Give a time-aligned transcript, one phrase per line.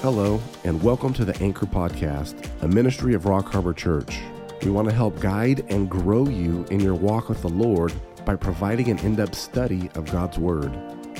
[0.00, 4.20] Hello, and welcome to the Anchor Podcast, a ministry of Rock Harbor Church.
[4.62, 7.92] We want to help guide and grow you in your walk with the Lord
[8.24, 10.72] by providing an in depth study of God's Word.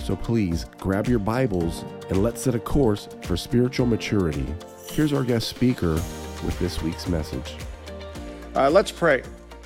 [0.04, 4.46] So please grab your Bibles and let's set a course for spiritual maturity.
[4.86, 5.94] Here's our guest speaker
[6.44, 7.56] with this week's message.
[8.54, 9.24] Uh, let's pray.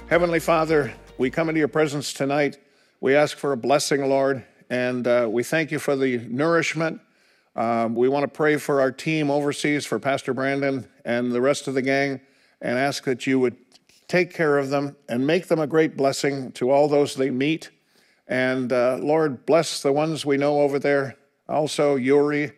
[0.08, 2.56] Heavenly Father, we come into your presence tonight.
[3.02, 7.02] We ask for a blessing, Lord, and uh, we thank you for the nourishment
[7.54, 11.68] um, we want to pray for our team overseas, for Pastor Brandon and the rest
[11.68, 12.20] of the gang,
[12.60, 13.56] and ask that you would
[14.08, 17.70] take care of them and make them a great blessing to all those they meet.
[18.26, 21.16] And uh, Lord, bless the ones we know over there.
[21.48, 22.52] Also, Yuri,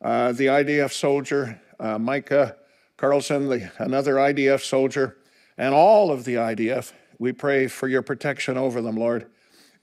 [0.00, 2.56] uh, the IDF soldier, uh, Micah
[2.96, 5.16] Carlson, the, another IDF soldier,
[5.56, 6.92] and all of the IDF.
[7.18, 9.26] We pray for your protection over them, Lord.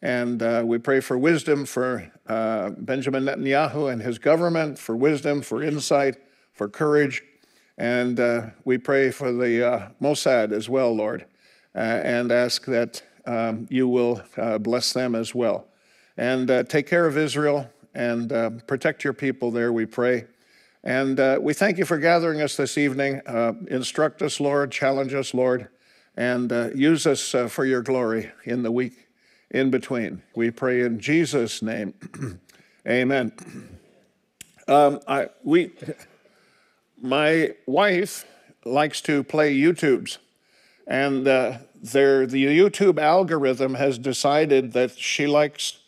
[0.02, 5.42] And uh, we pray for wisdom for uh, Benjamin Netanyahu and his government, for wisdom,
[5.42, 6.16] for insight,
[6.53, 7.23] for courage.
[7.78, 11.25] And uh, we pray for the uh, Mossad as well, Lord,
[11.75, 15.67] uh, and ask that um, you will uh, bless them as well.
[16.17, 18.30] And take care of Israel and
[18.67, 20.28] protect your people there, we pray.
[20.81, 23.22] And we thank you for gathering us this evening.
[23.67, 25.67] instruct us, Lord, challenge us, Lord,
[26.16, 29.05] and use us for your glory in the week
[29.51, 30.23] in between.
[30.35, 31.93] We pray in Jesus' name.
[32.88, 33.31] Amen.
[34.67, 35.71] Um, I, we,
[37.01, 38.25] my wife
[38.66, 40.17] likes to play YouTubes,
[40.88, 45.79] and uh, their, the YouTube algorithm has decided that she likes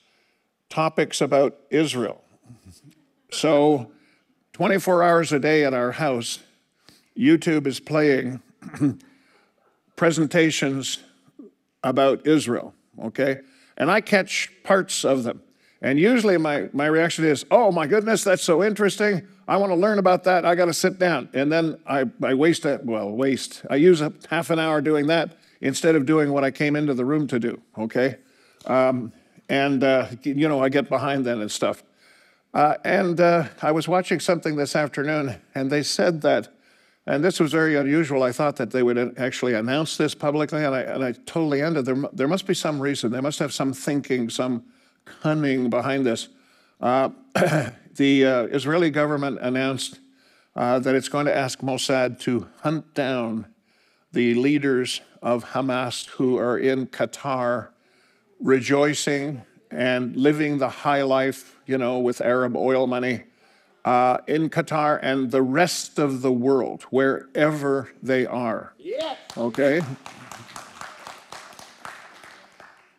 [0.69, 2.23] topics about Israel.
[3.31, 3.91] So,
[4.53, 6.39] 24 hours a day at our house,
[7.17, 8.41] YouTube is playing
[9.95, 10.99] presentations
[11.83, 12.73] about Israel,
[13.05, 13.41] okay?
[13.77, 15.41] and I catch parts of them.
[15.81, 19.27] And usually my, my reaction is, oh my goodness, that's so interesting.
[19.47, 20.43] I want to learn about that.
[20.43, 21.29] I got to sit down.
[21.33, 23.63] And then I, I waste, a, well, waste.
[23.69, 26.95] I use a half an hour doing that instead of doing what I came into
[26.95, 28.15] the room to do, okay?
[28.65, 29.13] Um,
[29.49, 31.83] and, uh, you know, I get behind then and stuff.
[32.53, 36.49] Uh, and uh, I was watching something this afternoon, and they said that
[37.07, 38.21] and this was very unusual.
[38.21, 41.85] I thought that they would actually announce this publicly, and I, and I totally ended.
[41.85, 43.13] There, there must be some reason.
[43.13, 44.65] They must have some thinking, some
[45.05, 46.27] cunning behind this.
[46.81, 47.09] Uh,
[47.95, 50.01] the uh, Israeli government announced
[50.53, 53.47] uh, that it's going to ask Mossad to hunt down
[54.11, 57.69] the leaders of Hamas who are in Qatar
[58.41, 63.23] rejoicing and living the high life, you know, with Arab oil money
[63.87, 68.73] uh, in Qatar and the rest of the world, wherever they are.
[68.77, 69.15] Yeah.
[69.37, 69.81] Okay?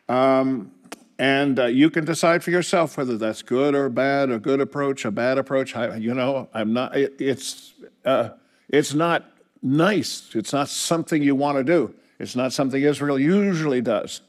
[0.07, 0.71] Um,
[1.19, 5.05] and uh, you can decide for yourself whether that's good or bad, a good approach,
[5.05, 5.75] a bad approach.
[5.75, 6.97] I, you know, I'm not.
[6.97, 7.73] It, it's
[8.03, 8.29] uh,
[8.67, 10.31] it's not nice.
[10.33, 11.93] It's not something you want to do.
[12.17, 14.21] It's not something Israel usually does.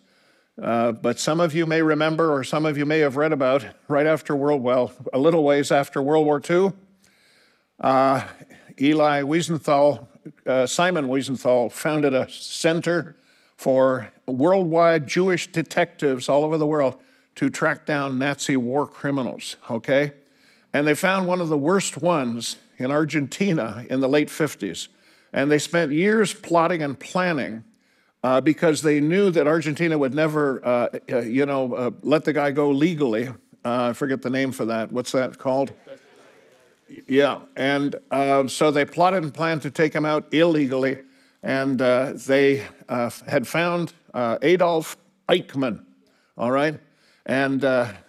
[0.60, 3.64] Uh, but some of you may remember, or some of you may have read about,
[3.88, 6.72] right after World, well, a little ways after World War II,
[7.80, 8.22] uh,
[8.78, 10.06] Eli Wiesenthal,
[10.46, 13.16] uh, Simon Wiesenthal, founded a center
[13.56, 16.96] for worldwide Jewish detectives all over the world
[17.36, 20.12] to track down Nazi war criminals, okay?
[20.74, 24.88] And they found one of the worst ones in Argentina in the late 50s.
[25.32, 27.64] And they spent years plotting and planning
[28.22, 32.32] uh, because they knew that Argentina would never, uh, uh, you know, uh, let the
[32.32, 33.28] guy go legally.
[33.28, 34.92] Uh, I forget the name for that.
[34.92, 35.72] What's that called?
[37.06, 40.98] Yeah, and um, so they plotted and planned to take him out illegally,
[41.42, 44.96] and they had found Adolf
[45.28, 45.84] Eichmann,
[46.36, 46.80] all right?
[47.26, 47.60] And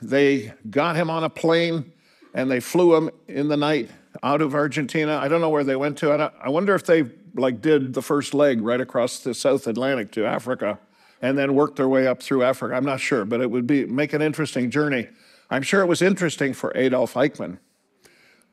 [0.01, 1.91] they got him on a plane,
[2.33, 3.91] and they flew him in the night
[4.23, 5.17] out of Argentina.
[5.17, 6.31] I don't know where they went to.
[6.43, 7.03] I wonder if they
[7.35, 10.79] like did the first leg right across the South Atlantic to Africa
[11.21, 12.75] and then worked their way up through Africa.
[12.75, 15.07] I'm not sure, but it would be make an interesting journey.
[15.49, 17.59] I'm sure it was interesting for Adolf Eichmann.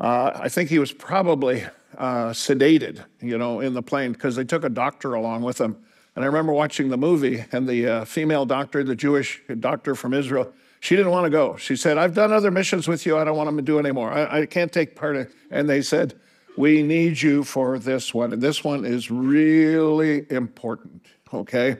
[0.01, 1.65] Uh, I think he was probably
[1.97, 5.79] uh, sedated, you know, in the plane because they took a doctor along with them.
[6.15, 10.15] And I remember watching the movie, and the uh, female doctor, the Jewish doctor from
[10.15, 11.57] Israel, she didn't want to go.
[11.57, 13.17] She said, "I've done other missions with you.
[13.17, 14.13] I don't want them to do anymore.
[14.13, 15.29] I, I can't take part." In.
[15.51, 16.19] And they said,
[16.59, 18.33] we need you for this one.
[18.33, 21.77] And this one is really important, okay?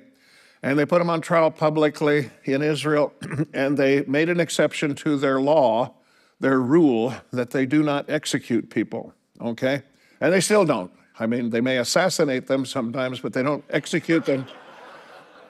[0.63, 3.13] And they put him on trial publicly in Israel,
[3.53, 5.95] and they made an exception to their law,
[6.39, 9.83] their rule, that they do not execute people, okay?
[10.21, 10.93] And they still don't.
[11.19, 14.47] I mean, they may assassinate them sometimes, but they don't execute them.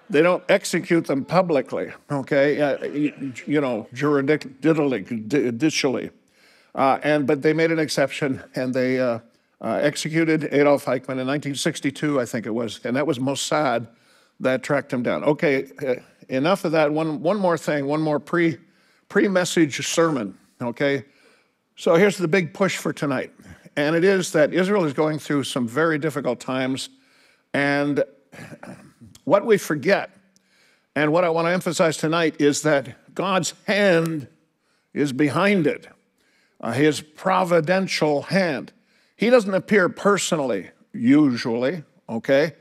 [0.08, 2.58] They don't execute them publicly, okay?
[2.62, 4.54] Uh, you, you know, juridically.
[6.74, 9.18] Uh, and but they made an exception, and they uh,
[9.60, 13.88] uh, executed Adolf Eichmann in 1962, I think it was, and that was Mossad
[14.40, 15.24] that tracked him down.
[15.24, 15.94] Okay, uh,
[16.28, 16.92] enough of that.
[16.92, 18.58] One one more thing, one more pre
[19.08, 20.38] pre message sermon.
[20.60, 21.04] Okay,
[21.76, 23.32] so here's the big push for tonight,
[23.76, 26.90] and it is that Israel is going through some very difficult times,
[27.52, 28.04] and
[29.24, 30.10] what we forget,
[30.94, 34.28] and what I want to emphasize tonight is that God's hand
[34.94, 35.88] is behind it
[36.60, 38.72] uh, his providential hand.
[39.16, 42.54] He doesn't appear personally, usually, okay?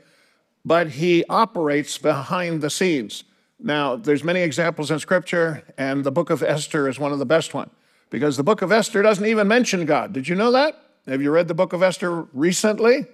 [0.64, 3.24] But he operates behind the scenes.
[3.60, 7.26] Now, there's many examples in Scripture, and the book of Esther is one of the
[7.26, 7.70] best ones
[8.10, 10.12] because the book of Esther doesn't even mention God.
[10.12, 10.80] Did you know that?
[11.06, 13.06] Have you read the book of Esther recently?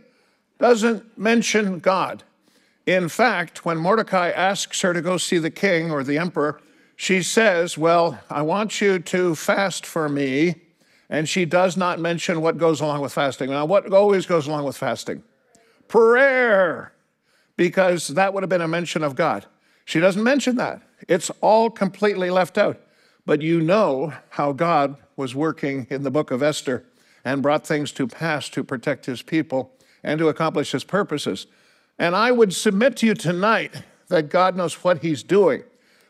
[0.58, 2.22] Doesn't mention God.
[2.86, 6.60] In fact, when Mordecai asks her to go see the king or the emperor,
[6.96, 10.63] she says, Well, I want you to fast for me
[11.08, 13.50] and she does not mention what goes along with fasting.
[13.50, 15.22] Now, what always goes along with fasting?
[15.88, 16.92] Prayer,
[17.56, 19.46] because that would have been a mention of God.
[19.84, 20.82] She doesn't mention that.
[21.08, 22.80] It's all completely left out.
[23.26, 26.84] But you know how God was working in the book of Esther
[27.24, 29.72] and brought things to pass to protect his people
[30.02, 31.46] and to accomplish his purposes.
[31.98, 35.62] And I would submit to you tonight that God knows what he's doing.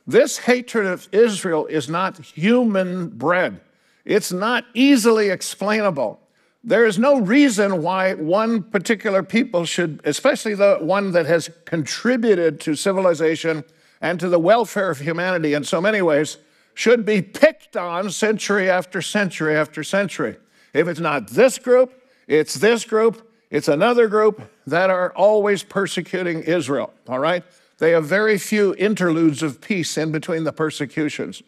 [0.06, 3.60] This hatred of Israel is not human bred.
[4.04, 6.20] It's not easily explainable.
[6.62, 12.60] There is no reason why one particular people should, especially the one that has contributed
[12.60, 13.64] to civilization
[14.00, 16.38] and to the welfare of humanity in so many ways,
[16.74, 20.36] should be picked on century after century after century.
[20.72, 26.42] If it's not this group, it's this group, it's another group that are always persecuting
[26.42, 27.44] Israel, all right?
[27.78, 31.42] They have very few interludes of peace in between the persecutions.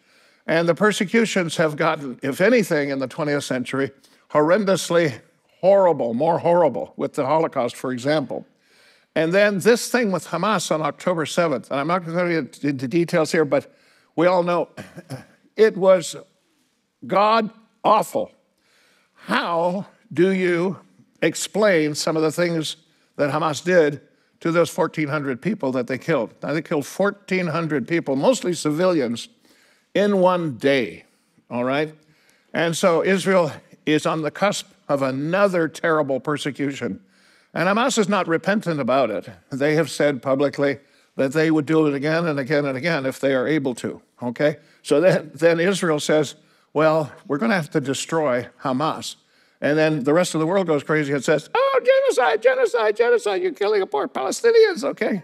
[0.47, 3.91] And the persecutions have gotten, if anything, in the 20th century,
[4.31, 5.21] horrendously
[5.61, 8.47] horrible, more horrible, with the Holocaust, for example.
[9.17, 12.65] And then this thing with Hamas on October 7th, and I'm not going to get
[12.65, 13.75] into details here, but
[14.15, 14.69] we all know
[15.57, 16.15] it was
[17.07, 17.51] God
[17.83, 18.31] awful.
[19.15, 20.79] How do you
[21.23, 22.77] explain some of the things
[23.17, 24.03] that Hamas did
[24.41, 26.35] to those 1,400 people that they killed?
[26.43, 29.29] Now, they killed 1,400 people, mostly civilians,
[29.97, 31.05] in one day,
[31.51, 31.95] all right?
[32.53, 33.51] And so Israel
[33.87, 37.01] is on the cusp of another terrible persecution.
[37.55, 39.31] And Hamas is not repentant about it.
[39.51, 40.79] They have said publicly
[41.17, 44.03] that they would do it again and again and again if they are able to,
[44.23, 44.59] okay?
[44.83, 46.35] So then, then Israel says,
[46.75, 49.17] well, we're going to have to destroy Hamas.
[49.63, 53.41] And then the rest of the world goes crazy and says, oh, genocide, genocide, genocide,
[53.41, 55.23] you're killing poor Palestinians, okay?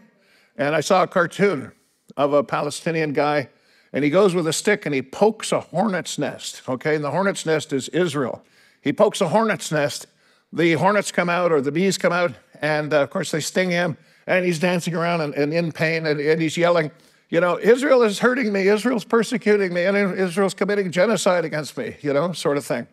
[0.57, 1.73] And I saw a cartoon
[2.17, 3.51] of a Palestinian guy
[3.93, 6.95] and he goes with a stick and he pokes a hornet's nest, okay?
[6.95, 8.43] And the hornet's nest is Israel.
[8.81, 10.07] He pokes a hornet's nest,
[10.53, 13.71] the hornets come out or the bees come out, and uh, of course they sting
[13.71, 13.97] him,
[14.27, 16.91] and he's dancing around and, and in pain, and, and he's yelling,
[17.29, 21.97] you know, Israel is hurting me, Israel's persecuting me, and Israel's committing genocide against me,
[22.03, 22.87] you know, sort of thing.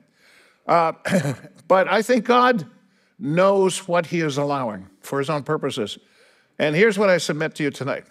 [0.65, 0.93] Uh,
[1.67, 2.65] but I think God
[3.19, 5.97] knows what he is allowing for his own purposes.
[6.57, 8.05] And here's what I submit to you tonight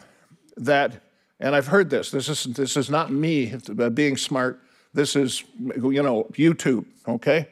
[0.56, 1.00] that
[1.40, 2.10] and I've heard this.
[2.10, 3.54] This is, this is not me
[3.94, 4.60] being smart.
[4.92, 7.48] This is, you know, YouTube, okay?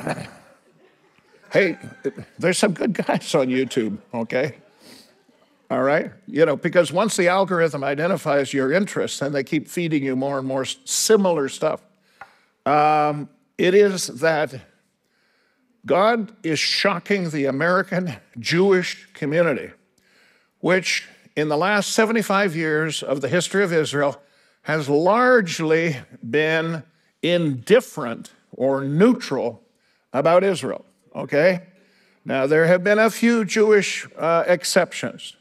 [1.52, 1.78] hey,
[2.38, 4.56] there's some good guys on YouTube, okay?
[5.70, 6.12] All right?
[6.26, 10.38] You know, because once the algorithm identifies your interests and they keep feeding you more
[10.38, 11.82] and more similar stuff,
[12.64, 14.54] um, it is that
[15.84, 19.70] God is shocking the American Jewish community,
[20.60, 24.20] which in the last 75 years of the history of Israel
[24.62, 25.96] has largely
[26.28, 26.82] been
[27.22, 29.62] indifferent or neutral
[30.12, 30.84] about Israel.
[31.14, 31.62] Okay?
[32.24, 35.36] Now, there have been a few Jewish uh, exceptions.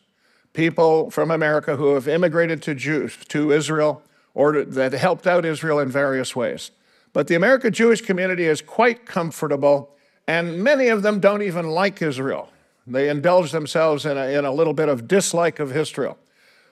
[0.53, 4.01] People from America who have immigrated to Jews, to Israel,
[4.33, 6.71] or that helped out Israel in various ways.
[7.13, 9.95] But the American Jewish community is quite comfortable,
[10.27, 12.49] and many of them don't even like Israel.
[12.87, 16.17] They indulge themselves in a, in a little bit of dislike of Israel.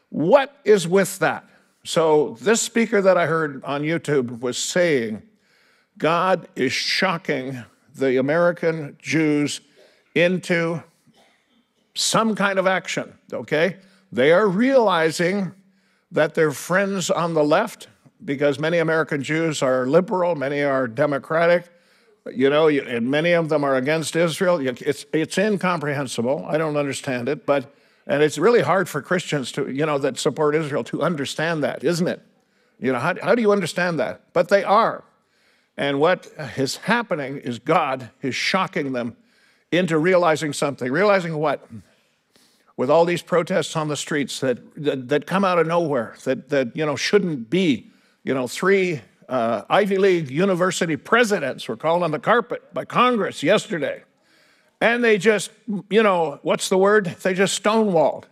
[0.09, 1.45] What is with that?
[1.83, 5.21] So, this speaker that I heard on YouTube was saying,
[5.97, 7.63] God is shocking
[7.95, 9.61] the American Jews
[10.15, 10.83] into
[11.93, 13.77] some kind of action, okay?
[14.11, 15.53] They are realizing
[16.11, 17.87] that their friends on the left,
[18.23, 21.69] because many American Jews are liberal, many are democratic,
[22.33, 24.59] you know, and many of them are against Israel.
[24.59, 26.45] It's, it's incomprehensible.
[26.47, 27.73] I don't understand it, but,
[28.07, 31.83] and it's really hard for Christians to, you know, that support Israel to understand that,
[31.83, 32.21] isn't it?
[32.79, 34.33] You know, how, how do you understand that?
[34.33, 35.03] But they are.
[35.77, 39.15] And what is happening is God is shocking them
[39.71, 40.91] into realizing something.
[40.91, 41.67] Realizing what?
[42.75, 46.49] With all these protests on the streets that, that, that come out of nowhere, that,
[46.49, 47.91] that you know, shouldn't be.
[48.23, 53.43] You know, three uh, Ivy League university presidents were called on the carpet by Congress
[53.43, 54.03] yesterday.
[54.81, 55.51] And they just,
[55.89, 57.05] you know, what's the word?
[57.21, 58.23] They just stonewalled.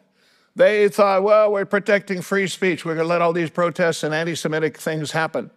[0.55, 2.83] They thought, well, we're protecting free speech.
[2.83, 5.51] We're going to let all these protests and anti Semitic things happen.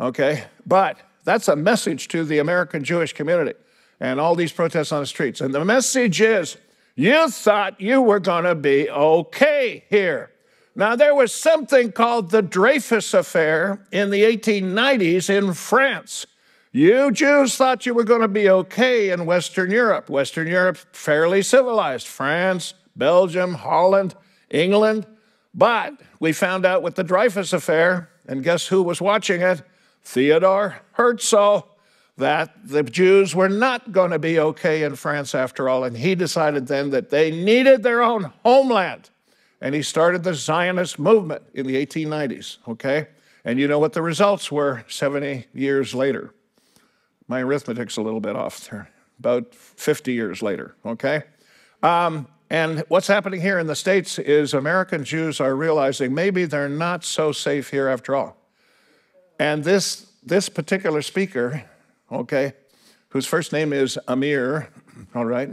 [0.00, 0.44] Okay?
[0.66, 3.54] But that's a message to the American Jewish community
[4.00, 5.40] and all these protests on the streets.
[5.40, 6.56] And the message is
[6.96, 10.32] you thought you were going to be okay here.
[10.80, 16.24] Now, there was something called the Dreyfus Affair in the 1890s in France.
[16.72, 20.08] You Jews thought you were going to be okay in Western Europe.
[20.08, 22.06] Western Europe, fairly civilized.
[22.06, 24.14] France, Belgium, Holland,
[24.48, 25.06] England.
[25.52, 29.60] But we found out with the Dreyfus Affair, and guess who was watching it?
[30.02, 31.68] Theodore Herzl,
[32.16, 35.84] that the Jews were not going to be okay in France after all.
[35.84, 39.10] And he decided then that they needed their own homeland.
[39.60, 43.08] And he started the Zionist movement in the 1890s, okay?
[43.44, 46.32] And you know what the results were 70 years later.
[47.28, 51.22] My arithmetic's a little bit off there, about 50 years later, okay?
[51.82, 56.68] Um, and what's happening here in the States is American Jews are realizing maybe they're
[56.68, 58.36] not so safe here after all.
[59.38, 61.64] And this, this particular speaker,
[62.10, 62.54] okay,
[63.10, 64.68] whose first name is Amir,
[65.14, 65.50] all right,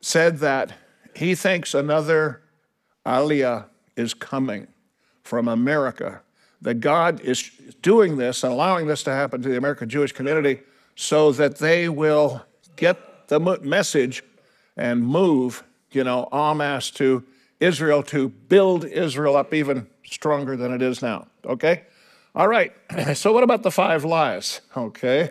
[0.00, 0.72] said that
[1.16, 2.39] he thinks another
[3.06, 3.66] Aliyah
[3.96, 4.66] is coming
[5.22, 6.22] from America,
[6.62, 7.50] that God is
[7.82, 10.60] doing this and allowing this to happen to the American Jewish community
[10.96, 12.44] so that they will
[12.76, 14.22] get the message
[14.76, 17.24] and move, you know, en masse to
[17.60, 21.26] Israel to build Israel up even stronger than it is now.
[21.44, 21.82] Okay?
[22.34, 22.72] All right.
[23.14, 24.60] So, what about the five lies?
[24.76, 25.30] Okay.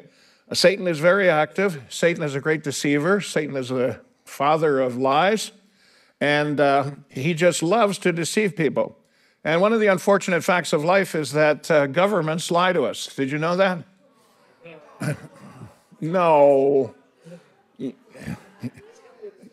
[0.53, 1.81] Satan is very active.
[1.89, 3.21] Satan is a great deceiver.
[3.21, 5.51] Satan is the father of lies.
[6.21, 8.97] And uh, he just loves to deceive people.
[9.43, 13.07] And one of the unfortunate facts of life is that uh, governments lie to us.
[13.15, 13.83] Did you know that?
[16.01, 16.93] no.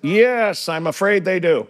[0.02, 1.68] Yes, I'm afraid they do.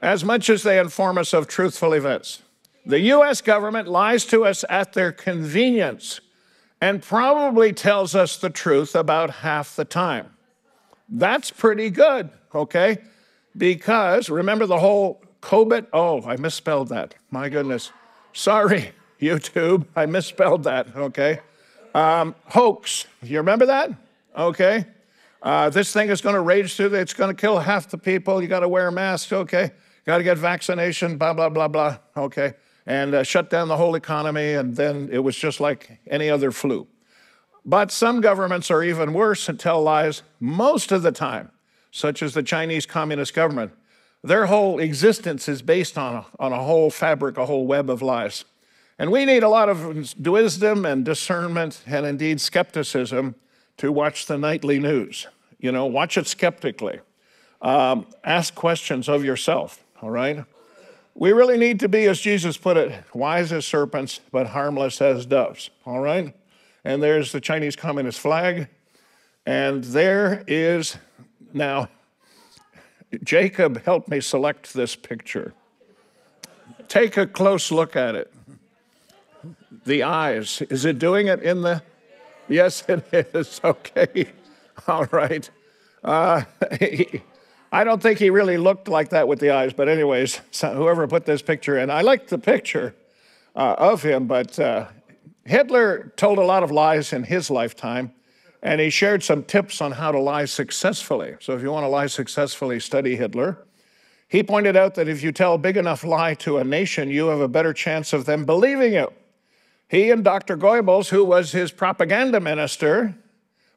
[0.00, 2.42] As much as they inform us of truthful events.
[2.86, 6.20] The US government lies to us at their convenience
[6.80, 10.30] and probably tells us the truth about half the time.
[11.08, 12.98] That's pretty good, okay?
[13.56, 15.86] Because remember the whole COVID?
[15.92, 17.14] Oh, I misspelled that.
[17.30, 17.90] My goodness.
[18.32, 19.86] Sorry, YouTube.
[19.96, 21.40] I misspelled that, okay?
[21.94, 23.06] Um, hoax.
[23.22, 23.90] You remember that?
[24.36, 24.84] Okay.
[25.42, 28.42] Uh, this thing is going to rage through, it's going to kill half the people.
[28.42, 29.70] You got to wear a mask, okay?
[30.04, 32.54] Got to get vaccination, blah, blah, blah, blah, okay?
[32.86, 36.50] And uh, shut down the whole economy, and then it was just like any other
[36.50, 36.86] flu.
[37.64, 41.50] But some governments are even worse and tell lies most of the time,
[41.90, 43.72] such as the Chinese Communist government.
[44.22, 48.02] Their whole existence is based on a, on a whole fabric, a whole web of
[48.02, 48.44] lies.
[48.98, 53.34] And we need a lot of wisdom and discernment and indeed skepticism
[53.78, 55.26] to watch the nightly news.
[55.58, 57.00] You know, watch it skeptically.
[57.62, 60.44] Um, ask questions of yourself, all right?
[61.14, 65.26] We really need to be, as Jesus put it, wise as serpents, but harmless as
[65.26, 66.34] doves, all right?
[66.84, 68.68] And there's the Chinese Communist flag.
[69.46, 70.96] And there is
[71.52, 71.88] now,
[73.24, 75.52] Jacob helped me select this picture.
[76.88, 78.32] Take a close look at it.
[79.84, 80.62] The eyes.
[80.62, 81.82] Is it doing it in the
[82.50, 83.60] Yes, it is.
[83.64, 84.26] Okay.
[84.86, 85.48] All right.
[86.04, 86.42] Uh,
[86.78, 87.22] he,
[87.72, 91.06] I don't think he really looked like that with the eyes, but, anyways, so whoever
[91.06, 92.94] put this picture in, I like the picture
[93.54, 94.88] uh, of him, but uh,
[95.44, 98.12] Hitler told a lot of lies in his lifetime,
[98.62, 101.36] and he shared some tips on how to lie successfully.
[101.40, 103.58] So, if you want to lie successfully, study Hitler.
[104.28, 107.28] He pointed out that if you tell a big enough lie to a nation, you
[107.28, 109.12] have a better chance of them believing you.
[109.88, 110.56] He and Dr.
[110.56, 113.16] Goebbels, who was his propaganda minister,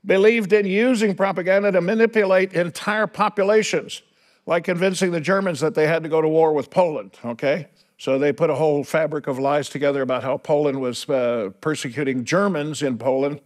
[0.06, 4.04] believed in using propaganda to manipulate entire populations,
[4.46, 7.68] like convincing the Germans that they had to go to war with Poland, okay?
[7.98, 12.26] So they put a whole fabric of lies together about how Poland was uh, persecuting
[12.26, 13.42] Germans in Poland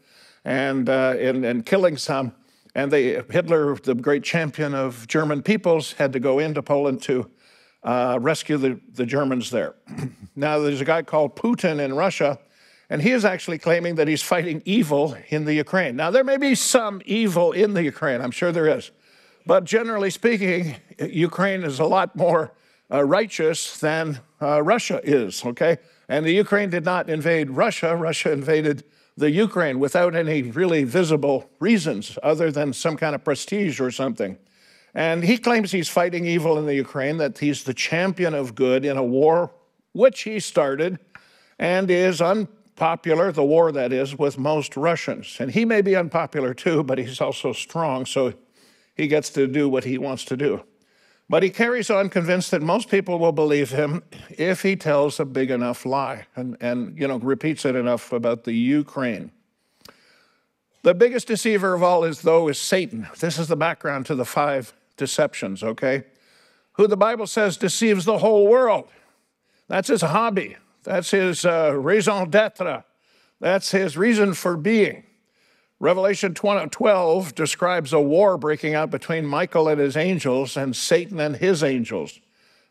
[0.47, 2.33] and, uh, and, and killing some.
[2.73, 7.29] And they, Hitler, the great champion of German peoples, had to go into Poland to
[7.83, 9.75] uh, rescue the, the Germans there.
[10.35, 12.39] now, there's a guy called Putin in Russia
[12.89, 15.97] and he is actually claiming that he's fighting evil in the Ukraine.
[15.97, 18.91] Now, there may be some evil in the Ukraine, I'm sure there is.
[19.45, 22.53] But generally speaking, Ukraine is a lot more
[22.89, 25.79] uh, righteous than uh, Russia is, okay?
[26.07, 28.85] And the Ukraine did not invade Russia, Russia invaded
[29.17, 34.37] the Ukraine without any really visible reasons other than some kind of prestige or something.
[34.93, 38.85] And he claims he's fighting evil in the Ukraine, that he's the champion of good
[38.85, 39.51] in a war
[39.93, 40.99] which he started
[41.57, 45.37] and is unpopular, the war that is, with most Russians.
[45.39, 48.33] And he may be unpopular too, but he's also strong, so
[48.95, 50.63] he gets to do what he wants to do.
[51.29, 55.25] But he carries on convinced that most people will believe him if he tells a
[55.25, 59.31] big enough lie and, and you know, repeats it enough about the Ukraine.
[60.83, 63.07] The biggest deceiver of all is, though, is Satan.
[63.19, 66.05] This is the background to the five deceptions, okay?
[66.73, 68.87] Who the Bible says deceives the whole world.
[69.67, 70.55] That's his hobby.
[70.83, 72.85] That's his uh, raison d'etre.
[73.41, 75.03] That's his reason for being.
[75.79, 81.35] Revelation 12 describes a war breaking out between Michael and his angels and Satan and
[81.35, 82.19] his angels.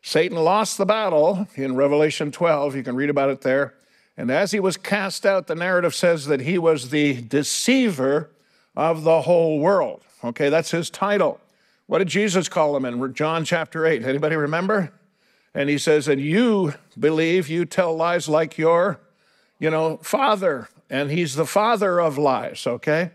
[0.03, 2.75] Satan lost the battle in Revelation 12.
[2.75, 3.75] You can read about it there.
[4.17, 8.31] And as he was cast out, the narrative says that he was the deceiver
[8.75, 10.03] of the whole world.
[10.25, 11.41] Okay, that's his title.
[11.87, 14.05] What did Jesus call him in John chapter 8?
[14.05, 14.93] Anybody remember?
[15.55, 18.99] And he says, And you believe, you tell lies like your,
[19.61, 23.11] you know, father and he's the father of lies, okay?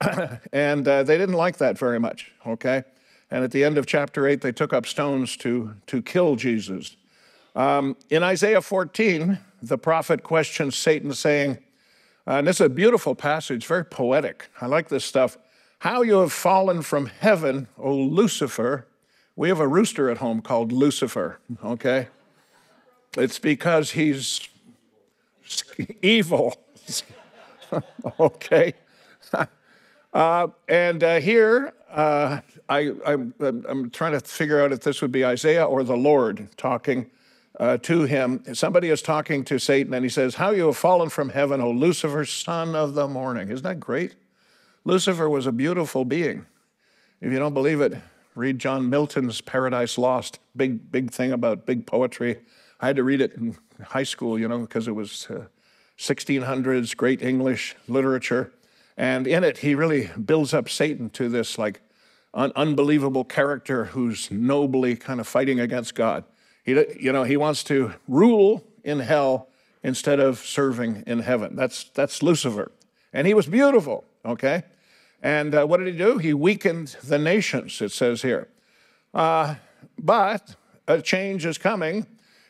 [0.52, 2.84] and uh, they didn't like that very much, okay?
[3.30, 6.96] And at the end of chapter 8, they took up stones to, to kill Jesus.
[7.54, 11.58] Um, in Isaiah 14, the prophet questions Satan, saying,
[12.26, 14.48] uh, and this is a beautiful passage, very poetic.
[14.60, 15.38] I like this stuff.
[15.80, 18.86] How you have fallen from heaven, O Lucifer.
[19.34, 22.08] We have a rooster at home called Lucifer, okay?
[23.16, 24.48] It's because he's
[26.02, 26.56] evil.
[28.20, 28.74] okay.
[30.12, 35.24] Uh, and uh, here, uh, I, am trying to figure out if this would be
[35.24, 37.10] Isaiah or the Lord talking
[37.58, 38.42] uh, to him.
[38.54, 41.70] Somebody is talking to Satan, and he says, How you have fallen from heaven, O
[41.70, 43.50] Lucifer, son of the morning.
[43.50, 44.14] Isn't that great?
[44.84, 46.46] Lucifer was a beautiful being.
[47.20, 47.94] If you don't believe it,
[48.34, 50.38] read John Milton's Paradise Lost.
[50.54, 52.38] Big, big thing about big poetry.
[52.80, 55.46] I had to read it in high school, you know, because it was uh,
[55.98, 58.52] 1600s, great English literature.
[58.96, 61.80] And in it, he really builds up Satan to this like
[62.34, 66.24] un- unbelievable character who's nobly kind of fighting against God.
[66.64, 69.48] He, you know, he wants to rule in hell
[69.82, 71.54] instead of serving in heaven.
[71.56, 72.72] That's, that's Lucifer.
[73.12, 74.64] And he was beautiful, okay?
[75.22, 76.18] And uh, what did he do?
[76.18, 78.48] He weakened the nations, it says here.
[79.14, 79.56] Uh,
[79.98, 80.56] but
[80.86, 82.06] a change is coming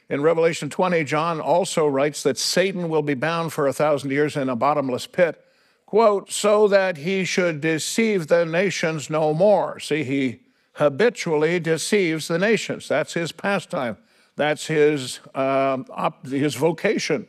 [0.09, 4.37] in Revelation 20, John also writes that Satan will be bound for a thousand years
[4.37, 5.43] in a bottomless pit,
[5.85, 9.81] quote, so that he should deceive the nations no more.
[9.81, 10.41] See, he
[10.75, 12.87] habitually deceives the nations.
[12.87, 13.97] That's his pastime,
[14.37, 17.27] that's his, uh, op- his vocation.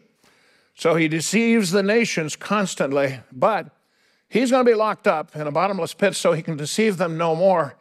[0.75, 3.71] So he deceives the nations constantly, but
[4.29, 7.17] he's going to be locked up in a bottomless pit so he can deceive them
[7.17, 7.75] no more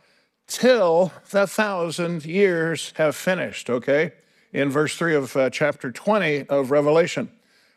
[0.46, 4.12] till the thousand years have finished, okay?
[4.56, 7.30] In verse 3 of uh, chapter 20 of Revelation.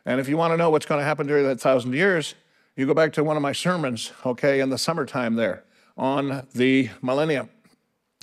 [0.05, 2.35] And if you want to know what's going to happen during that thousand years,
[2.77, 5.65] you go back to one of my sermons, okay, in the summertime there
[5.97, 7.49] on the millennium.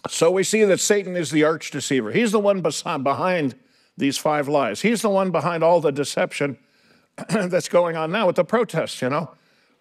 [0.08, 2.12] So we see that Satan is the arch deceiver.
[2.12, 3.56] He's the one behind
[3.98, 4.80] these five lies.
[4.80, 6.56] He's the one behind all the deception
[7.28, 9.32] that's going on now with the protests, you know.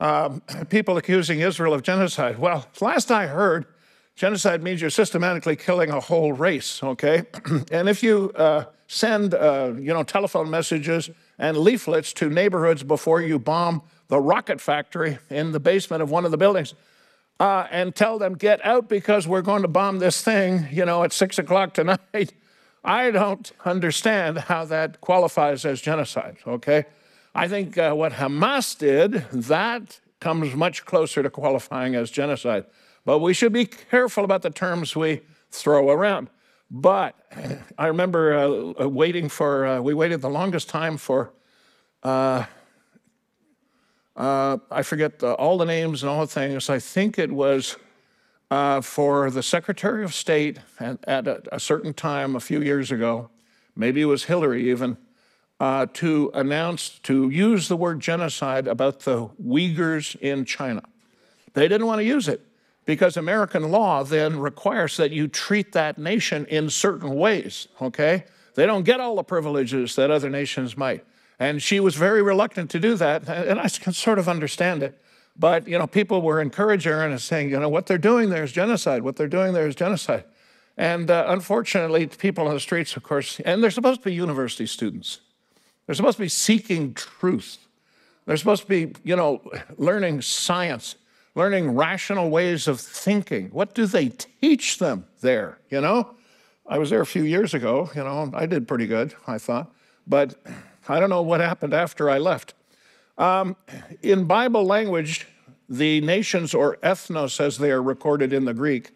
[0.01, 2.39] Um, people accusing Israel of genocide.
[2.39, 3.67] Well, last I heard,
[4.15, 7.23] Genocide means you're systematically killing a whole race, okay?
[7.71, 13.21] and if you uh, send, uh, you know, telephone messages and leaflets to neighborhoods before
[13.21, 16.73] you bomb the rocket factory in the basement of one of the buildings,
[17.41, 21.03] uh, and tell them get out because we're going to bomb this thing, you know,
[21.03, 22.33] at six o'clock tonight.
[22.85, 26.37] I don't understand how that qualifies as genocide.
[26.47, 26.85] Okay,
[27.33, 32.65] I think uh, what Hamas did that comes much closer to qualifying as genocide.
[33.05, 36.29] But we should be careful about the terms we throw around.
[36.69, 37.15] But
[37.77, 41.31] I remember uh, uh, waiting for, uh, we waited the longest time for,
[42.03, 42.45] uh,
[44.15, 46.69] uh I forget the, all the names and all the things.
[46.69, 47.77] I think it was
[48.49, 52.91] uh, for the Secretary of State at, at a, a, certain time a few years
[52.91, 53.29] ago,
[53.75, 54.97] maybe it was Hillary even,
[55.59, 60.83] to announce, to use the word genocide about the Uyghurs in China.
[61.53, 62.45] They didn't want to use it
[62.85, 68.25] because American law then requires that you treat that nation in certain ways, okay?
[68.53, 71.03] They don't get all the privileges that other nations might.
[71.39, 75.01] And she was very reluctant to do that, and I can sort of understand it.
[75.37, 78.43] But, you know, people were encouraging her and saying, you know, what they're doing there
[78.43, 79.03] is genocide.
[79.03, 80.23] What they're doing there is genocide.
[80.77, 84.65] And uh, unfortunately, people on the streets, of course, and they're supposed to be university
[84.65, 85.19] students.
[85.85, 87.57] They're supposed to be seeking truth.
[88.25, 89.41] They're supposed to be, you know,
[89.77, 90.95] learning science,
[91.35, 93.49] learning rational ways of thinking.
[93.49, 94.09] What do they
[94.41, 96.15] teach them there, you know?
[96.67, 99.71] I was there a few years ago, you know, I did pretty good, I thought.
[100.07, 100.35] But
[100.87, 102.53] I don't know what happened after I left.
[103.17, 103.55] Um,
[104.01, 105.27] in Bible language,
[105.69, 108.91] the nations or ethnos, as they are recorded in the Greek,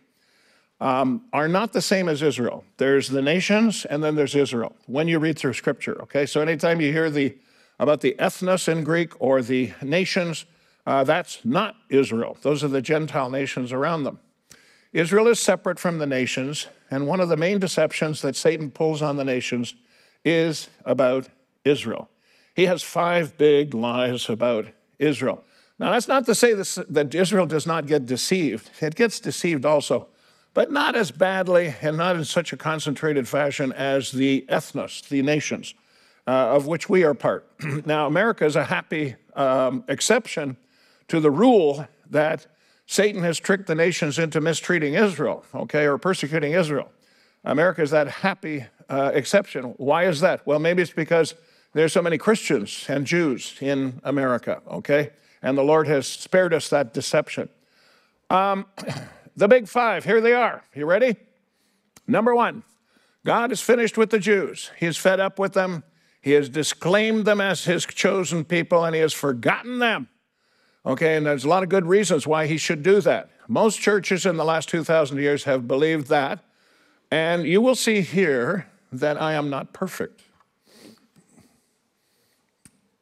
[0.81, 2.63] um, are not the same as Israel.
[2.77, 6.25] There's the nations and then there's Israel when you read through scripture, okay?
[6.25, 7.37] So anytime you hear the
[7.79, 10.45] about the ethnos in Greek or the nations,
[10.85, 12.37] uh, that's not Israel.
[12.41, 14.19] Those are the Gentile nations around them.
[14.91, 19.01] Israel is separate from the nations, and one of the main deceptions that Satan pulls
[19.01, 19.75] on the nations
[20.25, 21.29] is about
[21.63, 22.09] Israel.
[22.55, 25.43] He has five big lies about Israel.
[25.77, 28.69] Now, that's not to say this, that Israel does not get deceived.
[28.81, 30.07] It gets deceived also,
[30.53, 35.21] but not as badly and not in such a concentrated fashion as the ethnos, the
[35.21, 35.73] nations,
[36.27, 37.49] uh, of which we are part.
[37.85, 40.57] now, America is a happy um, exception
[41.09, 42.47] to the rule that
[42.85, 46.91] Satan has tricked the nations into mistreating Israel, okay, or persecuting Israel.
[47.43, 49.75] America is that happy uh, exception.
[49.77, 50.45] Why is that?
[50.47, 51.35] Well, maybe it's because
[51.73, 55.11] there's so many Christians and Jews in America, okay?
[55.41, 57.49] And the Lord has spared us that deception.
[58.29, 58.65] Um,
[59.35, 60.63] the big five, here they are.
[60.73, 61.15] You ready?
[62.07, 62.63] Number one,
[63.23, 64.71] God is finished with the Jews.
[64.79, 65.83] He is fed up with them.
[66.21, 70.09] He has disclaimed them as his chosen people and he has forgotten them.
[70.85, 73.29] Okay, and there's a lot of good reasons why he should do that.
[73.47, 76.39] Most churches in the last 2,000 years have believed that.
[77.11, 80.21] And you will see here that I am not perfect.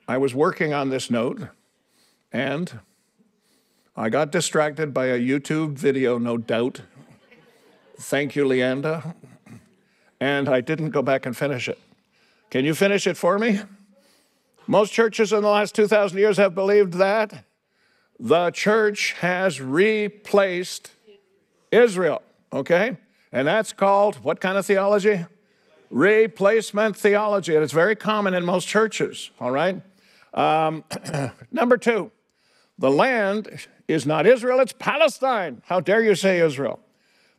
[0.08, 1.50] I was working on this note
[2.32, 2.80] and
[3.96, 6.82] I got distracted by a YouTube video, no doubt.
[8.00, 9.16] Thank you, Leanda.
[10.20, 11.80] And I didn't go back and finish it.
[12.50, 13.60] Can you finish it for me?
[14.66, 17.44] Most churches in the last 2,000 years have believed that
[18.20, 20.92] the church has replaced
[21.72, 22.98] Israel, okay?
[23.32, 25.26] And that's called what kind of theology?
[25.90, 27.56] Replacement theology.
[27.56, 29.82] And it's very common in most churches, all right?
[30.34, 30.84] Um,
[31.52, 32.12] number two,
[32.78, 35.62] the land is not Israel, it's Palestine.
[35.66, 36.80] How dare you say Israel?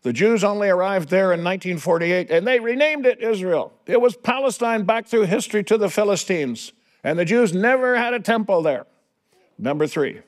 [0.03, 3.73] The Jews only arrived there in 1948 and they renamed it Israel.
[3.87, 6.73] It was Palestine back through history to the Philistines.
[7.03, 8.87] And the Jews never had a temple there.
[9.59, 10.21] Number three,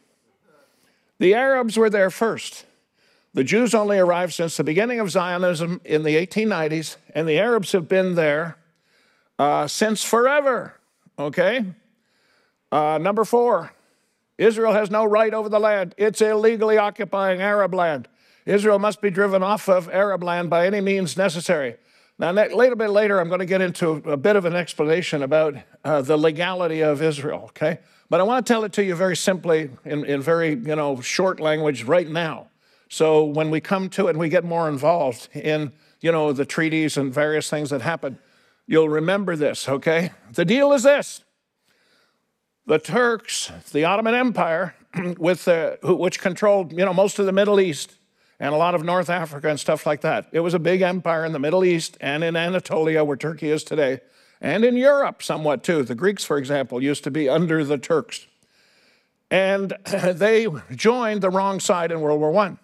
[1.21, 2.65] the Arabs were there first.
[3.33, 7.71] The Jews only arrived since the beginning of Zionism in the 1890s, and the Arabs
[7.73, 8.57] have been there
[9.39, 10.75] uh, since forever.
[11.19, 11.65] Okay?
[12.73, 13.73] Uh, number four,
[14.39, 15.95] Israel has no right over the land.
[15.99, 18.09] It's illegally occupying Arab land.
[18.47, 21.77] Israel must be driven off of Arab land by any means necessary.
[22.19, 25.23] Now, a little bit later, I'm going to get into a bit of an explanation
[25.23, 25.55] about
[25.85, 27.79] uh, the legality of Israel, okay?
[28.11, 31.01] But I want to tell it to you very simply in, in very, you know,
[31.01, 32.49] short language right now.
[32.89, 36.45] So when we come to it and we get more involved in, you know, the
[36.45, 38.19] treaties and various things that happen,
[38.67, 40.11] you'll remember this, okay?
[40.33, 41.23] The deal is this
[42.67, 44.75] the Turks, the Ottoman Empire,
[45.19, 47.97] with the, which controlled you know most of the Middle East
[48.39, 50.29] and a lot of North Africa and stuff like that.
[50.33, 53.65] It was a big empire in the Middle East and in Anatolia, where Turkey is
[53.65, 54.01] today,
[54.41, 55.83] and in Europe somewhat too.
[55.83, 58.27] The Greeks, for example, used to be under the Turks,
[59.31, 62.57] and they joined the wrong side in World War I.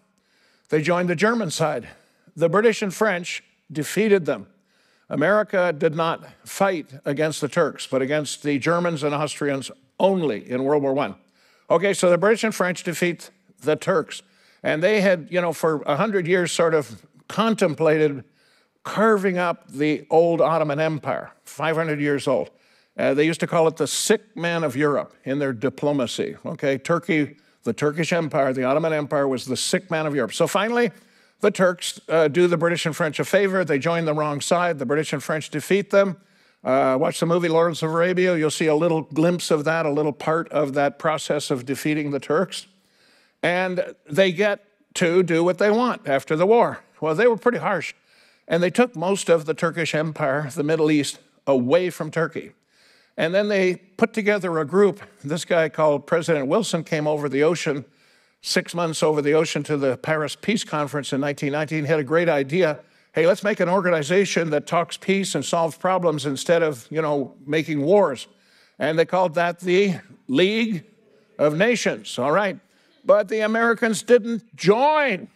[0.68, 1.88] They joined the German side.
[2.34, 4.46] The British and French defeated them.
[5.08, 10.64] America did not fight against the Turks, but against the Germans and Austrians only in
[10.64, 11.14] World War I.
[11.70, 14.22] Okay, so the British and French defeat the Turks.
[14.62, 18.24] And they had, you know, for 100 years sort of contemplated
[18.86, 22.50] carving up the old Ottoman Empire, 500 years old.
[22.96, 26.36] Uh, they used to call it the sick man of Europe in their diplomacy.
[26.46, 30.32] Okay, Turkey, the Turkish Empire, the Ottoman Empire was the sick man of Europe.
[30.32, 30.92] So finally,
[31.40, 33.64] the Turks uh, do the British and French a favor.
[33.64, 34.78] They join the wrong side.
[34.78, 36.16] The British and French defeat them.
[36.62, 38.36] Uh, watch the movie Lawrence of Arabia.
[38.36, 42.12] You'll see a little glimpse of that, a little part of that process of defeating
[42.12, 42.68] the Turks.
[43.42, 46.84] And they get to do what they want after the war.
[47.00, 47.92] Well, they were pretty harsh.
[48.48, 52.52] And they took most of the Turkish Empire, the Middle East, away from Turkey.
[53.16, 55.00] And then they put together a group.
[55.24, 57.84] This guy called President Wilson came over the ocean,
[58.42, 61.84] six months over the ocean to the Paris Peace Conference in 1919.
[61.84, 62.80] He had a great idea
[63.16, 67.34] hey, let's make an organization that talks peace and solves problems instead of, you know,
[67.46, 68.28] making wars.
[68.78, 69.94] And they called that the
[70.28, 70.84] League
[71.38, 72.60] of Nations, all right?
[73.06, 75.28] But the Americans didn't join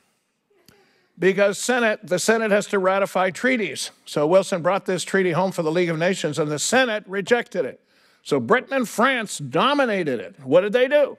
[1.20, 3.90] because Senate, the Senate has to ratify treaties.
[4.06, 7.66] So Wilson brought this treaty home for the League of Nations and the Senate rejected
[7.66, 7.80] it.
[8.22, 10.36] So Britain and France dominated it.
[10.42, 11.18] What did they do?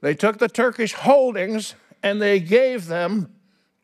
[0.00, 3.34] They took the Turkish holdings and they gave them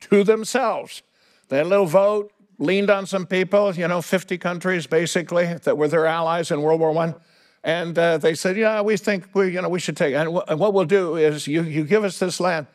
[0.00, 1.02] to themselves.
[1.48, 5.76] They had a little vote, leaned on some people, you know, 50 countries basically that
[5.76, 7.14] were their allies in World War I.
[7.62, 10.16] And uh, they said, yeah, we think we, you know, we should take it.
[10.16, 12.66] And, and what we'll do is you, you give us this land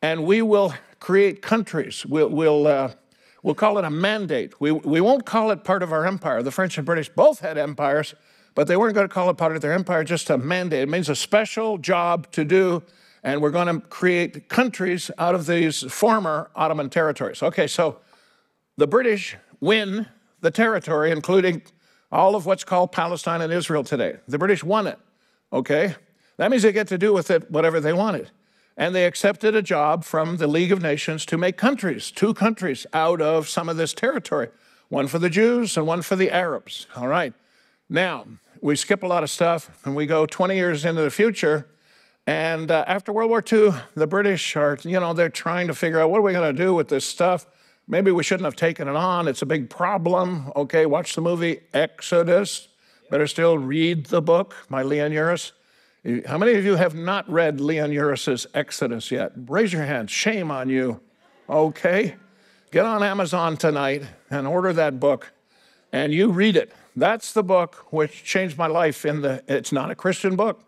[0.00, 2.04] and we will create countries.
[2.06, 2.92] We'll, we'll, uh,
[3.42, 4.60] we'll call it a mandate.
[4.60, 6.42] We, we won't call it part of our empire.
[6.42, 8.14] The French and British both had empires,
[8.54, 10.82] but they weren't going to call it part of their empire, just a mandate.
[10.82, 12.82] It means a special job to do,
[13.22, 17.42] and we're going to create countries out of these former Ottoman territories.
[17.42, 18.00] Okay, so
[18.76, 20.06] the British win
[20.40, 21.62] the territory, including
[22.10, 24.16] all of what's called Palestine and Israel today.
[24.28, 24.98] The British won it,
[25.52, 25.94] okay?
[26.36, 28.30] That means they get to do with it whatever they wanted.
[28.78, 32.86] And they accepted a job from the League of Nations to make countries, two countries
[32.92, 34.50] out of some of this territory,
[34.88, 36.86] one for the Jews and one for the Arabs.
[36.94, 37.34] All right.
[37.90, 38.26] Now,
[38.62, 41.66] we skip a lot of stuff and we go 20 years into the future.
[42.24, 45.98] And uh, after World War II, the British are, you know, they're trying to figure
[45.98, 47.46] out what are we going to do with this stuff.
[47.88, 49.26] Maybe we shouldn't have taken it on.
[49.26, 50.52] It's a big problem.
[50.54, 52.68] Okay, watch the movie Exodus.
[53.10, 55.50] Better still read the book by Leon Uris.
[56.26, 59.32] How many of you have not read Leon Uris's Exodus yet?
[59.36, 60.10] Raise your hand.
[60.10, 61.00] Shame on you.
[61.48, 62.16] Okay.
[62.70, 65.32] Get on Amazon tonight and order that book
[65.92, 66.72] and you read it.
[66.96, 70.62] That's the book which changed my life in the it's not a Christian book.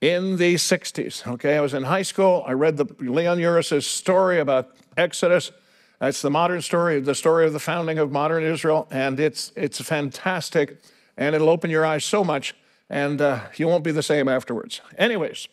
[0.00, 1.56] In the 60s, okay?
[1.56, 2.44] I was in high school.
[2.46, 5.50] I read the Leon Uris's story about Exodus.
[5.98, 9.80] That's the modern story, the story of the founding of modern Israel, and it's it's
[9.80, 10.80] fantastic,
[11.16, 12.54] and it'll open your eyes so much,
[12.88, 14.80] and uh, you won't be the same afterwards.
[14.96, 15.48] Anyways,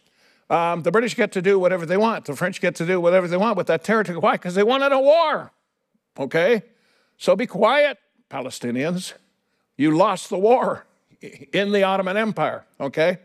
[0.50, 2.26] um, the British get to do whatever they want.
[2.26, 4.18] The French get to do whatever they want with that territory.
[4.18, 4.34] Why?
[4.34, 5.52] Because they wanted a war.
[6.18, 6.64] Okay,
[7.18, 7.98] so be quiet,
[8.30, 9.14] Palestinians.
[9.78, 10.86] You lost the war
[11.52, 12.66] in the Ottoman Empire.
[12.80, 13.20] Okay,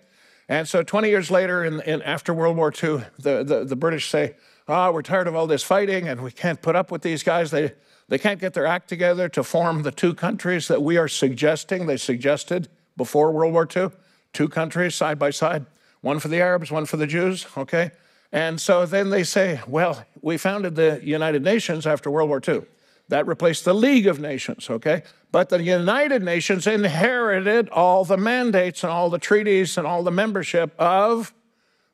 [0.48, 4.08] and so 20 years later, in, in after World War II, the, the, the British
[4.10, 4.34] say
[4.70, 7.50] oh, we're tired of all this fighting and we can't put up with these guys.
[7.50, 7.72] They,
[8.08, 11.86] they can't get their act together to form the two countries that we are suggesting.
[11.86, 12.68] They suggested
[13.00, 13.88] before World War II,
[14.34, 15.64] two countries side by side,
[16.02, 17.92] one for the Arabs, one for the Jews, okay?
[18.30, 22.60] And so then they say, well, we founded the United Nations after World War II.
[23.08, 25.02] That replaced the League of Nations, okay?
[25.32, 30.10] But the United Nations inherited all the mandates and all the treaties and all the
[30.10, 31.32] membership of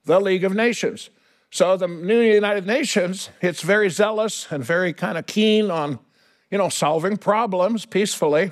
[0.06, 1.10] the League of Nations.
[1.52, 6.00] So the new United Nations, it's very zealous and very kind of keen on,
[6.50, 8.50] you know, solving problems peacefully.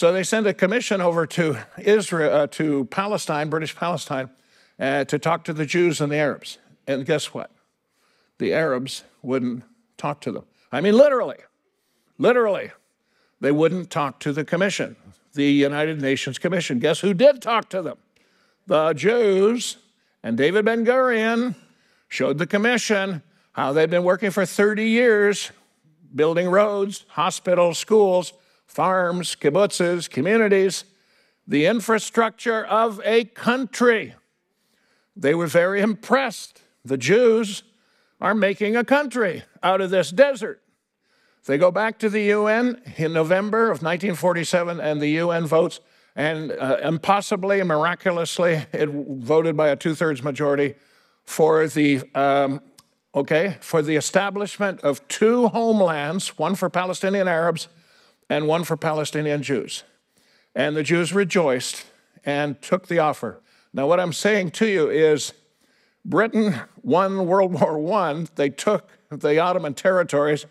[0.00, 4.30] So they send a commission over to Israel, uh, to Palestine, British Palestine,
[4.78, 6.56] uh, to talk to the Jews and the Arabs.
[6.86, 7.50] And guess what?
[8.38, 9.62] The Arabs wouldn't
[9.98, 10.44] talk to them.
[10.72, 11.36] I mean, literally,
[12.16, 12.70] literally,
[13.42, 14.96] they wouldn't talk to the commission,
[15.34, 16.78] the United Nations Commission.
[16.78, 17.98] Guess who did talk to them?
[18.68, 19.76] The Jews
[20.22, 21.56] and David Ben Gurion
[22.08, 25.50] showed the commission how they'd been working for 30 years
[26.14, 28.32] building roads, hospitals, schools,
[28.70, 30.84] farms, kibbutzes, communities,
[31.44, 34.14] the infrastructure of a country.
[35.16, 36.62] They were very impressed.
[36.84, 37.64] The Jews
[38.20, 40.62] are making a country out of this desert.
[41.46, 45.80] They go back to the UN in November of 1947, and the UN votes,
[46.14, 50.76] and uh, impossibly, miraculously, it voted by a two thirds majority
[51.24, 52.60] for the um,
[53.16, 57.66] okay for the establishment of two homelands, one for Palestinian Arabs
[58.30, 59.84] and one for Palestinian Jews.
[60.54, 61.84] And the Jews rejoiced
[62.24, 63.42] and took the offer.
[63.74, 65.34] Now, what I'm saying to you is
[66.04, 68.26] Britain won World War I.
[68.36, 70.46] They took the Ottoman territories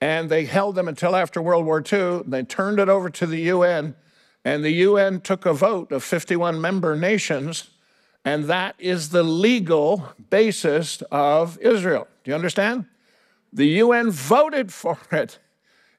[0.00, 2.22] and they held them until after World War II.
[2.26, 3.94] They turned it over to the UN,
[4.44, 7.70] and the UN took a vote of 51 member nations
[8.24, 12.08] and that is the legal basis of Israel.
[12.22, 12.86] Do you understand?
[13.52, 15.38] The UN voted for it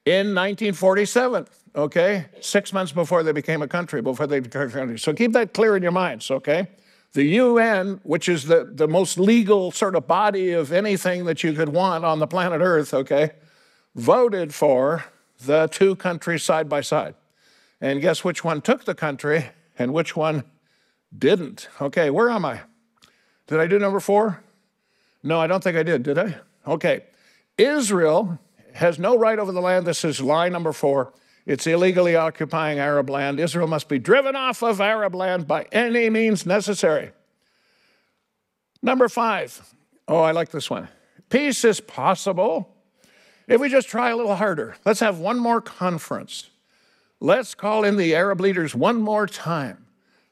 [0.05, 2.25] in 1947, okay?
[2.39, 4.99] Six months before they became a country, before they became a country.
[4.99, 6.67] So keep that clear in your minds, okay?
[7.13, 11.53] The UN, which is the, the most legal sort of body of anything that you
[11.53, 13.31] could want on the planet Earth, okay,
[13.95, 15.05] voted for
[15.43, 17.15] the two countries side by side.
[17.81, 20.43] And guess which one took the country and which one
[21.17, 21.69] didn't.
[21.81, 22.61] Okay, where am I?
[23.47, 24.43] Did I do number four?
[25.23, 26.37] No, I don't think I did, did I?
[26.67, 27.05] Okay.
[27.57, 28.39] Israel
[28.75, 29.85] has no right over the land.
[29.85, 31.13] This is lie number four.
[31.45, 33.39] It's illegally occupying Arab land.
[33.39, 37.11] Israel must be driven off of Arab land by any means necessary.
[38.81, 39.73] Number five.
[40.07, 40.89] Oh, I like this one.
[41.29, 42.75] Peace is possible
[43.47, 44.75] if we just try a little harder.
[44.85, 46.49] Let's have one more conference.
[47.19, 49.85] Let's call in the Arab leaders one more time.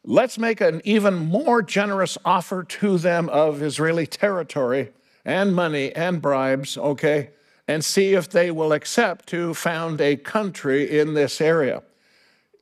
[0.05, 4.91] let's make an even more generous offer to them of Israeli territory
[5.23, 7.29] and money and bribes, okay,
[7.67, 11.81] and see if they will accept to found a country in this area.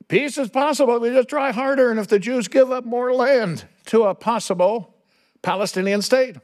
[0.08, 0.98] Peace is possible.
[1.00, 4.94] We just try harder, and if the Jews give up more land to a possible
[5.42, 6.36] Palestinian state,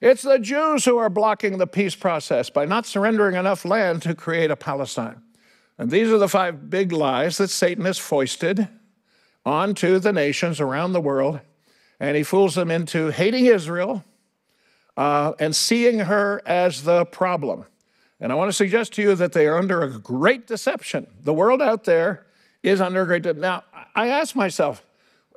[0.00, 4.14] it's the Jews who are blocking the peace process by not surrendering enough land to
[4.14, 5.22] create a Palestine.
[5.76, 8.68] And these are the five big lies that Satan has foisted
[9.44, 11.40] onto the nations around the world.
[11.98, 14.04] And he fools them into hating Israel
[14.96, 17.66] uh, and seeing her as the problem.
[18.20, 21.06] And I want to suggest to you that they are under a great deception.
[21.22, 22.26] The world out there
[22.62, 23.22] is under a great.
[23.22, 23.40] deception.
[23.40, 24.84] now, I ask myself,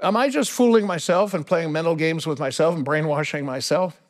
[0.01, 4.01] am I just fooling myself and playing mental games with myself and brainwashing myself?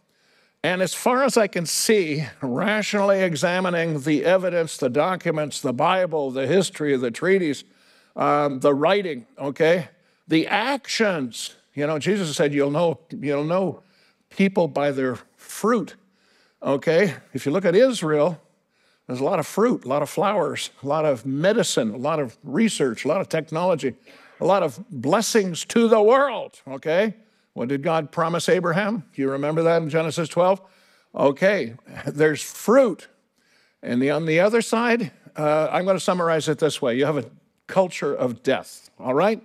[0.64, 6.32] And as far as I can see, rationally examining the evidence, the documents, the Bible,
[6.32, 7.66] the history, the treaties,
[8.16, 9.90] um, the writing, okay,
[10.28, 11.56] the actions.
[11.74, 13.82] You know, Jesus said, "You'll know, you'll know
[14.30, 15.96] people by their fruit."
[16.62, 18.40] Okay, if you look at Israel,
[19.08, 22.20] there's a lot of fruit, a lot of flowers, a lot of medicine, a lot
[22.20, 23.96] of research, a lot of technology,
[24.40, 26.62] a lot of blessings to the world.
[26.68, 27.16] Okay,
[27.54, 29.04] what did God promise Abraham?
[29.14, 30.62] Do you remember that in Genesis 12?
[31.16, 31.76] Okay,
[32.08, 33.08] there's fruit.
[33.82, 37.06] And the, on the other side, uh, I'm going to summarize it this way you
[37.06, 37.26] have a
[37.68, 39.42] culture of death, all right?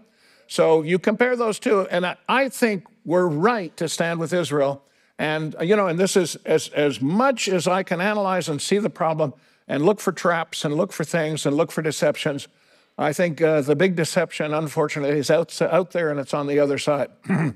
[0.47, 4.83] So you compare those two, and I, I think we're right to stand with Israel.
[5.19, 8.79] And, you know, and this is as, as much as I can analyze and see
[8.79, 9.35] the problem
[9.69, 12.49] and look for traps and look for things and look for deceptions.
[12.97, 16.59] I think uh, the big deception, unfortunately, is out, out there and it's on the
[16.59, 17.11] other side.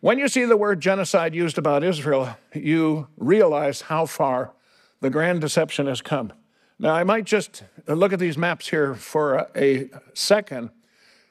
[0.00, 4.52] when you see the word genocide used about Israel, you realize how far
[5.00, 6.32] the grand deception has come.
[6.78, 10.70] Now, I might just look at these maps here for a, second.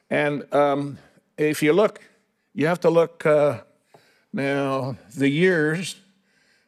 [0.08, 0.98] And um,
[1.36, 2.00] if you look,
[2.54, 3.60] you have to look uh,
[4.32, 5.96] now, the years.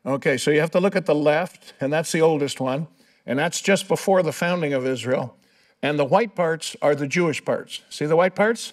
[0.05, 2.88] Okay, so you have to look at the left, and that's the oldest one,
[3.27, 5.37] and that's just before the founding of Israel.
[5.83, 7.83] And the white parts are the Jewish parts.
[7.91, 8.73] See the white parts?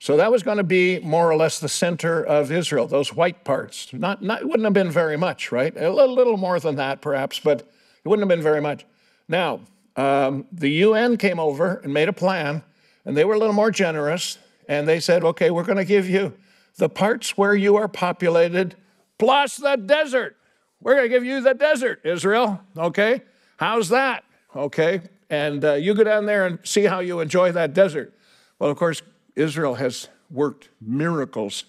[0.00, 3.44] So that was going to be more or less the center of Israel, those white
[3.44, 3.92] parts.
[3.92, 5.76] Not, not, it wouldn't have been very much, right?
[5.76, 8.86] A little, little more than that, perhaps, but it wouldn't have been very much.
[9.26, 9.60] Now,
[9.96, 12.62] um, the UN came over and made a plan,
[13.04, 14.38] and they were a little more generous,
[14.68, 16.34] and they said, okay, we're going to give you
[16.76, 18.76] the parts where you are populated
[19.18, 20.36] plus the desert.
[20.80, 22.60] We're going to give you the desert, Israel.
[22.76, 23.22] Okay?
[23.58, 24.24] How's that?
[24.54, 25.02] Okay?
[25.28, 28.14] And uh, you go down there and see how you enjoy that desert.
[28.58, 29.02] Well, of course,
[29.36, 31.64] Israel has worked miracles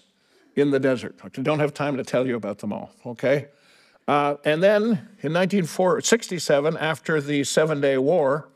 [0.56, 1.16] in the desert.
[1.22, 3.48] I don't have time to tell you about them all, okay?
[4.08, 4.82] Uh, and then
[5.22, 8.48] in 1967, after the Seven Day War,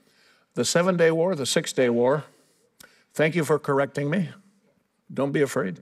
[0.55, 2.25] the Seven Day War, the Six Day War,
[3.13, 4.31] thank you for correcting me.
[5.13, 5.81] Don't be afraid.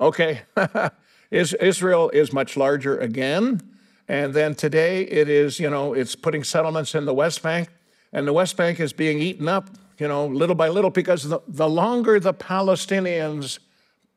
[0.00, 0.42] Okay,
[1.30, 3.60] Israel is much larger again.
[4.08, 7.68] And then today it is, you know, it's putting settlements in the West Bank,
[8.12, 11.40] and the West Bank is being eaten up, you know, little by little, because the,
[11.48, 13.58] the longer the Palestinians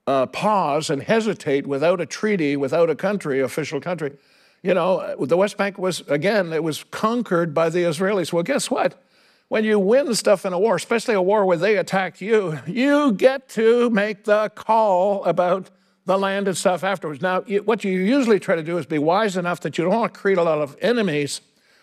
[0.05, 4.17] uh, pause and hesitate without a treaty, without a country, official country,
[4.63, 8.33] you know, the West Bank was, again, it was conquered by the Israelis.
[8.33, 9.01] Well, guess what?
[9.49, 13.13] When you win stuff in a war, especially a war where they attack you, you
[13.13, 15.69] get to make the call about
[16.07, 17.21] the land and stuff afterwards.
[17.21, 20.13] Now, what you usually try to do is be wise enough that you don't want
[20.13, 21.41] to create a lot of enemies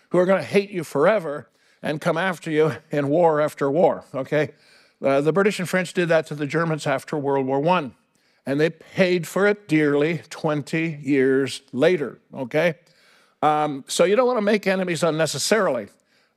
[0.09, 1.47] who are going to hate you forever
[1.83, 4.51] and come after you in war after war, okay?
[5.03, 7.91] Uh, the British and French did that to the Germans after World War I
[8.47, 12.75] and they paid for it dearly 20 years later, okay?
[13.43, 15.87] Um, so you don't want to make enemies unnecessarily.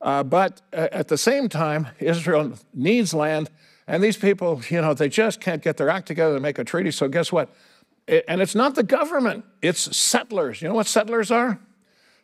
[0.01, 3.49] Uh, but uh, at the same time, Israel needs land,
[3.87, 6.65] and these people, you know, they just can't get their act together to make a
[6.65, 6.91] treaty.
[6.91, 7.49] So guess what?
[8.09, 10.63] And it's not the government, it's settlers.
[10.63, 11.61] You know what settlers are?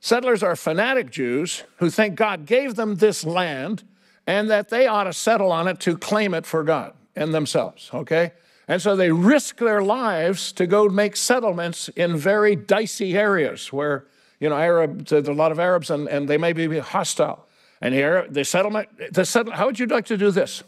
[0.00, 3.84] Settlers are fanatic Jews who think God gave them this land
[4.26, 7.90] and that they ought to settle on it to claim it for God and themselves,
[7.92, 8.32] okay?
[8.66, 14.06] And so they risk their lives to go make settlements in very dicey areas where,
[14.40, 17.46] you know, Arab, there's a lot of Arabs and, and they may be hostile.
[17.82, 20.62] And here, the settlement, the settle, how would you like to do this?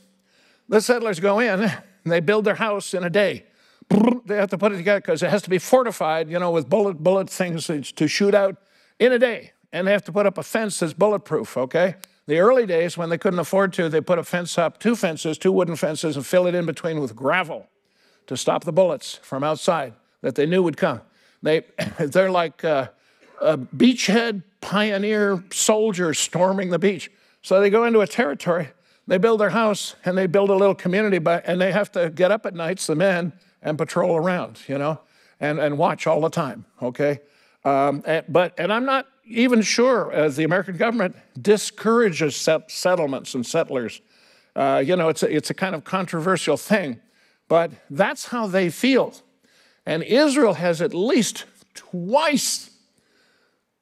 [0.69, 1.73] The settlers go in and
[2.05, 3.47] they build their house in a day.
[3.89, 6.68] They have to put it together because it has to be fortified, you know, with
[6.68, 8.57] bullet, bullet things to shoot out
[8.99, 9.53] in a day.
[9.72, 11.97] And they have to put up a fence that's bulletproof, okay?
[12.26, 15.39] The early days, when they couldn't afford to, they put a fence up, two fences,
[15.39, 17.68] two wooden fences, and fill it in between with gravel
[18.26, 21.01] to stop the bullets from outside that they knew would come.
[21.43, 21.64] They,
[21.99, 22.89] they're like uh,
[23.41, 27.11] a beachhead pioneer soldier storming the beach.
[27.43, 28.70] So they go into a territory,
[29.07, 32.11] they build their house, and they build a little community, by, and they have to
[32.11, 33.32] get up at nights, the men,
[33.63, 35.01] and patrol around, you know,
[35.41, 37.21] and, and watch all the time, okay?
[37.65, 43.35] Um, and, but, and I'm not even sure as the American government discourages set- settlements
[43.35, 44.01] and settlers.
[44.55, 47.01] Uh, you know, it's a, it's a kind of controversial thing,
[47.49, 49.15] but that's how they feel.
[49.85, 51.45] And Israel has at least
[51.75, 52.71] twice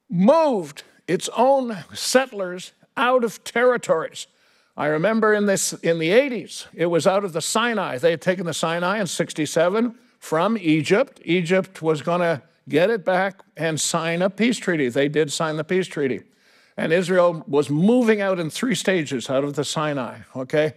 [0.09, 4.27] moved its own settlers out of territories.
[4.77, 7.97] I remember in, this, in the 80s, it was out of the Sinai.
[7.97, 11.21] They had taken the Sinai in 67 from Egypt.
[11.23, 14.89] Egypt was going to get it back and sign a peace treaty.
[14.89, 16.23] They did sign the peace treaty.
[16.75, 20.73] And Israel was moving out in three stages out of the Sinai, okay?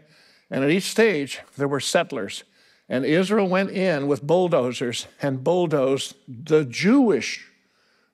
[0.48, 2.44] And at each stage, there were settlers.
[2.88, 7.46] And Israel went in with bulldozers and bulldozed the Jewish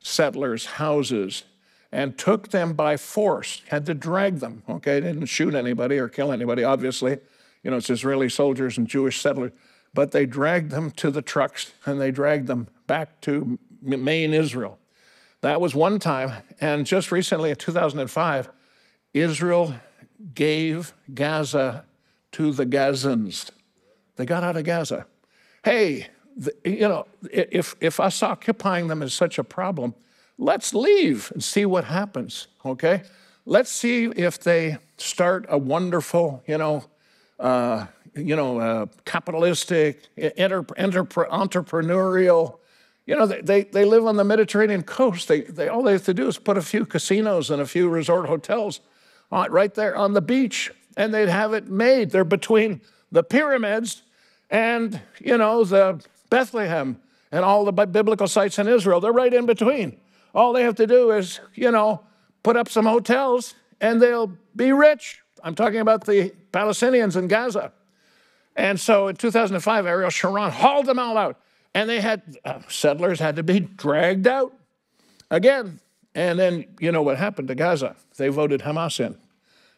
[0.01, 1.45] settlers' houses
[1.95, 4.99] and took them by force, had to drag them, okay?
[5.01, 7.19] Didn't shoot anybody or kill anybody, obviously.
[7.63, 9.53] You know, it's Israeli soldiers and Jewish settlers.
[9.95, 14.81] But they dragged them to the trucks and they dragged them back to main, Israel.
[15.43, 16.43] That was one time.
[16.61, 18.51] And just recently, in 2005,
[19.13, 19.75] Israel
[20.35, 21.85] gave Gaza
[22.33, 23.51] to the Gazans.
[24.17, 25.07] They got out of Gaza.
[25.63, 29.95] Hey, the, you know, if, if us occupying them is such a problem,
[30.39, 33.03] let's leave and see what happens, okay?
[33.47, 36.85] Let's see if they start a wonderful, you know,
[37.39, 42.59] uh, you know, uh, capitalistic, enter, enter, entrepreneurial.
[43.07, 45.29] You know, they, they live on the Mediterranean coast.
[45.29, 47.89] They, they, all they have to do is put a few casinos and a few
[47.89, 48.81] resort hotels
[49.31, 52.11] on, right there on the beach, and they'd have it made.
[52.11, 52.81] They're between
[53.11, 54.03] the pyramids
[54.49, 57.01] and, you know, the Bethlehem
[57.33, 59.01] and all the biblical sites in Israel.
[59.01, 59.99] They're right in between.
[60.35, 62.05] All they have to do is, you know,
[62.43, 65.21] put up some hotels and they'll be rich.
[65.43, 67.73] I'm talking about the Palestinians in Gaza.
[68.57, 71.41] And so in 2005, Ariel Sharon hauled them all out.
[71.75, 74.53] And they had, uh, settlers had to be dragged out
[75.31, 75.81] again.
[76.15, 77.97] And then, you know what happened to Gaza?
[78.17, 79.19] They voted Hamas in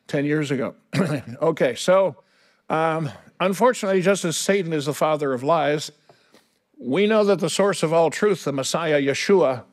[0.09, 0.75] 10 years ago.
[1.43, 2.17] okay, so
[2.69, 5.91] um, unfortunately, just as Satan is the father of lies,
[6.79, 9.65] we know that the source of all truth, the Messiah, Yeshua,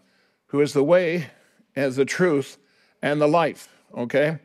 [0.54, 1.32] who is the way
[1.76, 2.60] and the truth
[3.02, 4.38] and the life, okay?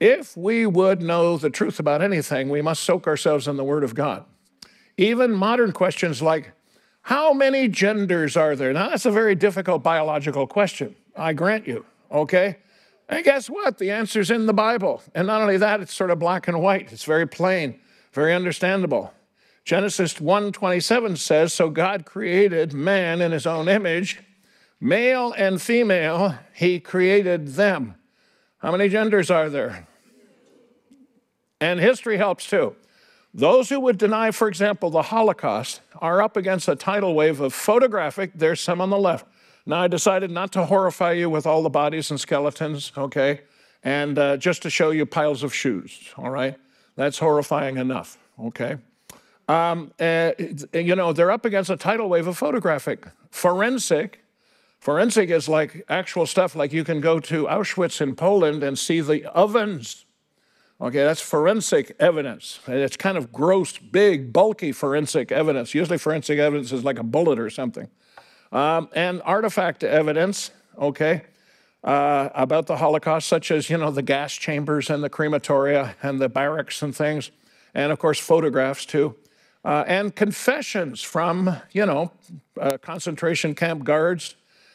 [0.00, 3.84] If we would know the truth about anything, we must soak ourselves in the Word
[3.84, 4.24] of God.
[4.96, 6.52] Even modern questions like,
[7.02, 8.72] how many genders are there?
[8.72, 12.56] Now, that's a very difficult biological question, I grant you, okay?
[13.10, 13.76] And guess what?
[13.76, 15.02] The answer's in the Bible.
[15.14, 16.90] And not only that, it's sort of black and white.
[16.90, 17.78] It's very plain,
[18.14, 19.12] very understandable.
[19.66, 24.20] Genesis 1:27 says, "So God created man in his own image,
[24.80, 27.94] male and female, he created them."
[28.58, 29.86] How many genders are there?
[31.60, 32.76] And history helps too.
[33.32, 37.54] Those who would deny, for example, the Holocaust are up against a tidal wave of
[37.54, 39.26] photographic, there's some on the left.
[39.66, 43.42] Now, I decided not to horrify you with all the bodies and skeletons, okay?
[43.84, 46.56] And uh, just to show you piles of shoes, all right?
[46.96, 48.78] That's horrifying enough, okay?
[49.48, 50.32] Um, uh,
[50.72, 53.06] you know, they're up against a tidal wave of photographic.
[53.30, 54.24] Forensic,
[54.80, 59.00] forensic is like actual stuff, like you can go to Auschwitz in Poland and see
[59.00, 60.04] the ovens
[60.82, 62.58] Okay, that's forensic evidence.
[62.66, 65.74] It's kind of gross, big, bulky forensic evidence.
[65.74, 67.88] Usually, forensic evidence is like a bullet or something.
[68.50, 71.24] Um, and artifact evidence, okay,
[71.84, 76.18] uh, about the Holocaust, such as, you know, the gas chambers and the crematoria and
[76.18, 77.30] the barracks and things,
[77.74, 79.14] and of course, photographs too.
[79.62, 82.10] Uh, and confessions from, you know,
[82.58, 84.34] uh, concentration camp guards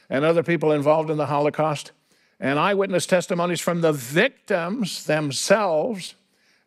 [0.10, 1.92] and other people involved in the Holocaust
[2.40, 6.16] and eyewitness testimonies from the victims themselves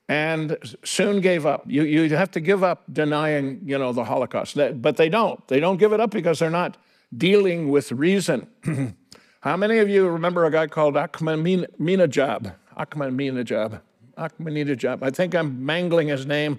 [0.09, 1.64] and soon gave up.
[1.66, 4.57] You, you have to give up denying, you know, the Holocaust.
[4.57, 5.47] But they don't.
[5.49, 6.78] They don't give it up because they're not
[7.16, 8.49] dealing with reason.
[9.41, 12.55] How many of you remember a guy called Ahmadinejad?
[12.76, 13.80] Ahmadinejad.
[14.16, 15.03] Ahmadinejad.
[15.03, 16.59] I think I'm mangling his name.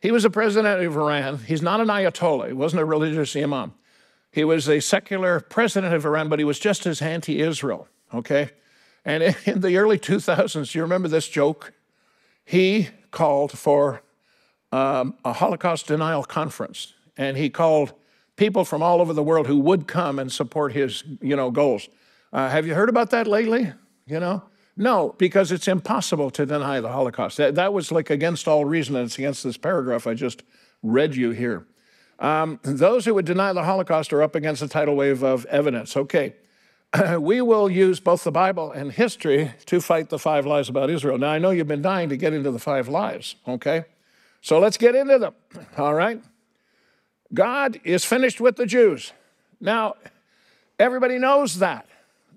[0.00, 1.38] He was a president of Iran.
[1.38, 2.48] He's not an Ayatollah.
[2.48, 3.74] He wasn't a religious imam.
[4.34, 8.50] He was a secular president of Iran, but he was just as anti Israel okay?
[9.04, 11.72] And in the early 2000s, you remember this joke?
[12.44, 14.02] He called for
[14.72, 17.92] um, a Holocaust denial conference, and he called
[18.36, 21.88] people from all over the world who would come and support his, you know, goals.
[22.32, 23.72] Uh, have you heard about that lately?
[24.06, 24.42] You know,
[24.76, 27.36] no, because it's impossible to deny the Holocaust.
[27.36, 30.42] That, that was like against all reason, and it's against this paragraph I just
[30.82, 31.66] read you here.
[32.18, 35.96] Um, those who would deny the Holocaust are up against a tidal wave of evidence.
[35.96, 36.34] Okay,
[37.18, 41.18] we will use both the Bible and history to fight the five lies about Israel.
[41.18, 43.84] Now, I know you've been dying to get into the five lies, okay?
[44.40, 45.34] So let's get into them,
[45.78, 46.22] all right?
[47.32, 49.12] God is finished with the Jews.
[49.60, 49.94] Now,
[50.78, 51.86] everybody knows that.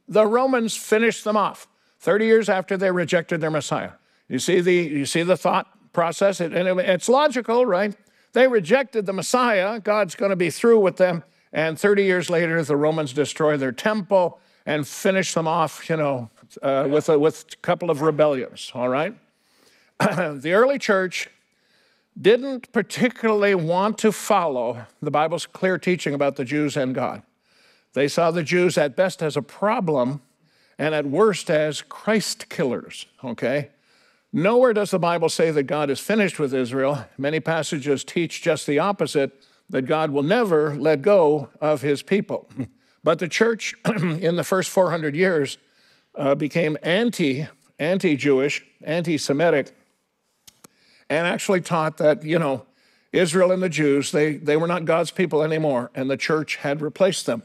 [0.07, 1.67] The Romans finished them off
[1.99, 3.91] 30 years after they rejected their Messiah.
[4.30, 6.41] You see the, you see the thought process?
[6.41, 7.95] It, and it's logical, right?
[8.34, 9.80] They rejected the Messiah.
[9.80, 11.23] God's going to be through with them.
[11.53, 16.30] And 30 years later, the Romans destroy their temple and finish them off, you know,
[16.61, 19.15] uh, with, a, with a couple of rebellions, all right?
[19.99, 21.30] the early church
[22.19, 27.21] didn't particularly want to follow the Bible's clear teaching about the Jews and God.
[27.93, 30.21] They saw the Jews at best as a problem
[30.78, 33.69] and at worst as Christ killers, okay?
[34.38, 37.06] Nowhere does the Bible say that God is finished with Israel.
[37.18, 39.32] Many passages teach just the opposite
[39.68, 42.48] that God will never let go of his people.
[43.04, 45.58] But the church in the first 400 years
[46.14, 47.48] uh, became anti
[47.80, 49.76] anti Jewish, anti Semitic,
[51.10, 52.68] and actually taught that, you know,
[53.12, 56.84] Israel and the Jews, they, they were not God's people anymore, and the church had
[56.84, 57.42] replaced them.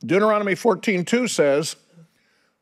[0.00, 1.76] Deuteronomy 14:2 says,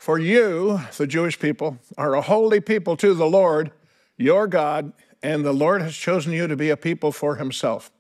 [0.03, 3.71] "For you, the Jewish people, are a holy people to the Lord,
[4.17, 4.93] your God,
[5.23, 7.93] and the Lord has chosen you to be a people for himself,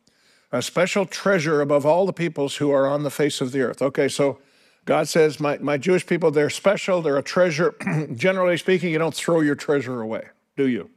[0.50, 3.80] a special treasure above all the peoples who are on the face of the earth."
[3.80, 4.40] Okay, so
[4.84, 7.76] God says, my, my Jewish people, they're special, they're a treasure.
[8.14, 10.24] Generally speaking, you don't throw your treasure away,
[10.56, 10.90] do you?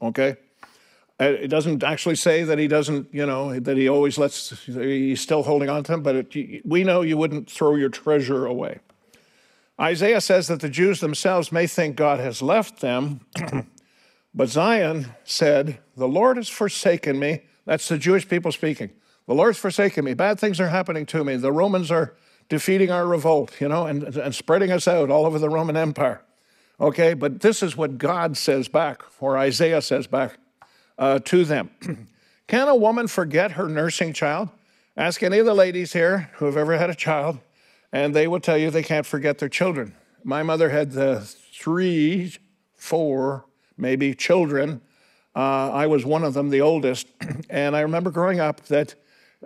[0.00, 0.36] Okay?
[1.20, 5.20] Uh, it doesn't actually say that he doesn't, you know, that he always lets, he's
[5.20, 8.80] still holding on to them, but it, we know you wouldn't throw your treasure away.
[9.80, 13.20] Isaiah says that the Jews themselves may think God has left them,
[14.34, 17.42] but Zion said, The Lord has forsaken me.
[17.66, 18.90] That's the Jewish people speaking.
[19.26, 20.14] The Lord's forsaken me.
[20.14, 21.36] Bad things are happening to me.
[21.36, 22.14] The Romans are
[22.48, 26.22] defeating our revolt, you know, and, and spreading us out all over the Roman Empire.
[26.80, 30.38] Okay, but this is what God says back, or Isaiah says back
[30.98, 31.70] uh, to them.
[32.46, 34.50] Can a woman forget her nursing child?
[34.96, 37.38] Ask any of the ladies here who have ever had a child,
[37.92, 39.94] and they will tell you they can't forget their children.
[40.24, 42.34] My mother had the three,
[42.74, 44.80] four, maybe children.
[45.34, 47.08] Uh, I was one of them, the oldest.
[47.50, 48.94] And I remember growing up that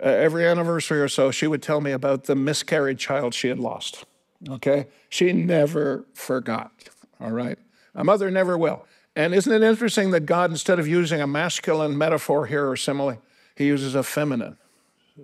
[0.01, 3.59] uh, every anniversary or so, she would tell me about the miscarried child she had
[3.59, 4.05] lost.
[4.49, 4.87] Okay?
[5.09, 6.71] She never forgot.
[7.19, 7.59] All right?
[7.93, 8.85] A mother never will.
[9.15, 13.21] And isn't it interesting that God, instead of using a masculine metaphor here or simile,
[13.55, 14.57] he uses a feminine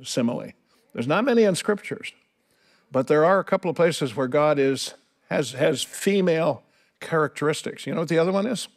[0.03, 0.51] simile?
[0.93, 2.11] There's not many in scriptures,
[2.91, 4.93] but there are a couple of places where God is
[5.29, 6.63] has has female
[6.99, 7.85] characteristics.
[7.85, 8.67] You know what the other one is?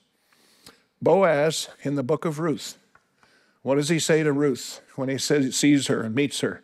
[1.02, 2.76] Boaz in the book of Ruth.
[3.62, 6.62] What does he say to Ruth when he says, sees her and meets her?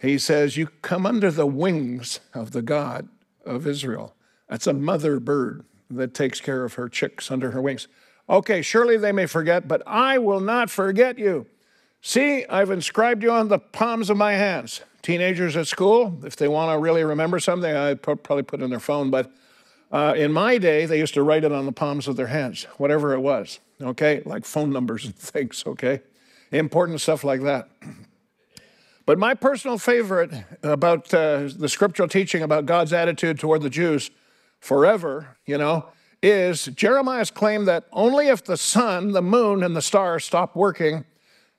[0.00, 3.08] He says, You come under the wings of the God
[3.44, 4.14] of Israel.
[4.48, 7.88] That's a mother bird that takes care of her chicks under her wings.
[8.28, 11.46] Okay, surely they may forget, but I will not forget you.
[12.00, 14.82] See, I've inscribed you on the palms of my hands.
[15.02, 18.70] Teenagers at school, if they want to really remember something, I'd probably put it in
[18.70, 19.32] their phone, but
[19.90, 22.64] uh, in my day, they used to write it on the palms of their hands,
[22.76, 24.22] whatever it was, okay?
[24.24, 26.00] Like phone numbers and things, okay?
[26.52, 27.68] important stuff like that.
[29.06, 30.32] But my personal favorite
[30.62, 34.10] about uh, the scriptural teaching about God's attitude toward the Jews
[34.60, 35.86] forever, you know,
[36.22, 41.04] is Jeremiah's claim that only if the sun, the moon, and the stars stop working,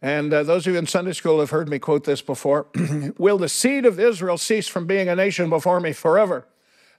[0.01, 2.67] and uh, those of you in Sunday school have heard me quote this before,
[3.17, 6.45] will the seed of Israel cease from being a nation before me forever?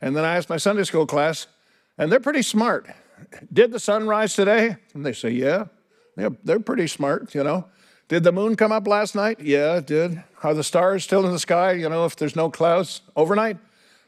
[0.01, 1.47] And then I asked my Sunday school class,
[1.99, 2.87] and they're pretty smart.
[3.53, 4.77] Did the sun rise today?
[4.95, 5.67] And they say, yeah.
[6.17, 7.67] They're, they're pretty smart, you know.
[8.09, 9.41] Did the moon come up last night?
[9.41, 10.23] Yeah, it did.
[10.43, 13.57] Are the stars still in the sky, you know, if there's no clouds overnight?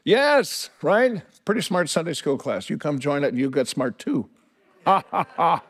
[0.03, 1.21] Yes, right?
[1.43, 2.69] Pretty smart Sunday school class.
[2.69, 4.29] You come join it and you get smart too.
[4.85, 5.63] Ha ha ha.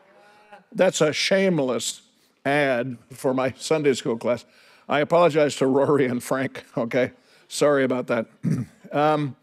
[0.72, 2.02] That's a shameless
[2.46, 4.44] ad for my Sunday school class.
[4.88, 7.12] I apologize to Rory and Frank, okay?
[7.48, 8.26] Sorry about that.
[8.92, 9.36] um,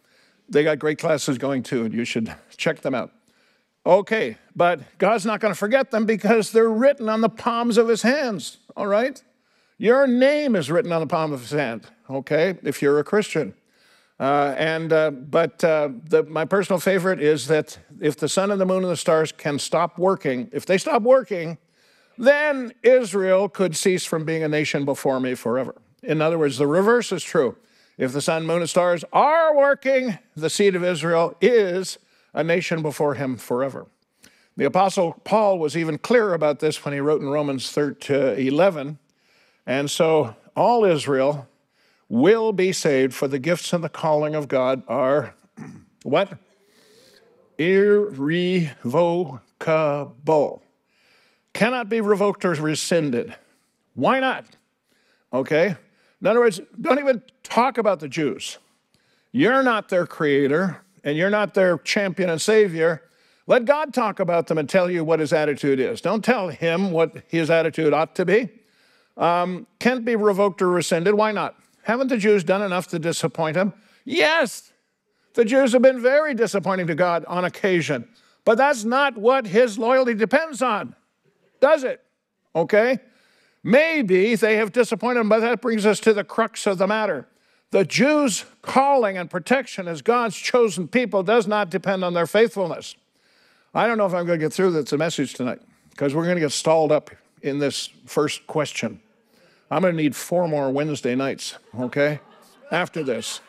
[0.50, 3.12] they got great classes going too, and you should check them out.
[3.86, 7.90] Okay, but God's not going to forget them because they're written on the palms of
[7.90, 9.22] his hands, all right?
[9.78, 13.54] Your name is written on the palm of his hand, okay, if you're a Christian.
[14.20, 18.62] Uh, and uh, but uh, the, my personal favorite is that if the sun and
[18.62, 21.58] the moon and the stars can stop working, if they stop working,
[22.18, 25.76] then Israel could cease from being a nation before me forever.
[26.02, 27.58] In other words, the reverse is true.
[27.98, 32.00] If the sun, moon, and stars are working, the seed of Israel is
[32.34, 33.88] a nation before him forever.
[34.58, 39.00] The Apostle Paul was even clearer about this when he wrote in Romans 13, 11.
[39.66, 41.48] And so all Israel
[42.10, 45.34] will be saved, for the gifts and the calling of God are
[46.04, 46.38] what?
[47.58, 49.42] Irrevocable.
[51.54, 53.36] Cannot be revoked or rescinded.
[53.96, 54.46] Why not?
[55.32, 55.76] Okay?
[56.22, 58.58] In other words, don't even talk about the Jews.
[59.32, 63.02] You're not their creator and you're not their champion and savior.
[63.46, 66.00] Let God talk about them and tell you what his attitude is.
[66.02, 68.50] Don't tell him what his attitude ought to be.
[69.18, 71.14] Um, can't be revoked or rescinded.
[71.14, 71.56] Why not?
[71.84, 73.74] Haven't the Jews done enough to disappoint him?
[74.06, 74.72] Yes,
[75.34, 78.08] the Jews have been very disappointing to God on occasion,
[78.46, 80.96] but that's not what his loyalty depends on,
[81.64, 82.04] does it?
[82.54, 83.00] Okay?
[83.64, 87.26] Maybe they have disappointed him, but that brings us to the crux of the matter.
[87.72, 92.98] The Jews' calling and protection as God's chosen people does not depend on their faithfulness.
[93.74, 95.62] I don't know if I'm going to get through this message tonight
[95.92, 97.12] because we're going to get stalled up
[97.42, 99.00] in this first question.
[99.72, 102.20] I'm going to need four more Wednesday nights, okay,
[102.72, 103.40] after this.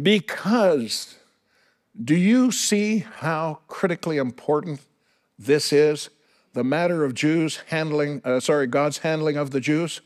[0.00, 1.16] Because
[2.02, 4.80] do you see how critically important
[5.38, 6.10] this is?
[6.54, 10.00] The matter of Jews handling, uh, sorry, God's handling of the Jews?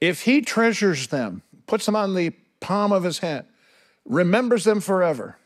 [0.00, 3.46] If he treasures them, puts them on the palm of his hand,
[4.04, 5.38] remembers them forever,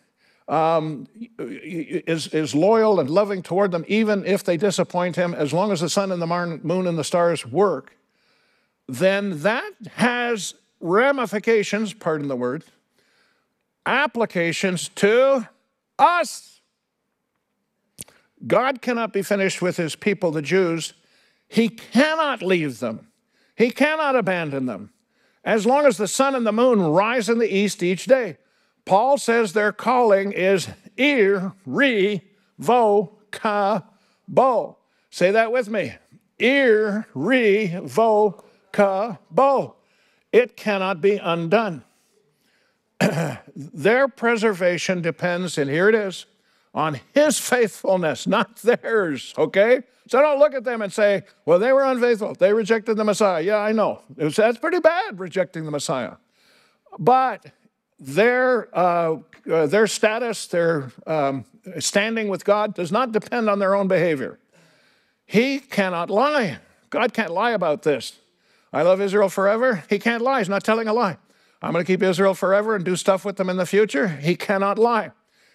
[0.49, 1.07] um,
[1.39, 5.81] is, is loyal and loving toward them, even if they disappoint him, as long as
[5.81, 7.97] the sun and the moon and the stars work,
[8.89, 12.65] then that has ramifications, pardon the word,
[13.87, 15.49] applications to
[15.99, 16.61] us.
[18.47, 20.95] God cannot be finished with his people, the Jews.
[21.49, 23.09] He cannot leave them.
[23.57, 24.93] He cannot abandon them
[25.45, 28.39] as long as the sun and the moon rise in the east each day.
[28.85, 32.23] Paul says their calling is ir, re,
[32.59, 33.85] vo, ka,
[34.27, 34.79] bo.
[35.11, 35.95] Say that with me.
[36.39, 39.77] Ir, re, vo, ka, bo.
[40.33, 41.85] It cannot be undone.
[43.57, 46.27] their preservation depends, and here it is,
[46.75, 49.83] on his faithfulness, not theirs, okay?
[50.09, 52.35] So don't look at them and say, well, they were unfaithful.
[52.35, 53.43] They rejected the Messiah.
[53.43, 54.03] Yeah, I know.
[54.17, 56.15] Was, that's pretty bad, rejecting the Messiah.
[56.99, 57.47] But
[57.99, 59.19] their, uh,
[59.51, 61.45] uh, their status, their um,
[61.79, 64.39] standing with God does not depend on their own behavior.
[65.25, 66.59] He cannot lie.
[66.91, 68.19] God can't lie about this.
[68.73, 69.85] I love Israel forever.
[69.89, 70.41] He can't lie.
[70.41, 71.19] He's not telling a lie.
[71.63, 74.09] I'm going to keep Israel forever and do stuff with them in the future.
[74.09, 75.13] He cannot lie.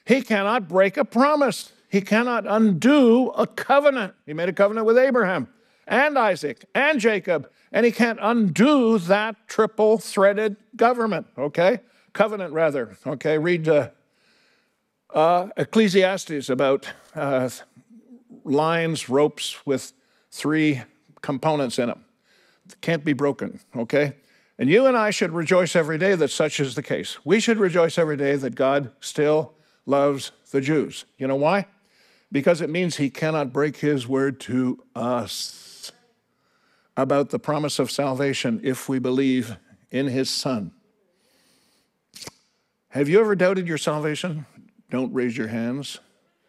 [0.08, 1.74] He cannot break a promise.
[1.90, 4.14] He cannot undo a covenant.
[4.26, 5.50] He made a covenant with Abraham
[5.86, 11.82] and Isaac and Jacob, and he can't undo that triple threaded government, okay?
[12.14, 13.38] Covenant, rather, okay?
[13.38, 13.90] Read uh,
[15.14, 17.50] uh, Ecclesiastes about uh,
[18.46, 19.92] lines, ropes with
[20.32, 20.84] three
[21.22, 22.06] components in them.
[22.80, 24.14] Can't be broken, okay?
[24.58, 27.18] And you and I should rejoice every day that such is the case.
[27.26, 29.54] We should rejoice every day that God still
[29.88, 31.06] loves the Jews.
[31.18, 31.66] You know why?
[32.32, 35.92] Because it means he cannot break his word to us
[36.96, 39.58] about the promise of salvation if we believe
[39.90, 40.72] in his Son.
[42.90, 44.46] Have you ever doubted your salvation?
[44.90, 46.00] Don't raise your hands.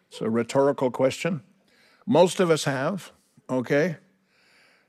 [0.09, 1.41] It's a rhetorical question.
[2.05, 3.11] Most of us have,
[3.49, 3.97] okay?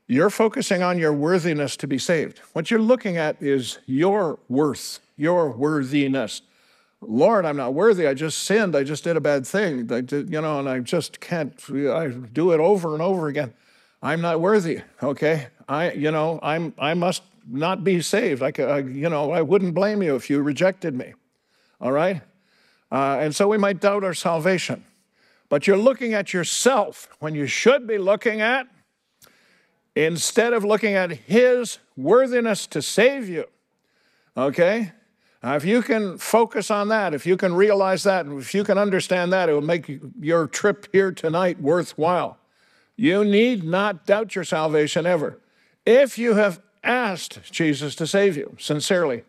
[0.07, 2.39] You're focusing on your worthiness to be saved.
[2.53, 6.41] What you're looking at is your worth, your worthiness.
[7.01, 8.07] Lord, I'm not worthy.
[8.07, 8.75] I just sinned.
[8.75, 9.87] I just did a bad thing.
[9.87, 11.53] Did, you know, and I just can't.
[11.69, 13.53] I do it over and over again.
[14.03, 14.81] I'm not worthy.
[15.01, 16.73] Okay, I, you know, I'm.
[16.77, 18.43] I must not be saved.
[18.43, 21.13] I, I you know, I wouldn't blame you if you rejected me.
[21.79, 22.21] All right,
[22.91, 24.85] uh, and so we might doubt our salvation.
[25.49, 28.67] But you're looking at yourself when you should be looking at
[29.95, 33.45] instead of looking at his worthiness to save you.
[34.37, 34.93] Okay?
[35.43, 38.63] Now, if you can focus on that, if you can realize that, and if you
[38.63, 42.37] can understand that, it will make your trip here tonight worthwhile.
[42.95, 45.39] You need not doubt your salvation ever.
[45.85, 49.23] If you have asked Jesus to save you sincerely,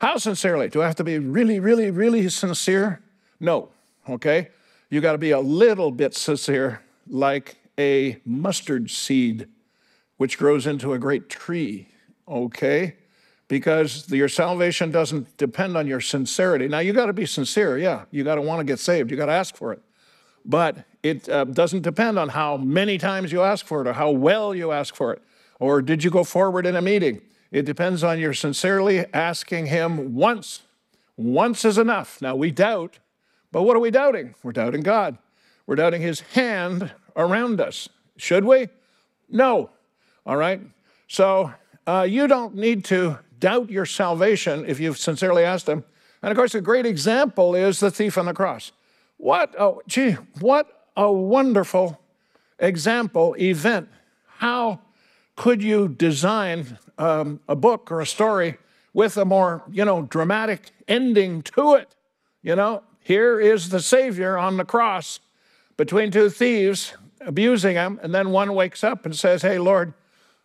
[0.00, 0.68] how sincerely?
[0.68, 3.00] Do I have to be really, really, really sincere?
[3.40, 3.70] No.
[4.08, 4.50] Okay?
[4.88, 9.48] You got to be a little bit sincere, like a mustard seed
[10.16, 11.88] which grows into a great tree,
[12.28, 12.96] okay?
[13.48, 16.66] Because your salvation doesn't depend on your sincerity.
[16.66, 18.04] Now, you got to be sincere, yeah.
[18.10, 19.80] You got to want to get saved, you got to ask for it.
[20.44, 24.10] But it uh, doesn't depend on how many times you ask for it or how
[24.10, 25.22] well you ask for it
[25.58, 27.20] or did you go forward in a meeting.
[27.50, 30.62] It depends on your sincerely asking Him once.
[31.16, 32.20] Once is enough.
[32.20, 32.98] Now, we doubt,
[33.52, 34.34] but what are we doubting?
[34.42, 35.16] We're doubting God.
[35.66, 37.88] We're doubting His hand around us.
[38.16, 38.68] Should we?
[39.28, 39.70] No.
[40.26, 40.60] All right?
[41.08, 41.52] So
[41.86, 45.84] uh, you don't need to doubt your salvation if you've sincerely asked Him.
[46.22, 48.72] And of course, a great example is the thief on the cross.
[49.16, 52.00] What, oh, gee, what a wonderful
[52.58, 53.88] example, event.
[54.38, 54.80] How
[55.36, 58.56] could you design um, a book or a story
[58.92, 61.94] with a more, you know, dramatic ending to it?
[62.42, 65.20] You know, here is the Savior on the cross
[65.76, 69.92] between two thieves abusing him, and then one wakes up and says, Hey, Lord,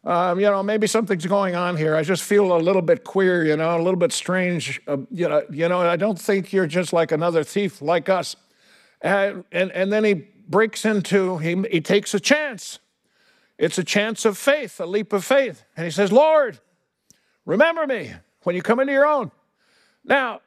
[0.04, 1.96] um, you know, maybe something's going on here.
[1.96, 4.82] I just feel a little bit queer, you know, a little bit strange.
[4.88, 8.36] Uh, you know, you know, I don't think you're just like another thief like us.
[9.02, 12.80] And, and, and then he breaks into, he, he takes a chance.
[13.60, 15.64] It's a chance of faith, a leap of faith.
[15.78, 16.60] And he says, Lord,
[17.46, 19.30] remember me when you come into your own.
[20.04, 20.42] Now,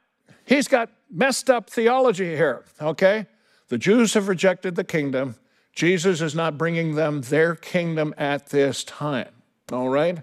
[0.45, 3.27] he's got messed up theology here, okay?
[3.69, 5.37] The Jews have rejected the kingdom.
[5.73, 9.29] Jesus is not bringing them their kingdom at this time
[9.73, 10.19] all right?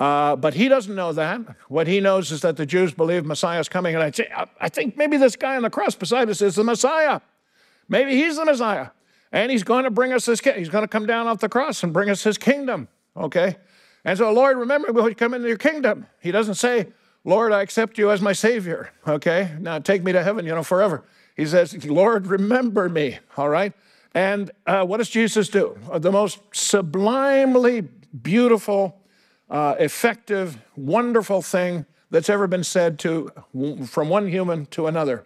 [0.00, 1.40] Uh, but he doesn't know that.
[1.68, 3.94] What he knows is that the Jews believe Messiah is coming.
[3.94, 4.28] And I say,
[4.60, 7.20] I think maybe this guy on the cross beside us is the Messiah.
[7.88, 8.88] Maybe he's the Messiah.
[9.30, 11.82] And he's going to bring us his He's going to come down off the cross
[11.82, 12.88] and bring us his kingdom.
[13.16, 13.56] Okay?
[14.04, 16.06] And so, Lord, remember when you come into your kingdom.
[16.20, 16.88] He doesn't say,
[17.24, 18.90] Lord, I accept you as my Savior.
[19.06, 19.52] Okay?
[19.58, 21.04] Now take me to heaven, you know, forever.
[21.36, 23.18] He says, Lord, remember me.
[23.36, 23.72] All right?
[24.14, 25.76] And uh, what does Jesus do?
[25.96, 27.88] The most sublimely
[28.22, 29.00] beautiful,
[29.50, 33.30] uh, effective, wonderful thing that's ever been said to
[33.86, 35.24] from one human to another.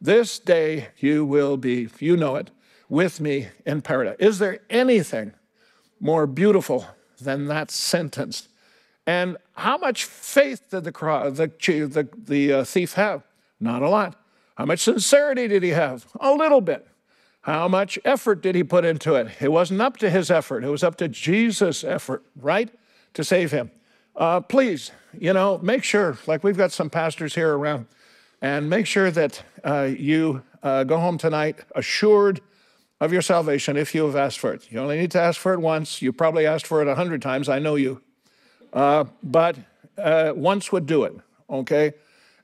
[0.00, 2.50] This day you will be, you know it,
[2.88, 4.16] with me in paradise.
[4.18, 5.32] Is there anything
[5.98, 6.86] more beautiful
[7.20, 8.48] than that sentence?
[9.06, 11.46] And how much faith did the, the,
[11.86, 13.22] the, the uh, thief have?
[13.58, 14.20] Not a lot.
[14.56, 16.06] How much sincerity did he have?
[16.20, 16.86] A little bit.
[17.46, 19.28] How much effort did he put into it?
[19.40, 22.68] It wasn't up to his effort, it was up to Jesus' effort, right?
[23.14, 23.70] To save him.
[24.16, 27.86] Uh, please, you know, make sure, like we've got some pastors here around,
[28.42, 32.40] and make sure that uh, you uh, go home tonight assured
[33.00, 34.66] of your salvation if you have asked for it.
[34.72, 36.02] You only need to ask for it once.
[36.02, 37.48] You probably asked for it a hundred times.
[37.48, 38.02] I know you.
[38.72, 39.56] Uh, but
[39.96, 41.14] uh, once would do it,
[41.48, 41.92] okay?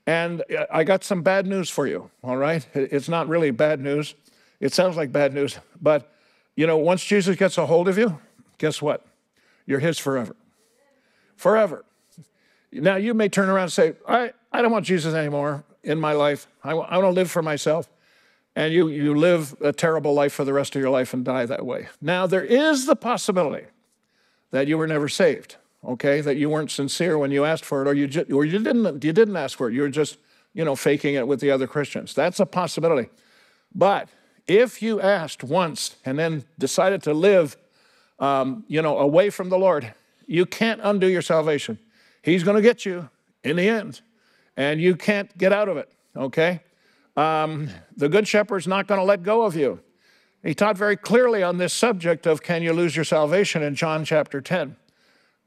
[0.07, 2.65] And uh, I got some bad news for you, all right?
[2.73, 4.15] It's not really bad news.
[4.63, 6.09] It sounds like bad news, but
[6.55, 8.17] you know, once Jesus gets a hold of you,
[8.59, 9.05] guess what?
[9.65, 10.37] You're his forever.
[11.35, 11.83] Forever.
[12.71, 16.13] Now, you may turn around and say, I, I don't want Jesus anymore in my
[16.13, 16.47] life.
[16.63, 17.89] I, I want to live for myself.
[18.55, 21.45] And you, you live a terrible life for the rest of your life and die
[21.45, 21.89] that way.
[22.01, 23.65] Now, there is the possibility
[24.51, 26.21] that you were never saved, okay?
[26.21, 29.03] That you weren't sincere when you asked for it, or you, ju- or you, didn't,
[29.03, 29.73] you didn't ask for it.
[29.73, 30.19] You were just,
[30.53, 32.13] you know, faking it with the other Christians.
[32.13, 33.09] That's a possibility.
[33.75, 34.07] But
[34.47, 37.57] if you asked once and then decided to live,
[38.19, 39.93] um, you know, away from the Lord,
[40.27, 41.79] you can't undo your salvation.
[42.21, 43.09] He's going to get you
[43.43, 44.01] in the end,
[44.55, 46.61] and you can't get out of it, okay?
[47.17, 49.79] Um, the Good Shepherd's not going to let go of you.
[50.43, 54.03] He taught very clearly on this subject of can you lose your salvation in John
[54.03, 54.75] chapter 10.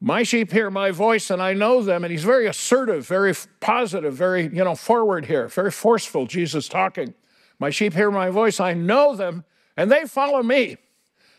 [0.00, 2.04] My sheep hear my voice and I know them.
[2.04, 7.14] And he's very assertive, very positive, very, you know, forward here, very forceful, Jesus talking.
[7.58, 9.44] My sheep hear my voice, I know them,
[9.76, 10.76] and they follow me.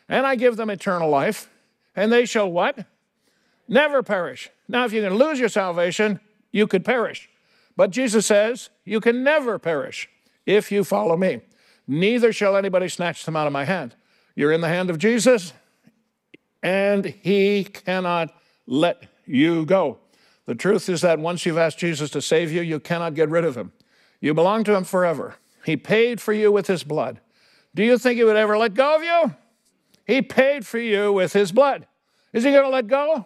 [0.09, 1.49] And I give them eternal life,
[1.95, 2.85] and they shall what?
[3.67, 4.49] Never perish.
[4.67, 6.19] Now, if you can lose your salvation,
[6.51, 7.29] you could perish.
[7.75, 10.09] But Jesus says, You can never perish
[10.45, 11.41] if you follow me.
[11.87, 13.95] Neither shall anybody snatch them out of my hand.
[14.35, 15.53] You're in the hand of Jesus,
[16.63, 18.33] and he cannot
[18.65, 19.97] let you go.
[20.45, 23.45] The truth is that once you've asked Jesus to save you, you cannot get rid
[23.45, 23.73] of him.
[24.21, 25.35] You belong to him forever.
[25.67, 27.19] He paid for you with his blood.
[27.75, 29.35] Do you think he would ever let go of you?
[30.05, 31.87] He paid for you with his blood.
[32.31, 33.25] Is he going to let go?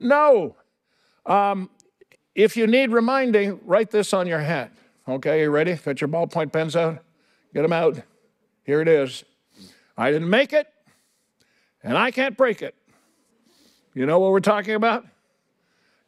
[0.00, 0.56] No.
[1.24, 1.70] Um,
[2.34, 4.72] if you need reminding, write this on your hat.
[5.08, 5.74] Okay, you ready?
[5.74, 7.04] Got your ballpoint pens out?
[7.54, 8.02] Get them out.
[8.64, 9.22] Here it is.
[9.96, 10.66] I didn't make it,
[11.84, 12.74] and I can't break it.
[13.94, 15.06] You know what we're talking about?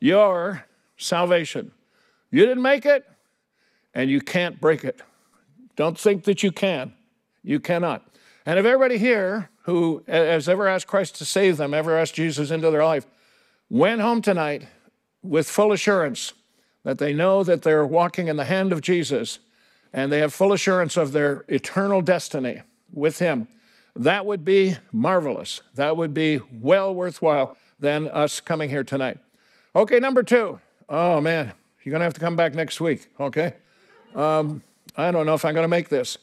[0.00, 0.64] Your
[0.96, 1.70] salvation.
[2.32, 3.06] You didn't make it,
[3.94, 5.00] and you can't break it.
[5.76, 6.92] Don't think that you can.
[7.42, 8.06] You cannot.
[8.46, 12.50] And if everybody here who has ever asked Christ to save them, ever asked Jesus
[12.50, 13.06] into their life,
[13.68, 14.66] went home tonight
[15.22, 16.32] with full assurance
[16.82, 19.38] that they know that they're walking in the hand of Jesus
[19.92, 22.62] and they have full assurance of their eternal destiny
[22.92, 23.48] with Him,
[23.96, 25.62] that would be marvelous.
[25.74, 29.18] That would be well worthwhile than us coming here tonight.
[29.74, 30.60] Okay, number two.
[30.88, 31.52] Oh man,
[31.82, 33.54] you're going to have to come back next week, okay?
[34.14, 34.62] Um,
[34.96, 36.18] I don't know if I'm going to make this.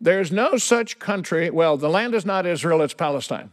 [0.00, 3.52] There's no such country, well, the land is not Israel, it's Palestine.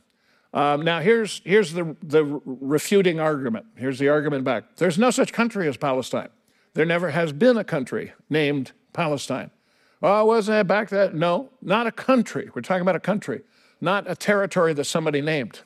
[0.54, 3.66] Um, now, here's, here's the, the refuting argument.
[3.76, 4.78] Here's the argument back.
[4.78, 6.30] There's no such country as Palestine.
[6.74, 9.52] There never has been a country named Palestine.
[10.02, 11.20] Oh, wasn't it back then?
[11.20, 12.50] No, not a country.
[12.54, 13.42] We're talking about a country.
[13.82, 15.62] not a territory that somebody named.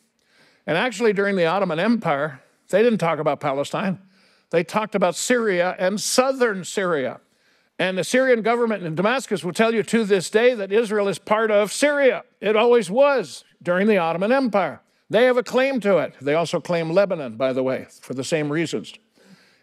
[0.67, 3.99] And actually, during the Ottoman Empire, they didn't talk about Palestine.
[4.49, 7.19] They talked about Syria and southern Syria.
[7.81, 11.17] And the Syrian government in Damascus will tell you to this day that Israel is
[11.17, 12.23] part of Syria.
[12.39, 14.81] It always was during the Ottoman Empire.
[15.09, 16.13] They have a claim to it.
[16.21, 18.93] They also claim Lebanon, by the way, for the same reasons.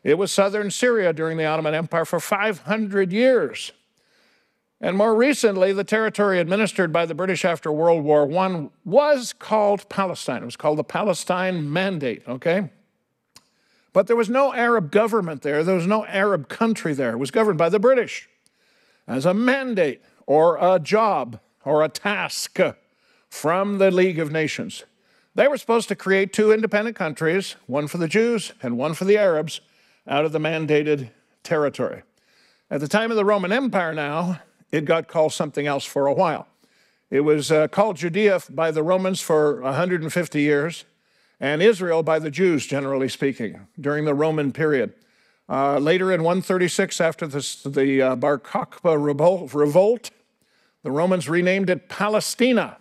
[0.02, 3.70] It was southern Syria during the Ottoman Empire for 500 years.
[4.80, 9.88] And more recently, the territory administered by the British after World War I was called
[9.88, 10.42] Palestine.
[10.42, 12.70] It was called the Palestine Mandate, okay?
[13.99, 17.11] But there was no Arab government there, there was no Arab country there.
[17.11, 18.28] It was governed by the British
[19.09, 22.61] as a mandate or a job or a task
[23.28, 24.84] from the League of Nations.
[25.34, 29.05] They were supposed to create two independent countries, one for the Jews and one for
[29.05, 29.62] the Arabs,
[30.07, 31.11] out of the mandated
[31.42, 32.05] territory.
[32.70, 36.14] At the time of the Roman Empire, now, it got called something else for a
[36.14, 36.46] while.
[37.11, 40.84] It was uh, called Judea by the Romans for 150 years,
[41.41, 44.95] and Israel by the Jews, generally speaking, during the Roman period.
[45.49, 48.97] Uh, later in 136, after this, the uh, Bar Kokhba
[49.55, 50.11] revolt,
[50.82, 52.78] the Romans renamed it Palestina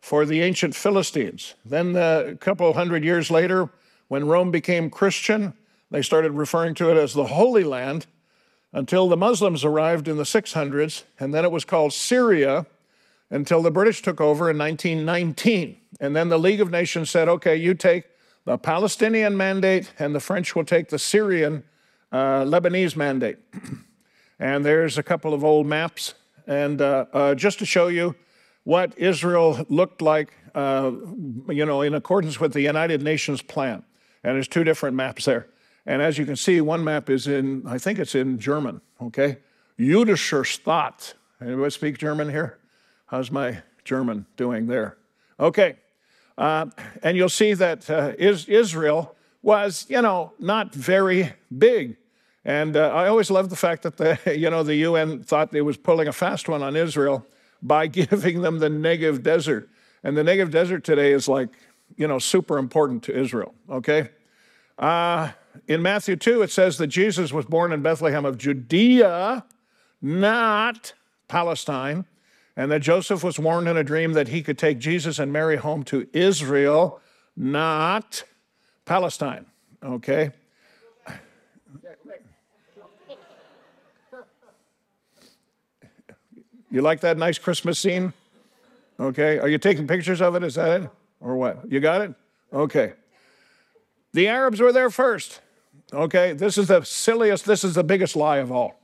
[0.00, 1.54] for the ancient Philistines.
[1.64, 3.68] Then, uh, a couple hundred years later,
[4.08, 5.54] when Rome became Christian,
[5.90, 8.06] they started referring to it as the Holy Land
[8.72, 12.66] until the Muslims arrived in the 600s, and then it was called Syria
[13.30, 15.76] until the British took over in 1919.
[16.00, 18.04] And then the League of Nations said, okay, you take
[18.44, 21.64] the Palestinian mandate, and the French will take the Syrian
[22.10, 23.38] uh, Lebanese mandate.
[24.38, 26.14] and there's a couple of old maps,
[26.46, 28.16] and uh, uh, just to show you
[28.64, 30.90] what Israel looked like, uh,
[31.48, 33.84] you know, in accordance with the United Nations plan.
[34.24, 35.48] And there's two different maps there.
[35.84, 39.38] And as you can see, one map is in, I think it's in German, okay?
[39.78, 41.14] Jüdischer Staat.
[41.40, 42.58] Anybody speak German here?
[43.06, 44.96] How's my German doing there?
[45.38, 45.76] Okay.
[46.38, 46.66] Uh,
[47.02, 51.96] and you'll see that uh, Israel was, you know, not very big.
[52.44, 55.62] And uh, I always love the fact that the, you know, the UN thought it
[55.62, 57.26] was pulling a fast one on Israel
[57.62, 59.68] by giving them the Negev Desert.
[60.02, 61.50] And the Negev Desert today is like,
[61.96, 64.10] you know, super important to Israel, okay?
[64.78, 65.32] Uh,
[65.68, 69.44] in Matthew 2, it says that Jesus was born in Bethlehem of Judea,
[70.00, 70.94] not
[71.28, 72.06] Palestine,
[72.56, 75.56] and that Joseph was warned in a dream that he could take Jesus and Mary
[75.56, 77.00] home to Israel,
[77.36, 78.24] not
[78.84, 79.46] Palestine.
[79.82, 80.30] Okay?
[86.70, 88.14] You like that nice Christmas scene?
[88.98, 89.38] Okay.
[89.38, 90.42] Are you taking pictures of it?
[90.42, 90.90] Is that it?
[91.20, 91.70] Or what?
[91.70, 92.14] You got it?
[92.52, 92.94] Okay.
[94.12, 95.40] The Arabs were there first.
[95.92, 98.78] Okay, this is the silliest, this is the biggest lie of all.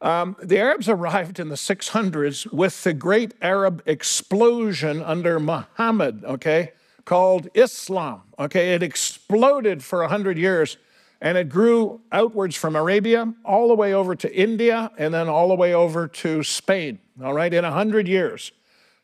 [0.00, 6.72] Um, the Arabs arrived in the 600s with the great Arab explosion under Muhammad, okay,
[7.04, 8.22] called Islam.
[8.38, 10.76] Okay, it exploded for 100 years
[11.20, 15.48] and it grew outwards from Arabia all the way over to India and then all
[15.48, 18.52] the way over to Spain, all right, in 100 years.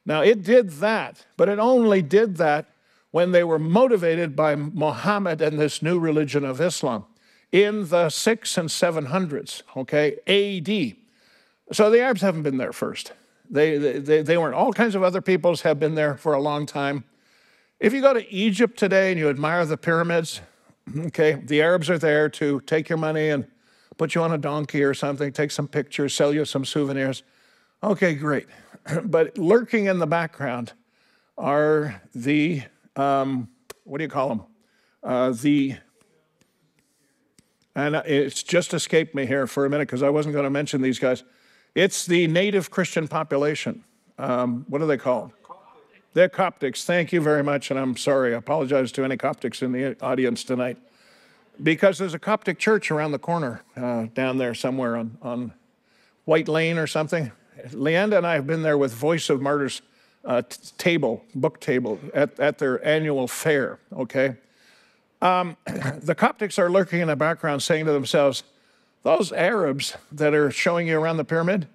[0.05, 2.67] Now, it did that, but it only did that
[3.13, 7.07] when they were motivated by Muhammad and this new religion of Islam
[7.53, 10.97] in the six and seven hundreds, okay, AD.
[11.73, 13.13] So the Arabs haven't been there first.
[13.49, 14.55] They, they, they weren't.
[14.55, 17.05] All kinds of other peoples have been there for a long time.
[17.79, 20.41] If you go to Egypt today and you admire the pyramids,
[21.07, 23.47] okay, the Arabs are there to take your money and
[23.99, 27.23] put you on a donkey or something, take some pictures, sell you some souvenirs.
[27.83, 28.47] Okay, great.
[29.05, 30.73] But lurking in the background
[31.39, 32.63] are the
[32.97, 33.49] um,
[33.85, 34.43] what do you call them?
[35.03, 35.77] Uh, the
[37.75, 40.83] and it's just escaped me here for a minute because I wasn't going to mention
[40.83, 41.23] these guys.
[41.75, 43.85] It's the native Christian population.
[44.19, 45.33] Um, what are they called?
[46.15, 46.85] They're Coptics.
[46.85, 48.35] Thank you very much, and I'm sorry.
[48.35, 50.77] I apologize to any Coptics in the audience tonight.
[51.63, 55.53] Because there's a Coptic church around the corner uh, down there somewhere on, on
[56.25, 57.33] White Lane or something.
[57.71, 59.81] Leanda and I have been there with Voice of Martyrs
[60.25, 60.43] uh,
[60.79, 64.37] table, book table, at, at their annual fair, okay?
[65.23, 68.43] Um, the Coptics are lurking in the background saying to themselves,
[69.05, 71.69] those Arabs that are showing you around the pyramid,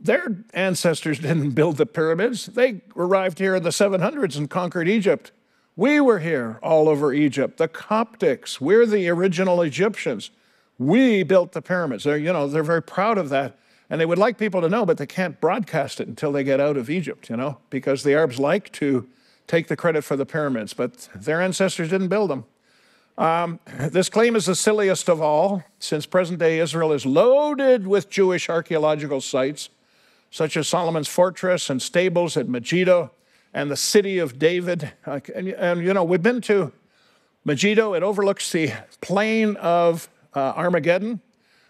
[0.00, 2.46] their ancestors didn't build the pyramids.
[2.46, 5.30] They arrived here in the 700s and conquered Egypt.
[5.76, 7.56] We were here all over Egypt.
[7.56, 10.30] The Coptics, we're the original Egyptians.
[10.78, 12.04] We built the pyramids.
[12.04, 13.56] They're, you know, they're very proud of that.
[13.88, 16.60] And they would like people to know, but they can't broadcast it until they get
[16.60, 19.06] out of Egypt, you know, because the Arabs like to
[19.46, 22.44] take the credit for the pyramids, but their ancestors didn't build them.
[23.18, 28.08] Um, this claim is the silliest of all, since present day Israel is loaded with
[28.08, 29.68] Jewish archaeological sites,
[30.30, 33.10] such as Solomon's fortress and stables at Megiddo,
[33.52, 34.92] and the city of David.
[35.04, 36.72] Uh, and, and, you know, we've been to
[37.44, 37.92] Megiddo.
[37.92, 41.20] It overlooks the plain of uh, Armageddon,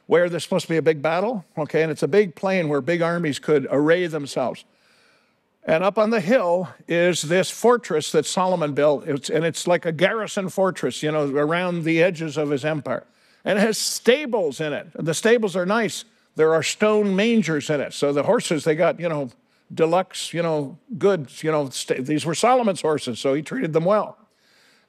[0.06, 1.44] where there's supposed to be a big battle.
[1.58, 4.64] Okay, and it's a big plain where big armies could array themselves.
[5.64, 9.06] And up on the hill is this fortress that Solomon built.
[9.06, 13.04] It's, and it's like a garrison fortress, you know, around the edges of his empire.
[13.44, 14.88] And it has stables in it.
[14.94, 16.04] The stables are nice.
[16.34, 17.92] There are stone mangers in it.
[17.92, 19.30] So the horses, they got, you know,
[19.72, 21.44] deluxe, you know, goods.
[21.44, 24.18] You know, these were Solomon's horses, so he treated them well.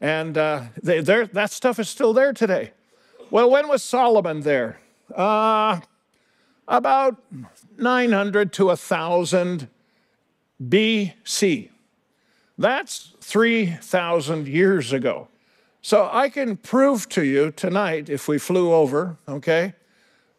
[0.02, 2.72] And uh, they, that stuff is still there today.
[3.30, 4.80] Well, when was Solomon there?
[5.16, 5.82] Uh,
[6.68, 7.22] about
[7.78, 9.68] 900 to 1,000
[10.70, 11.70] BC.
[12.58, 15.28] That's 3,000 years ago.
[15.82, 19.74] So I can prove to you tonight, if we flew over, okay,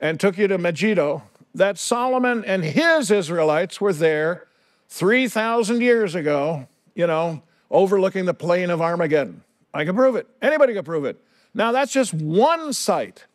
[0.01, 1.22] and took you to Megiddo,
[1.55, 4.47] that Solomon and his Israelites were there
[4.89, 9.43] 3,000 years ago, you know, overlooking the plain of Armageddon.
[9.72, 10.27] I can prove it.
[10.41, 11.20] Anybody can prove it.
[11.53, 13.27] Now, that's just one site.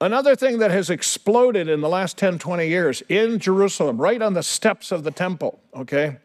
[0.00, 4.34] Another thing that has exploded in the last 10, 20 years in Jerusalem, right on
[4.34, 6.18] the steps of the temple, okay?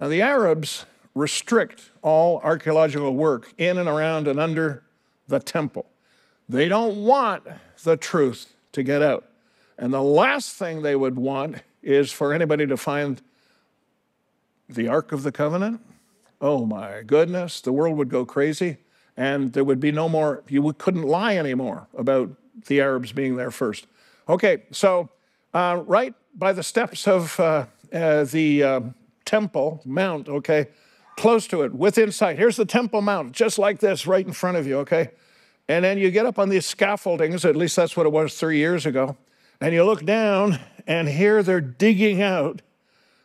[0.00, 0.84] Now, the Arabs
[1.14, 4.82] restrict all archaeological work in and around and under
[5.28, 5.86] the temple.
[6.48, 7.44] They don't want
[7.82, 9.24] the truth to get out.
[9.78, 13.22] And the last thing they would want is for anybody to find
[14.68, 15.80] the Ark of the Covenant.
[16.40, 18.78] Oh my goodness, the world would go crazy
[19.16, 22.30] and there would be no more, you couldn't lie anymore about
[22.66, 23.86] the Arabs being there first.
[24.28, 25.08] Okay, so
[25.54, 28.80] uh, right by the steps of uh, uh, the uh,
[29.24, 30.68] Temple Mount, okay,
[31.16, 32.38] close to it, within sight.
[32.38, 35.10] Here's the Temple Mount, just like this, right in front of you, okay?
[35.68, 38.58] And then you get up on these scaffoldings, at least that's what it was three
[38.58, 39.16] years ago,
[39.60, 42.62] and you look down, and here they're digging out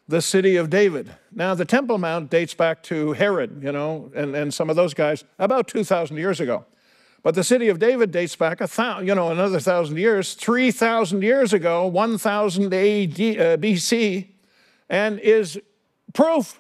[0.08, 1.12] the city of David.
[1.32, 4.94] Now, the Temple Mount dates back to Herod, you know, and, and some of those
[4.94, 6.66] guys about 2,000 years ago.
[7.24, 11.22] But the city of David dates back a thousand, you know, another thousand years, 3,000
[11.22, 14.28] years ago, 1000 AD, uh, BC,
[14.90, 15.60] and is
[16.14, 16.60] proof.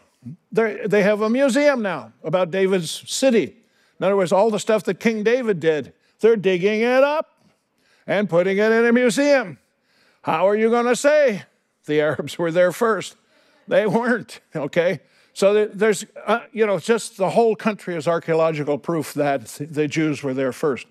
[0.52, 3.56] They're, they have a museum now about David's city.
[4.00, 7.32] In other words, all the stuff that King David did, they're digging it up
[8.06, 9.58] and putting it in a museum.
[10.22, 11.44] How are you going to say
[11.86, 13.16] the Arabs were there first?
[13.68, 15.00] They weren't, okay?
[15.34, 20.24] So there's, uh, you know, just the whole country is archaeological proof that the Jews
[20.24, 20.88] were there first.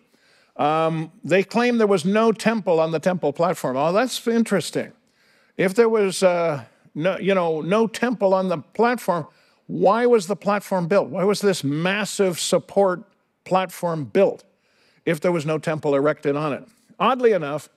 [0.57, 3.77] Um, they claim there was no temple on the temple platform.
[3.77, 4.93] Oh, that's interesting.
[5.57, 6.65] If there was, uh,
[6.95, 9.27] no, you know, no temple on the platform,
[9.67, 11.09] why was the platform built?
[11.09, 13.05] Why was this massive support
[13.45, 14.45] platform built
[15.05, 16.67] if there was no temple erected on it?
[16.99, 17.69] Oddly enough,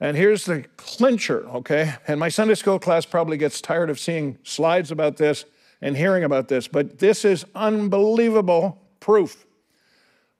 [0.00, 1.94] and here's the clincher, okay?
[2.06, 5.44] And my Sunday school class probably gets tired of seeing slides about this
[5.80, 9.46] and hearing about this, but this is unbelievable proof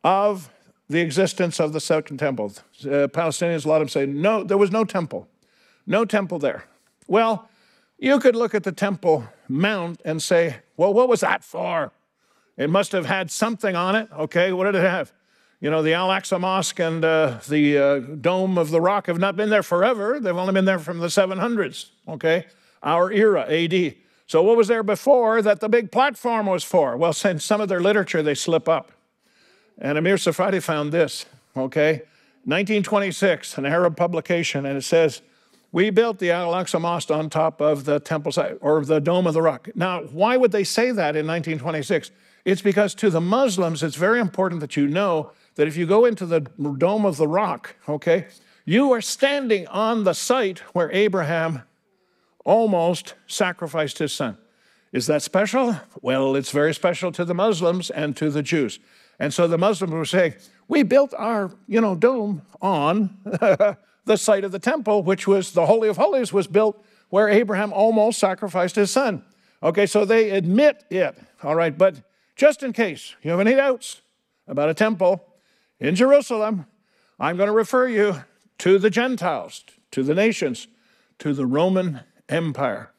[0.02, 0.50] of
[0.88, 2.52] the existence of the Second Temple.
[2.80, 5.28] Uh, Palestinians, a lot of them say, no, there was no temple,
[5.86, 6.64] no temple there.
[7.06, 7.48] Well,
[7.98, 11.92] you could look at the Temple Mount and say, well, what was that for?
[12.56, 14.08] It must have had something on it.
[14.12, 15.12] Okay, what did it have?
[15.60, 19.18] You know, the Al Aqsa Mosque and uh, the uh, Dome of the Rock have
[19.18, 20.20] not been there forever.
[20.20, 22.46] They've only been there from the 700s, okay?
[22.82, 23.94] Our era, AD.
[24.28, 26.98] So, what was there before that the big platform was for?
[26.98, 28.92] Well, since some of their literature, they slip up.
[29.78, 31.24] And Amir Safadi found this,
[31.56, 32.02] okay?
[32.44, 35.22] 1926, an Arab publication, and it says,
[35.72, 39.26] We built the Al Aqsa Mosque on top of the temple site or the Dome
[39.26, 39.70] of the Rock.
[39.74, 42.10] Now, why would they say that in 1926?
[42.44, 46.04] It's because to the Muslims, it's very important that you know that if you go
[46.04, 48.26] into the Dome of the Rock, okay,
[48.66, 51.62] you are standing on the site where Abraham
[52.48, 54.38] almost sacrificed his son.
[54.90, 55.76] Is that special?
[56.00, 58.78] Well, it's very special to the Muslims and to the Jews.
[59.18, 60.34] And so the Muslims were saying,
[60.66, 65.66] we built our, you know, dome on the site of the temple, which was the
[65.66, 69.22] Holy of Holies was built where Abraham almost sacrificed his son.
[69.62, 71.18] Okay, so they admit it.
[71.42, 71.96] All right, but
[72.34, 74.00] just in case you have any doubts
[74.46, 75.22] about a temple
[75.80, 76.64] in Jerusalem,
[77.20, 78.22] I'm going to refer you
[78.58, 80.66] to the Gentiles, to the nations,
[81.18, 82.90] to the Roman Empire.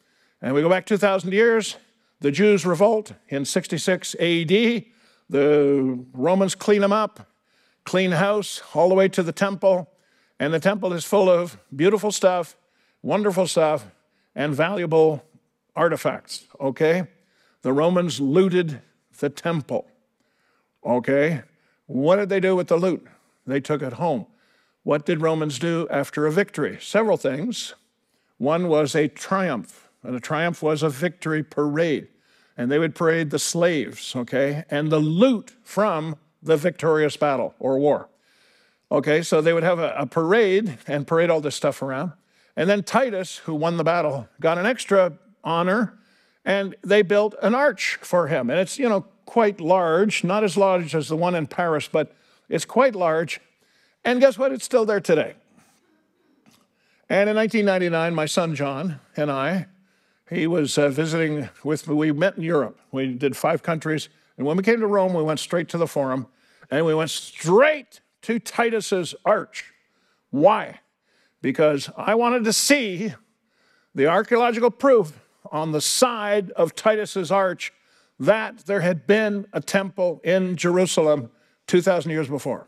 [0.42, 1.78] And we go back 2,000 years,
[2.22, 4.84] the Jews revolt in 66 AD.
[5.30, 7.28] The Romans clean them up,
[7.84, 9.90] clean house, all the way to the temple.
[10.40, 12.56] And the temple is full of beautiful stuff,
[13.02, 13.86] wonderful stuff,
[14.36, 15.24] and valuable
[15.76, 17.08] artifacts, okay?
[17.62, 18.82] The Romans looted
[19.20, 19.88] the temple,
[20.86, 21.44] okay?
[21.88, 23.06] What did they do with the loot?
[23.46, 24.28] They took it home.
[24.84, 26.78] What did Romans do after a victory?
[26.82, 27.76] Several things.
[28.40, 32.08] One was a triumph, and a triumph was a victory parade.
[32.58, 37.80] and they would parade the slaves, okay, and the loot from the victorious battle or
[37.80, 38.10] war.
[38.92, 42.12] Okay, so they would have a, a parade and parade all this stuff around.
[42.58, 45.14] And then Titus, who won the battle, got an extra
[45.44, 45.98] honor
[46.44, 48.50] and they built an arch for him.
[48.50, 52.14] And it's, you know, quite large, not as large as the one in Paris, but
[52.50, 53.40] it's quite large.
[54.04, 54.52] And guess what?
[54.52, 55.36] It's still there today.
[57.10, 59.66] And in 1999, my son John and I,
[60.30, 61.96] he was uh, visiting with me.
[61.96, 62.80] We met in Europe.
[62.92, 64.10] We did five countries.
[64.38, 66.28] And when we came to Rome, we went straight to the Forum
[66.70, 69.74] and we went straight to Titus's arch.
[70.30, 70.82] Why?
[71.42, 73.14] Because I wanted to see
[73.96, 75.20] the archaeological proof
[75.52, 77.74] on the side of Titus's arch
[78.20, 81.32] that there had been a temple in Jerusalem
[81.66, 82.68] 2,000 years before.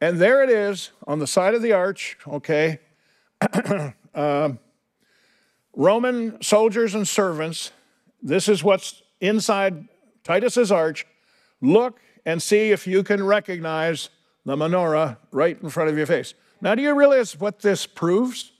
[0.00, 2.80] And there it is on the side of the arch, okay?
[4.14, 4.50] Uh,
[5.74, 7.72] Roman soldiers and servants,
[8.22, 9.86] this is what's inside
[10.24, 11.06] Titus's arch.
[11.60, 14.10] Look and see if you can recognize
[14.44, 16.34] the menorah right in front of your face.
[16.60, 18.52] Now, do you realize what this proves?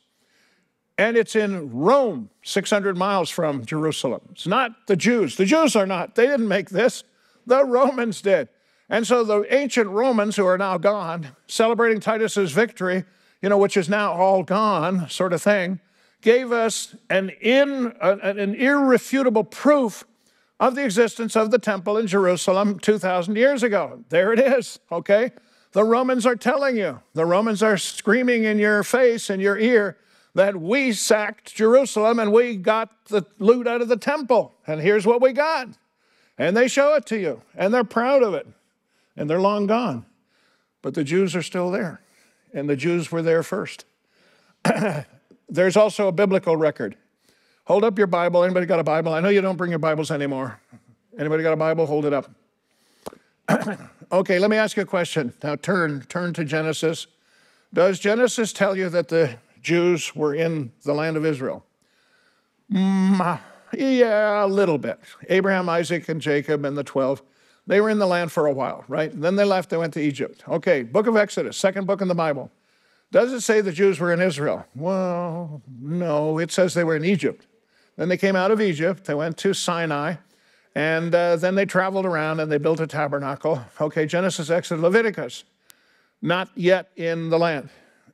[0.97, 4.21] And it's in Rome, 600 miles from Jerusalem.
[4.33, 5.37] It's not the Jews.
[5.37, 6.15] The Jews are not.
[6.15, 7.05] They didn't make this,
[7.47, 8.49] the Romans did.
[8.89, 13.05] And so the ancient Romans, who are now gone, celebrating Titus's victory,
[13.43, 15.81] you know, which is now all gone, sort of thing,
[16.21, 20.05] gave us an, in, an irrefutable proof
[20.61, 24.05] of the existence of the temple in Jerusalem 2,000 years ago.
[24.09, 25.31] There it is, okay?
[25.73, 29.99] The Romans are telling you, the Romans are screaming in your face, in your ear,
[30.35, 34.55] that we sacked Jerusalem and we got the loot out of the temple.
[34.67, 35.69] And here's what we got.
[36.37, 38.47] And they show it to you, and they're proud of it.
[39.17, 40.07] And they're long gone.
[40.81, 42.01] But the Jews are still there,
[42.53, 43.85] and the Jews were there first.
[45.49, 46.97] There's also a biblical record.
[47.65, 48.45] Hold up your Bible.
[48.45, 49.13] Anybody got a Bible?
[49.13, 50.61] I know you don't bring your Bibles anymore.
[51.19, 51.87] Anybody got a Bible?
[51.87, 52.31] Hold it up.
[54.13, 55.33] okay, let me ask you a question.
[55.43, 57.07] Now turn turn to Genesis.
[57.73, 61.65] Does Genesis tell you that the Jews were in the land of Israel?
[62.73, 63.41] Mm,
[63.75, 64.99] yeah, a little bit.
[65.29, 67.23] Abraham, Isaac, and Jacob and the 12,
[67.69, 69.13] they were in the land for a while, right?
[69.15, 70.43] Then they left, they went to Egypt.
[70.49, 72.51] Okay, book of Exodus, second book in the Bible.
[73.13, 74.65] Does it say the Jews were in Israel?
[74.75, 77.47] Well, no, it says they were in Egypt.
[77.97, 80.15] Then they came out of Egypt, they went to Sinai,
[80.75, 83.63] and uh, then they traveled around and they built a tabernacle.
[83.79, 85.45] Okay, Genesis, Exodus, Leviticus,
[86.23, 87.69] not yet in the land.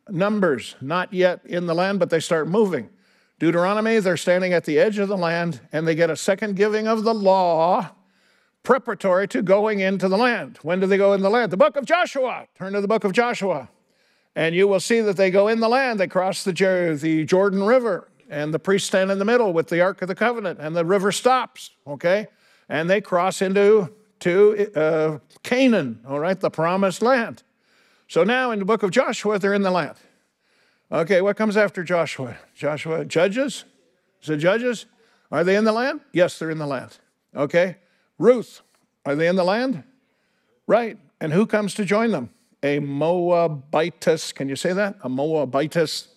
[0.09, 2.91] Numbers, not yet in the land, but they start moving.
[3.39, 6.89] Deuteronomy, they're standing at the edge of the land and they get a second giving
[6.89, 7.93] of the law
[8.65, 10.59] preparatory to going into the land.
[10.63, 11.53] When do they go in the land?
[11.53, 12.49] The book of Joshua.
[12.59, 13.69] Turn to the book of Joshua.
[14.35, 16.01] And you will see that they go in the land.
[16.01, 16.53] They cross the,
[17.01, 20.15] the Jordan River, and the priests stand in the middle with the Ark of the
[20.17, 22.27] Covenant, and the river stops, okay?
[22.69, 27.45] And they cross into to, uh, Canaan, all right, the promised land.
[28.09, 29.97] So now in the book of Joshua, they're in the land.
[30.91, 32.37] Okay, what comes after Joshua?
[32.55, 33.65] Joshua, Judges?
[34.23, 34.87] Is it Judges?
[35.31, 36.01] Are they in the land?
[36.13, 36.99] Yes, they're in the land.
[37.37, 37.77] Okay.
[38.19, 38.63] Ruth,
[39.05, 39.85] are they in the land?
[40.67, 40.99] Right.
[41.21, 42.31] And who comes to join them?
[42.63, 44.33] A Moabitess.
[44.33, 44.97] Can you say that?
[45.03, 46.09] A Moabitess.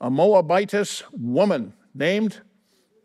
[0.00, 2.40] A Moabitess woman named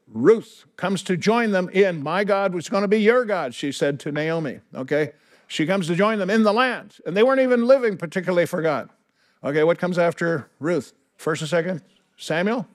[0.07, 3.71] Ruth comes to join them in my God was going to be your God, she
[3.71, 4.59] said to Naomi.
[4.73, 5.11] Okay.
[5.47, 6.97] She comes to join them in the land.
[7.05, 8.89] And they weren't even living particularly for God.
[9.43, 10.93] Okay, what comes after Ruth?
[11.17, 11.81] First and second
[12.17, 12.67] Samuel?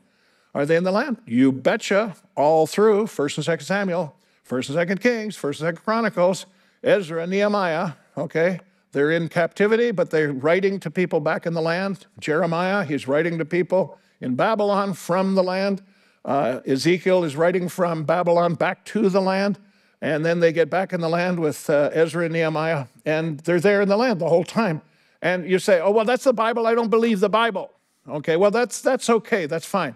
[0.55, 1.19] Are they in the land?
[1.27, 4.17] You betcha, all through First and Second Samuel,
[4.51, 6.47] First and Second Kings, First and Second Chronicles,
[6.83, 7.93] Ezra, Nehemiah.
[8.19, 8.59] Okay,
[8.91, 12.07] they're in captivity, but they're writing to people back in the land.
[12.19, 15.83] Jeremiah, he's writing to people in Babylon from the land.
[16.25, 19.61] Uh, Ezekiel is writing from Babylon back to the land.
[20.01, 23.61] And then they get back in the land with uh, Ezra and Nehemiah, and they're
[23.61, 24.83] there in the land the whole time.
[25.23, 26.67] And you say, oh, well, that's the Bible.
[26.67, 27.71] I don't believe the Bible.
[28.09, 29.47] Okay, well, that's, that's okay.
[29.47, 29.95] That's fine.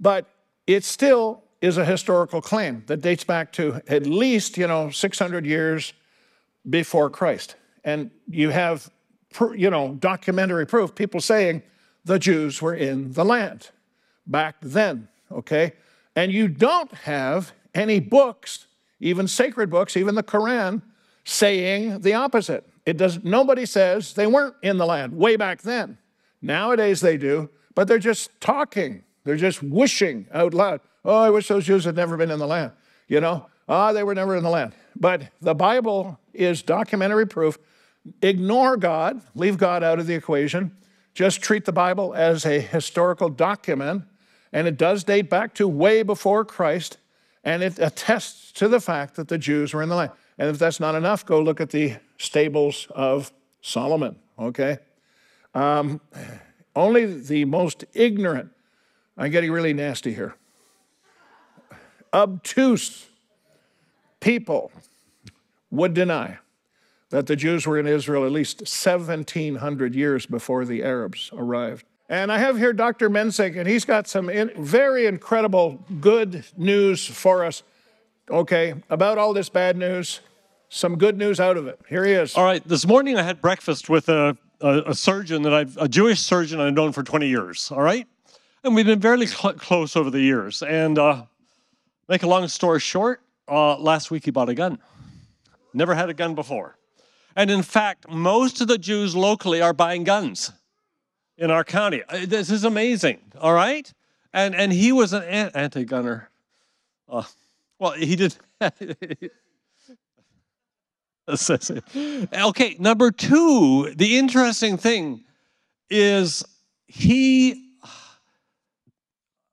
[0.00, 0.26] But
[0.66, 5.46] it still is a historical claim that dates back to at least, you know, 600
[5.46, 5.92] years
[6.68, 7.56] before Christ.
[7.84, 8.90] And you have,
[9.54, 11.62] you know, documentary proof, people saying
[12.04, 13.70] the Jews were in the land
[14.26, 15.72] back then, okay?
[16.14, 18.66] And you don't have any books
[19.00, 20.82] even sacred books, even the Quran,
[21.24, 22.66] saying the opposite.
[22.84, 25.98] It does nobody says they weren't in the land way back then.
[26.40, 29.02] Nowadays they do, but they're just talking.
[29.24, 30.80] They're just wishing out loud.
[31.06, 32.72] Oh, I wish those Jews had never been in the land.
[33.08, 34.74] You know, ah, they were never in the land.
[34.94, 37.58] But the Bible is documentary proof.
[38.20, 40.76] Ignore God, leave God out of the equation.
[41.14, 44.02] Just treat the Bible as a historical document,
[44.52, 46.98] and it does date back to way before Christ
[47.46, 50.10] and it attests to the fact that the Jews were in the land.
[50.36, 54.78] And if that's not enough, go look at the stables of Solomon, okay?
[55.54, 56.00] Um,
[56.74, 58.50] only the most ignorant,
[59.16, 60.34] I'm getting really nasty here,
[62.12, 63.06] obtuse
[64.20, 64.72] people
[65.70, 66.38] would deny
[67.10, 71.84] that the Jews were in Israel at least 1,700 years before the Arabs arrived.
[72.08, 73.10] And I have here Dr.
[73.10, 77.62] Mensink, and he's got some in, very incredible good news for us,
[78.30, 80.20] okay, about all this bad news.
[80.68, 81.80] Some good news out of it.
[81.88, 82.34] Here he is.
[82.36, 85.88] All right, this morning I had breakfast with a, a, a surgeon that I've, a
[85.88, 88.06] Jewish surgeon I've known for 20 years, all right?
[88.64, 90.62] And we've been very cl- close over the years.
[90.62, 91.22] And uh,
[92.08, 94.78] make a long story short, uh, last week he bought a gun.
[95.72, 96.76] Never had a gun before.
[97.34, 100.52] And in fact, most of the Jews locally are buying guns
[101.36, 102.02] in our county.
[102.08, 103.92] Uh, this is amazing, all right?
[104.32, 106.30] And, and he was an anti gunner.
[107.08, 107.24] Uh,
[107.78, 108.36] well, he did.
[112.32, 115.24] okay, number two, the interesting thing
[115.90, 116.44] is
[116.86, 117.65] he.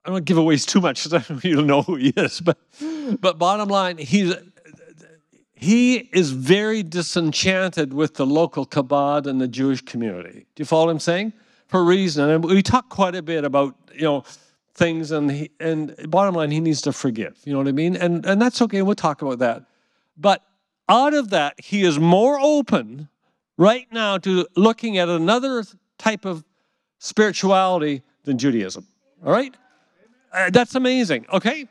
[0.05, 2.57] I don't give away too much because you don't know who he is, but
[3.19, 4.35] but bottom line, he's
[5.55, 10.45] he is very disenchanted with the local kabod and the Jewish community.
[10.55, 11.31] Do you follow what I'm saying?
[11.67, 14.25] For a reason, and we talk quite a bit about you know
[14.75, 17.39] things, and he, and bottom line, he needs to forgive.
[17.45, 17.95] You know what I mean?
[17.95, 18.81] And and that's okay.
[18.81, 19.63] We'll talk about that.
[20.17, 20.43] But
[20.89, 23.07] out of that, he is more open
[23.57, 25.63] right now to looking at another
[25.97, 26.43] type of
[26.99, 28.85] spirituality than Judaism.
[29.25, 29.55] All right,
[30.33, 31.25] uh, that's amazing.
[31.31, 31.67] Okay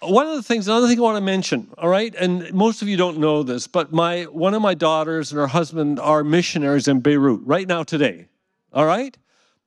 [0.00, 2.88] one of the things, another thing I want to mention, all right, and most of
[2.88, 6.86] you don't know this, but my one of my daughters and her husband are missionaries
[6.86, 8.28] in Beirut right now today.
[8.72, 9.16] All right?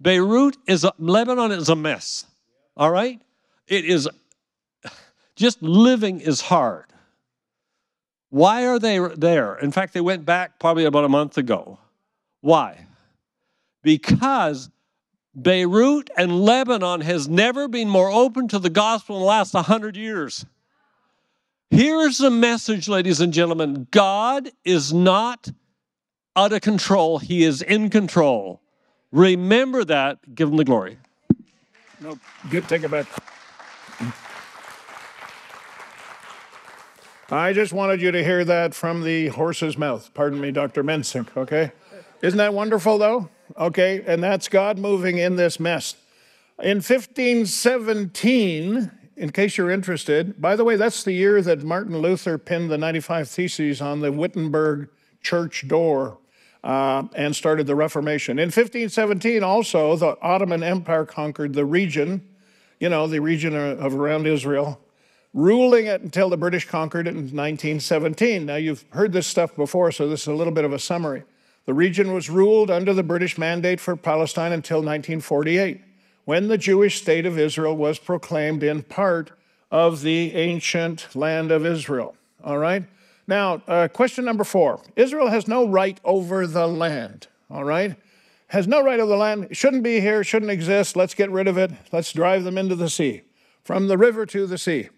[0.01, 2.25] Beirut is a, Lebanon is a mess.
[2.77, 3.21] All right?
[3.67, 4.07] It is
[5.35, 6.85] just living is hard.
[8.29, 9.55] Why are they there?
[9.55, 11.77] In fact, they went back probably about a month ago.
[12.39, 12.87] Why?
[13.83, 14.69] Because
[15.33, 19.95] Beirut and Lebanon has never been more open to the gospel in the last 100
[19.95, 20.45] years.
[21.69, 25.49] Here's the message, ladies and gentlemen God is not
[26.35, 28.61] out of control, He is in control.
[29.11, 30.97] Remember that, give Him the glory.
[32.01, 33.07] No, good, take it back.
[37.29, 40.13] I just wanted you to hear that from the horse's mouth.
[40.13, 40.83] Pardon me, Dr.
[40.83, 41.71] Mensink, okay?
[42.21, 43.29] Isn't that wonderful, though?
[43.57, 45.95] Okay, and that's God moving in this mess.
[46.61, 52.37] In 1517, in case you're interested, by the way, that's the year that Martin Luther
[52.37, 54.89] pinned the 95 Theses on the Wittenberg
[55.21, 56.19] church door
[56.63, 58.39] uh, and started the Reformation.
[58.39, 62.27] In 1517, also, the Ottoman Empire conquered the region,
[62.79, 64.79] you know, the region of around Israel,
[65.33, 68.45] ruling it until the British conquered it in 1917.
[68.45, 71.23] Now, you've heard this stuff before, so this is a little bit of a summary.
[71.65, 75.81] The region was ruled under the British Mandate for Palestine until 1948,
[76.25, 79.31] when the Jewish state of Israel was proclaimed in part
[79.69, 82.15] of the ancient land of Israel.
[82.43, 82.83] All right?
[83.27, 87.27] Now, uh, question number four Israel has no right over the land.
[87.49, 87.95] All right?
[88.47, 89.55] Has no right over the land.
[89.55, 90.97] Shouldn't be here, shouldn't exist.
[90.97, 91.71] Let's get rid of it.
[91.93, 93.21] Let's drive them into the sea,
[93.63, 94.89] from the river to the sea.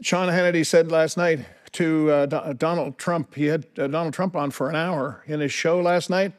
[0.00, 1.40] Sean Hannity said last night
[1.74, 3.34] to uh, Donald Trump.
[3.34, 6.32] He had uh, Donald Trump on for an hour in his show last night.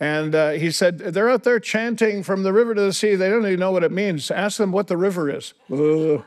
[0.00, 3.14] And uh, he said, They're out there chanting from the river to the sea.
[3.14, 4.30] They don't even know what it means.
[4.30, 5.52] Ask them what the river is.
[5.70, 6.22] Uh,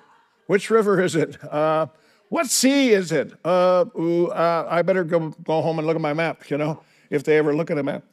[0.48, 1.44] which river is it?
[1.44, 1.88] Uh,
[2.30, 3.34] what sea is it?
[3.44, 7.24] Uh, ooh, I better go, go home and look at my map, you know, if
[7.24, 8.04] they ever look at a map.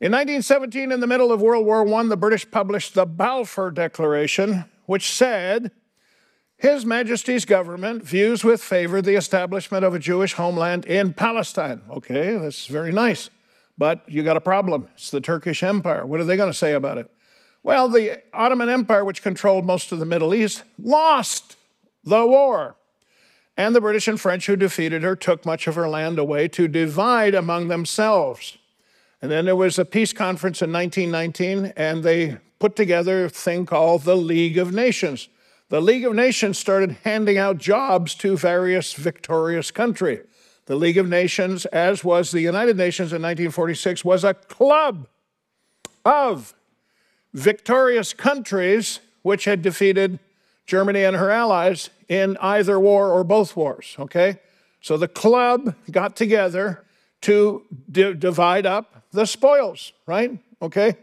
[0.00, 4.64] In 1917, in the middle of World War I, the British published the Balfour Declaration,
[4.86, 5.72] which said,
[6.60, 11.80] his Majesty's government views with favor the establishment of a Jewish homeland in Palestine.
[11.88, 13.30] Okay, that's very nice.
[13.78, 14.88] But you got a problem.
[14.92, 16.04] It's the Turkish Empire.
[16.04, 17.10] What are they going to say about it?
[17.62, 21.56] Well, the Ottoman Empire, which controlled most of the Middle East, lost
[22.04, 22.76] the war.
[23.56, 26.68] And the British and French who defeated her took much of her land away to
[26.68, 28.58] divide among themselves.
[29.22, 33.64] And then there was a peace conference in 1919, and they put together a thing
[33.64, 35.30] called the League of Nations
[35.70, 40.26] the League of Nations started handing out jobs to various victorious countries.
[40.66, 45.06] The League of Nations, as was the United Nations in 1946, was a club
[46.04, 46.54] of
[47.32, 50.18] victorious countries which had defeated
[50.66, 54.40] Germany and her allies in either war or both wars, okay?
[54.80, 56.84] So the club got together
[57.22, 60.38] to divide up the spoils, right?
[60.60, 60.96] Okay?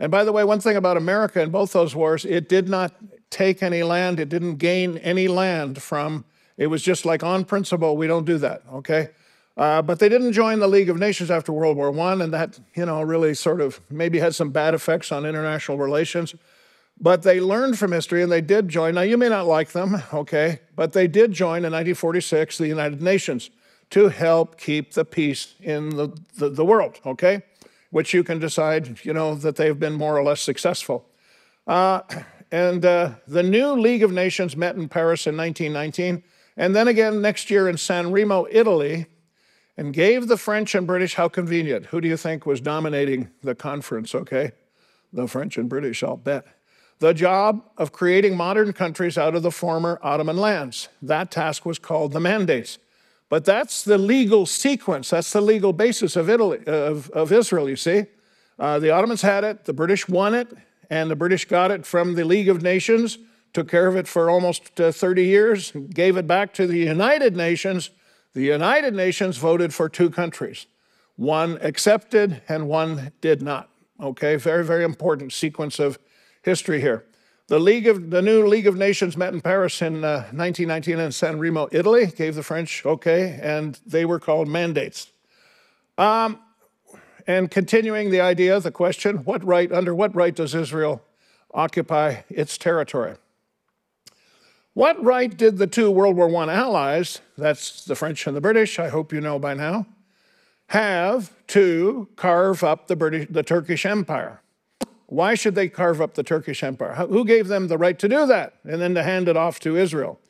[0.00, 2.94] And by the way, one thing about America in both those wars, it did not
[3.30, 6.24] take any land, it didn't gain any land from
[6.56, 9.10] It was just like on principle, we don't do that, okay?
[9.56, 12.58] Uh, but they didn't join the League of Nations after World War I, and that,
[12.74, 16.34] you know, really sort of maybe had some bad effects on international relations.
[17.00, 18.94] But they learned from history and they did join.
[18.94, 23.02] Now, you may not like them, okay, but they did join in 1946 the United
[23.02, 23.50] Nations
[23.90, 27.42] to help keep the peace in the, the, the world, okay?
[27.90, 31.06] Which you can decide, you know, that they've been more or less successful.
[31.66, 32.02] Uh,
[32.50, 36.22] and uh, the new League of Nations met in Paris in 1919,
[36.56, 39.06] and then again next year in San Remo, Italy,
[39.76, 41.86] and gave the French and British how convenient.
[41.86, 44.52] Who do you think was dominating the conference, okay?
[45.12, 46.46] The French and British, I'll bet.
[46.98, 50.88] The job of creating modern countries out of the former Ottoman lands.
[51.00, 52.78] That task was called the mandates.
[53.28, 57.76] But that's the legal sequence, that's the legal basis of, Italy, of, of Israel, you
[57.76, 58.06] see.
[58.58, 60.48] Uh, the Ottomans had it, the British won it,
[60.90, 63.18] and the British got it from the League of Nations,
[63.52, 67.36] took care of it for almost uh, 30 years, gave it back to the United
[67.36, 67.90] Nations.
[68.34, 70.66] The United Nations voted for two countries.
[71.16, 73.70] One accepted and one did not.
[74.00, 75.98] Okay, very, very important sequence of
[76.42, 77.04] history here.
[77.48, 81.12] The League of the new League of Nations met in Paris in uh, 1919 in
[81.12, 82.06] San Remo, Italy.
[82.06, 85.10] Gave the French okay, and they were called mandates.
[85.96, 86.38] Um,
[87.28, 91.04] and continuing the idea, the question: What right, under what right, does Israel
[91.54, 93.14] occupy its territory?
[94.72, 98.78] What right did the two World War I allies, that's the French and the British,
[98.78, 99.86] I hope you know by now,
[100.68, 104.40] have to carve up the British, the Turkish Empire?
[105.06, 106.94] Why should they carve up the Turkish Empire?
[106.94, 109.76] Who gave them the right to do that and then to hand it off to
[109.76, 110.20] Israel?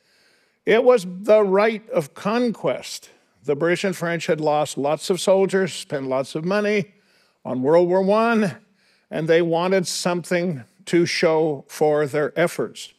[0.65, 3.09] It was the right of conquest.
[3.49, 6.93] The British and French had lost lots of soldiers, spent lots of money
[7.43, 8.57] on World War I,
[9.09, 12.93] and they wanted something to show for their efforts.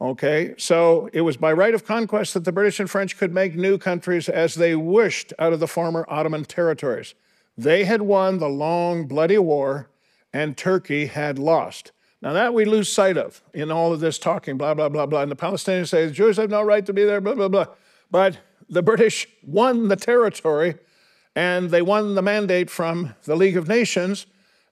[0.00, 3.54] Okay, so it was by right of conquest that the British and French could make
[3.54, 7.14] new countries as they wished out of the former Ottoman territories.
[7.58, 9.90] They had won the long, bloody war
[10.32, 11.92] and Turkey had lost.
[12.22, 15.20] Now, that we lose sight of in all of this talking, blah, blah, blah, blah.
[15.20, 17.66] And the Palestinians say the Jews have no right to be there, blah, blah, blah.
[18.10, 18.38] But
[18.72, 20.74] the British won the territory
[21.36, 24.26] and they won the mandate from the League of Nations.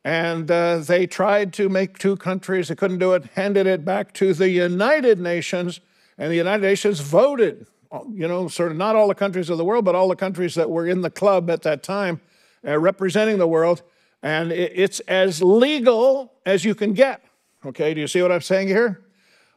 [0.05, 2.69] And uh, they tried to make two countries.
[2.69, 5.81] They couldn't do it, handed it back to the United Nations.
[6.17, 7.67] And the United Nations voted,
[8.11, 10.55] you know, sort of not all the countries of the world, but all the countries
[10.55, 12.21] that were in the club at that time
[12.67, 13.83] uh, representing the world
[14.23, 17.23] and it's as legal as you can get.
[17.65, 19.03] Okay, do you see what I'm saying here?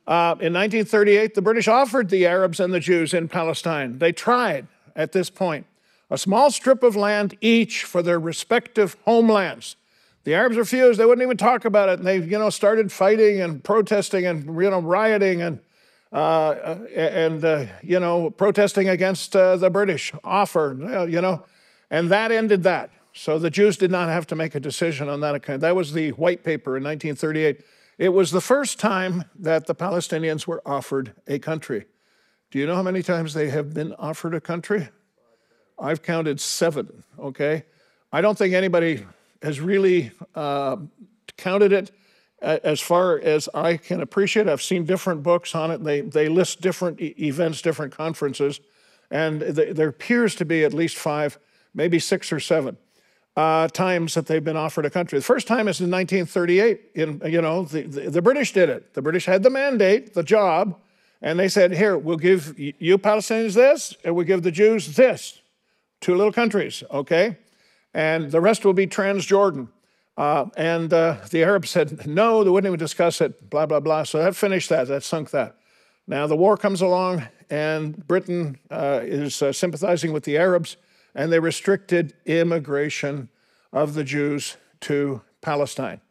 [0.06, 4.00] Uh, in 1938, the British offered the Arabs and the Jews in Palestine.
[4.00, 5.66] They tried at this point
[6.10, 9.78] a small strip of land each for their respective homelands.
[10.26, 11.00] The Arabs refused.
[11.00, 12.00] They wouldn't even talk about it.
[12.00, 15.60] And they, you know, started fighting and protesting and, you know, rioting and,
[16.12, 21.44] uh, and uh, you know, protesting against uh, the British offer, you know.
[21.90, 22.92] And that ended that.
[23.14, 25.62] So the Jews did not have to make a decision on that account.
[25.62, 27.62] That was the white paper in 1938.
[27.98, 31.86] It was the first time that the Palestinians were offered a country.
[32.50, 34.90] Do you know how many times they have been offered a country?
[35.78, 37.64] I've counted seven, okay?
[38.12, 39.06] I don't think anybody
[39.42, 40.78] has really uh,
[41.38, 41.92] counted it
[42.42, 44.48] as far as I can appreciate.
[44.48, 45.84] I've seen different books on it.
[45.84, 48.60] They, they list different e- events, different conferences,
[49.10, 51.40] and th- there appears to be at least five,
[51.74, 52.78] maybe six or seven
[53.36, 55.18] uh, times that they've been offered a country.
[55.18, 56.82] The first time is in 1938.
[56.96, 58.94] In, you know, the, the, the, British did it.
[58.94, 60.80] The British had the mandate, the job,
[61.22, 65.40] and they said, here, we'll give you Palestinians this, and we'll give the Jews this.
[66.02, 67.38] Two little countries, okay?
[67.94, 69.70] And the rest will be Transjordan.
[70.16, 74.04] Uh, and uh, the Arabs said, no, they wouldn't even discuss it, blah, blah, blah.
[74.04, 75.56] So that finished that, that sunk that.
[76.06, 80.78] Now the war comes along, and Britain uh, is uh, sympathizing with the Arabs
[81.16, 83.30] and they restricted immigration
[83.72, 86.02] of the Jews to Palestine.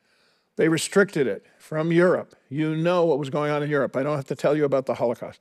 [0.56, 2.34] They restricted it from Europe.
[2.48, 3.96] You know what was going on in Europe.
[3.96, 5.40] I don't have to tell you about the Holocaust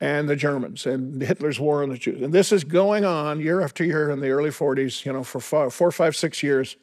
[0.00, 2.20] and the Germans and Hitler's war on the Jews.
[2.20, 5.40] And this is going on year after year in the early 40s, you know, for
[5.70, 6.76] four, five, six years.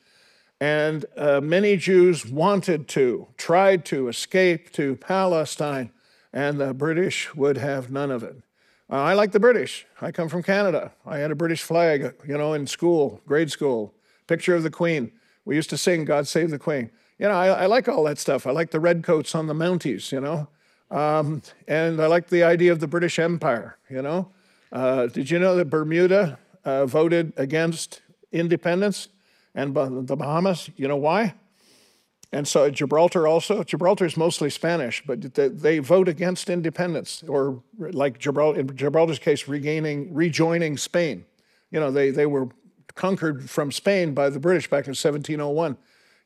[0.62, 5.92] And uh, many Jews wanted to, tried to escape to Palestine,
[6.34, 8.38] and the British would have none of it.
[8.92, 9.86] Uh, I like the British.
[10.02, 10.92] I come from Canada.
[11.06, 13.94] I had a British flag, you know, in school, grade school,
[14.26, 15.12] picture of the Queen.
[15.46, 16.90] We used to sing God Save the Queen.
[17.20, 18.48] You know, I, I like all that stuff.
[18.48, 20.48] I like the redcoats on the Mounties, you know.
[20.90, 24.32] Um, and I like the idea of the British Empire, you know.
[24.72, 28.02] Uh, did you know that Bermuda uh, voted against
[28.32, 29.10] independence
[29.54, 30.70] and the Bahamas?
[30.76, 31.36] You know why?
[32.32, 33.64] And so Gibraltar also.
[33.64, 39.48] Gibraltar is mostly Spanish, but they, vote against independence, or like Gibraltar, in Gibraltar's case,
[39.48, 41.26] regaining, rejoining Spain.
[41.72, 42.50] You know, they, they were
[42.94, 45.78] conquered from Spain by the British back in 1701.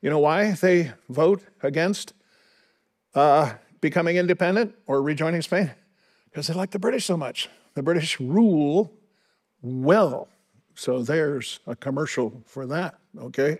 [0.01, 2.13] You know why they vote against
[3.15, 5.71] uh, becoming independent or rejoining Spain?
[6.25, 7.49] Because they like the British so much.
[7.75, 8.91] The British rule
[9.61, 10.27] well.
[10.75, 13.59] So there's a commercial for that, okay?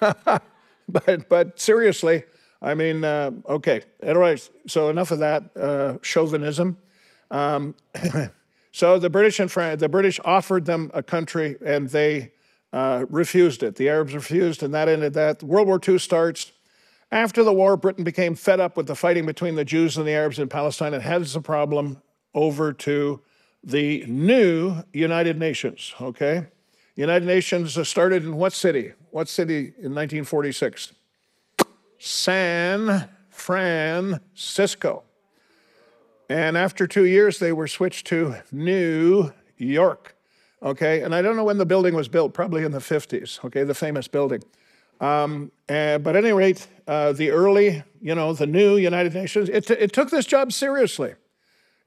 [1.06, 2.24] but, but seriously,
[2.60, 3.82] I mean, uh, okay.
[4.02, 6.78] Anyways, so enough of that uh, chauvinism.
[7.30, 7.74] Um,
[8.72, 12.32] so the British and the British offered them a country, and they
[12.72, 13.76] uh, refused it.
[13.76, 15.42] The Arabs refused, and that ended that.
[15.42, 16.52] World War II starts.
[17.10, 20.12] After the war, Britain became fed up with the fighting between the Jews and the
[20.12, 22.02] Arabs in Palestine and heads the problem
[22.34, 23.22] over to
[23.64, 25.94] the new United Nations.
[26.00, 26.46] Okay,
[26.98, 28.92] United Nations started in what city?
[29.12, 30.94] What city in 1946?
[31.96, 35.04] San Francisco.
[36.28, 40.16] And after two years, they were switched to New York.
[40.60, 43.62] Okay, and I don't know when the building was built, probably in the 50s, okay,
[43.62, 44.42] the famous building.
[45.00, 49.48] Um, uh, but at any rate, uh, the early, you know, the new United Nations,
[49.50, 51.14] it, it took this job seriously.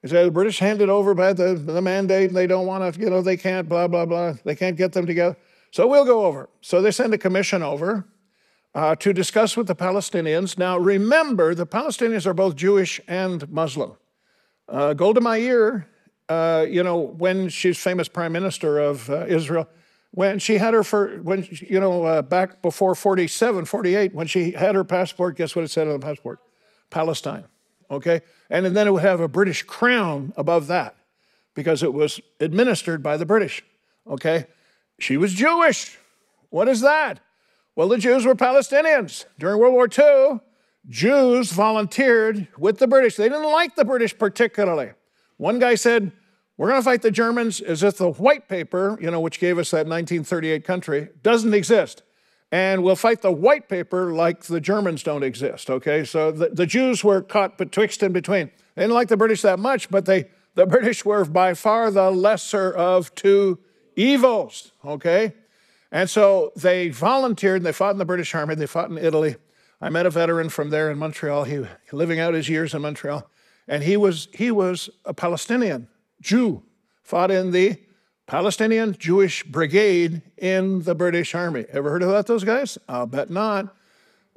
[0.02, 3.08] It said the British handed over by the, the mandate, they don't want to, you
[3.08, 5.36] know, they can't, blah, blah, blah, they can't get them together.
[5.70, 6.48] So we'll go over.
[6.60, 8.06] So they send a commission over
[8.74, 10.58] uh, to discuss with the Palestinians.
[10.58, 13.96] Now remember, the Palestinians are both Jewish and Muslim.
[14.68, 15.88] Uh, Golda Meir
[16.32, 19.68] uh, you know, when she's famous prime minister of uh, Israel,
[20.12, 24.52] when she had her for, when, you know, uh, back before 47, 48, when she
[24.52, 26.38] had her passport, guess what it said on the passport?
[26.90, 27.44] Palestine,
[27.92, 28.22] okay?
[28.50, 30.96] And then it would have a British crown above that
[31.54, 33.62] because it was administered by the British,
[34.06, 34.46] okay?
[34.98, 35.98] She was Jewish.
[36.48, 37.20] What is that?
[37.76, 39.26] Well, the Jews were Palestinians.
[39.38, 40.40] During World War II,
[40.88, 43.16] Jews volunteered with the British.
[43.16, 44.90] They didn't like the British particularly.
[45.36, 46.12] One guy said,
[46.56, 49.58] we're going to fight the Germans as if the white paper, you know, which gave
[49.58, 52.02] us that 1938 country, doesn't exist.
[52.52, 56.04] And we'll fight the white paper like the Germans don't exist, okay?
[56.04, 58.50] So the, the Jews were caught betwixt and between.
[58.74, 62.10] They didn't like the British that much, but they, the British were by far the
[62.10, 63.58] lesser of two
[63.96, 65.32] evils, okay?
[65.90, 69.36] And so they volunteered and they fought in the British Army, they fought in Italy.
[69.80, 73.28] I met a veteran from there in Montreal, he living out his years in Montreal,
[73.66, 75.88] and he was he was a Palestinian.
[76.20, 76.62] Jew,
[77.02, 77.78] fought in the
[78.26, 81.66] Palestinian Jewish Brigade in the British Army.
[81.70, 82.78] Ever heard about those guys?
[82.88, 83.74] I'll bet not.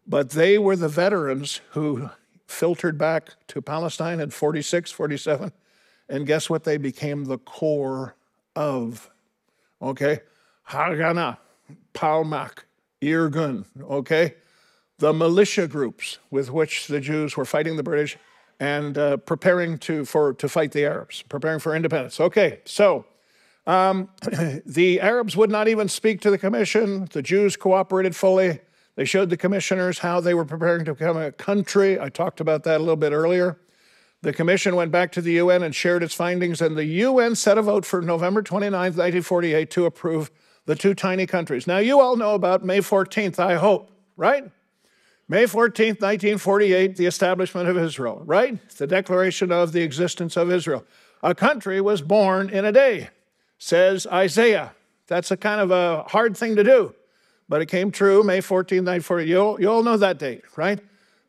[0.08, 2.10] But they were the veterans who
[2.48, 5.52] filtered back to Palestine in 46, 47.
[6.10, 8.16] And guess what they became the core
[8.56, 9.10] of?
[9.82, 10.20] Okay?
[10.70, 11.38] Haganah,
[11.94, 12.66] Palmach,
[13.02, 14.36] Irgun, okay?
[15.00, 18.18] The militia groups with which the Jews were fighting the British
[18.60, 22.20] and uh, preparing to, for, to fight the Arabs, preparing for independence.
[22.20, 23.06] Okay, so
[23.68, 24.10] um,
[24.66, 27.08] the Arabs would not even speak to the commission.
[27.12, 28.60] The Jews cooperated fully.
[28.96, 32.00] They showed the commissioners how they were preparing to become a country.
[32.00, 33.60] I talked about that a little bit earlier.
[34.22, 37.58] The commission went back to the UN and shared its findings, and the UN set
[37.58, 40.32] a vote for November 29, 1948, to approve
[40.66, 41.68] the two tiny countries.
[41.68, 44.50] Now, you all know about May 14th, I hope, right?
[45.28, 48.58] May 14th, 1948, the establishment of Israel, right?
[48.70, 50.86] The declaration of the existence of Israel.
[51.22, 53.10] A country was born in a day,
[53.58, 54.74] says Isaiah.
[55.08, 56.96] That's a kind of a hard thing to do,
[57.48, 59.28] but it came true May 14th, 1948.
[59.28, 60.80] You you all know that date, right?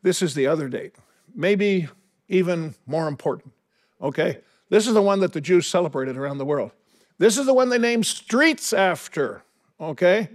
[0.02, 0.94] This is the other date,
[1.34, 1.88] maybe
[2.28, 3.52] even more important,
[4.00, 4.38] okay?
[4.68, 6.72] This is the one that the Jews celebrated around the world.
[7.18, 9.42] This is the one they named streets after,
[9.80, 10.28] okay?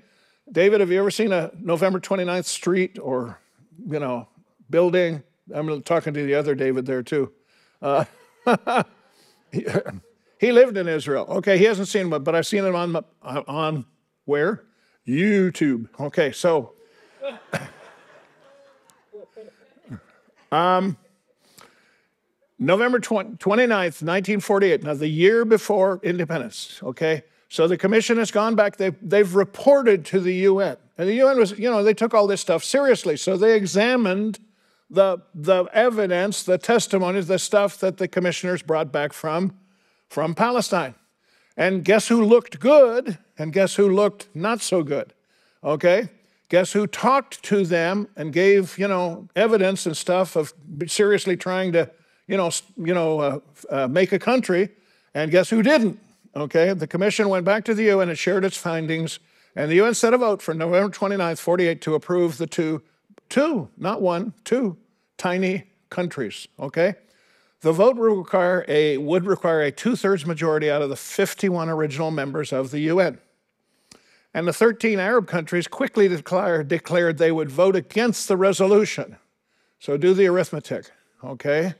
[0.52, 3.40] David, have you ever seen a November 29th street or
[3.88, 4.28] you know,
[4.70, 5.24] building.
[5.54, 7.32] I'm talking to the other David there too.
[7.82, 8.06] Uh,
[10.42, 11.26] he, lived in Israel.
[11.30, 13.86] Okay, he hasn't seen him, but I've seen him on on
[14.26, 14.64] where?
[15.08, 15.88] YouTube.
[16.00, 16.74] Okay, so.
[20.52, 20.98] um,
[22.60, 27.24] November 20, 29th, 1948, now the year before independence, okay?
[27.50, 30.78] So the commission has gone back, they've, they've reported to the UN.
[30.96, 33.18] And the UN was, you know, they took all this stuff seriously.
[33.18, 34.40] So they examined
[34.92, 39.58] the, the evidence, the testimonies, the stuff that the commissioners brought back from,
[40.12, 40.94] from Palestine.
[41.56, 45.14] And guess who looked good and guess who looked not so good?
[45.64, 46.10] Okay?
[46.50, 50.54] Guess who talked to them and gave, you know, evidence and stuff of
[50.88, 51.90] seriously trying to,
[52.28, 53.40] you know, you know, uh,
[53.70, 54.68] uh, make a country?
[55.14, 55.98] And guess who didn't?
[56.36, 59.20] Okay, the commission went back to the UN and shared its findings,
[59.56, 62.82] and the UN set a vote for November 29th, 48, to approve the two
[63.30, 64.78] two, not one, two
[65.18, 66.96] tiny countries, okay?
[67.62, 71.70] The vote would require a, would require a two thirds majority out of the 51
[71.70, 73.20] original members of the UN.
[74.34, 79.18] And the 13 Arab countries quickly declared, declared they would vote against the resolution.
[79.80, 80.92] So do the arithmetic,
[81.24, 81.76] okay?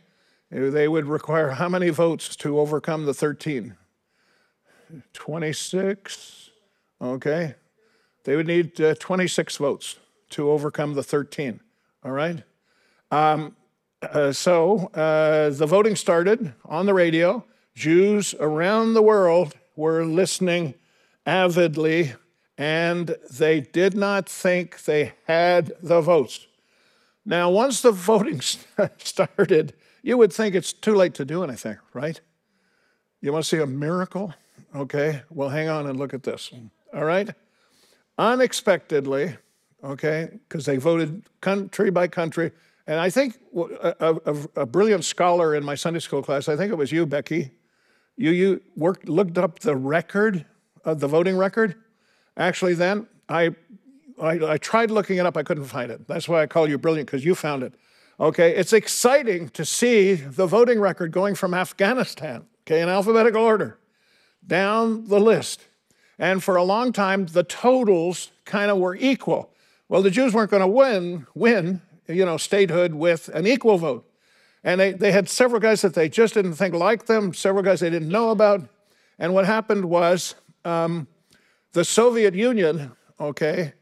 [0.52, 3.76] They would require how many votes to overcome the 13?
[5.14, 6.50] 26,
[7.02, 7.56] okay?
[8.26, 9.96] They would need uh, 26 votes
[10.32, 11.62] to overcome the 13,
[12.04, 12.44] all right?
[13.10, 13.56] Um,
[14.02, 17.46] uh, so uh, the voting started on the radio.
[17.76, 20.74] Jews around the world were listening
[21.26, 22.14] avidly,
[22.58, 26.48] and they did not think they had the votes.
[27.26, 28.42] Now, once the voting
[28.98, 32.20] started, you would think it's too late to do anything, right?
[33.22, 34.34] You want to see a miracle?
[34.76, 36.52] Okay, well, hang on and look at this.
[36.94, 37.30] All right?
[38.18, 39.38] Unexpectedly,
[39.84, 42.52] okay, because they voted country by country.
[42.88, 46.72] And I think a, a, a, brilliant scholar in my Sunday school class, I think
[46.72, 47.52] it was you, Becky,
[48.18, 50.46] you, you worked, looked up the record,
[50.84, 51.76] of the voting record.
[52.38, 53.52] Actually, then I,
[54.22, 56.08] I, I tried looking it up, I couldn't find it.
[56.08, 57.74] That's why I call you brilliant, because you found it.
[58.20, 63.80] Okay, it's exciting to see the voting record going from Afghanistan, okay, in alphabetical order,
[64.46, 65.62] down the list.
[66.20, 69.52] And for a long time, the totals kind of were equal.
[69.90, 71.82] Well, the Jews weren't going to win, win,
[72.14, 74.08] you know, statehood with an equal vote.
[74.64, 77.80] And they, they had several guys that they just didn't think liked them, several guys
[77.80, 78.68] they didn't know about.
[79.18, 80.36] And what happened was
[80.66, 81.08] um,
[81.74, 83.74] the Soviet Union, okay,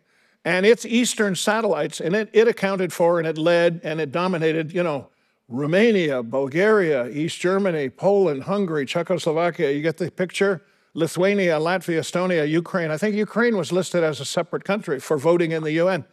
[0.45, 4.73] and its eastern satellites, and it, it accounted for and it led and it dominated,
[4.73, 5.10] you know,
[5.49, 9.72] Romania, Bulgaria, East Germany, Poland, Hungary, Czechoslovakia.
[9.72, 10.61] You get the picture?
[10.93, 12.91] Lithuania, Latvia, Estonia, Ukraine.
[12.91, 16.06] I think Ukraine was listed as a separate country for voting in the UN.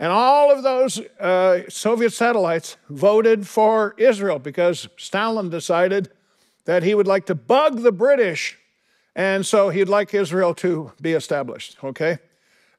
[0.00, 6.10] And all of those uh, Soviet satellites voted for Israel because Stalin decided
[6.64, 8.58] that he would like to bug the British.
[9.14, 12.18] And so he'd like Israel to be established, okay?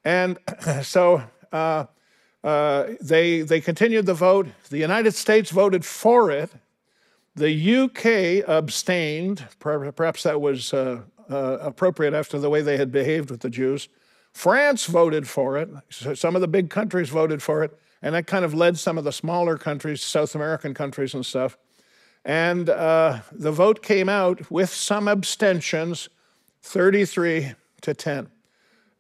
[0.04, 0.40] And
[0.82, 1.22] so
[1.52, 1.86] uh,
[2.44, 4.48] uh, they, they continued the vote.
[4.72, 6.50] The United States voted for it.
[7.36, 9.46] The UK abstained.
[9.60, 13.90] Perhaps that was uh, uh, appropriate after the way they had behaved with the Jews.
[14.34, 15.70] France voted for it.
[15.90, 17.78] Some of the big countries voted for it.
[18.02, 21.58] And that kind of led some of the smaller countries, South American countries and stuff.
[22.26, 26.10] And uh, the vote came out with some abstentions
[26.64, 28.30] 33 to 10.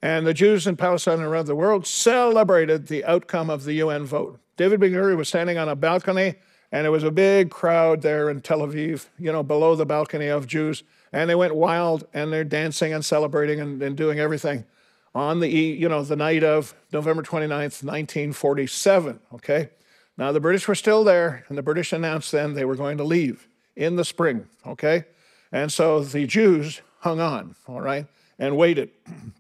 [0.04, 4.06] And the Jews in Palestine and around the world celebrated the outcome of the UN
[4.06, 4.40] vote.
[4.58, 6.36] David Ben Gurion was standing on a balcony,
[6.72, 10.28] and there was a big crowd there in Tel Aviv, you know, below the balcony
[10.28, 10.84] of Jews
[11.14, 14.66] and they went wild and they're dancing and celebrating and, and doing everything
[15.14, 19.20] on the you know the night of November 29th, 1947.
[19.34, 19.70] Okay,
[20.18, 23.04] now the British were still there, and the British announced then they were going to
[23.04, 24.48] leave in the spring.
[24.66, 25.06] Okay,
[25.52, 28.08] and so the Jews hung on, all right,
[28.40, 28.92] and waited.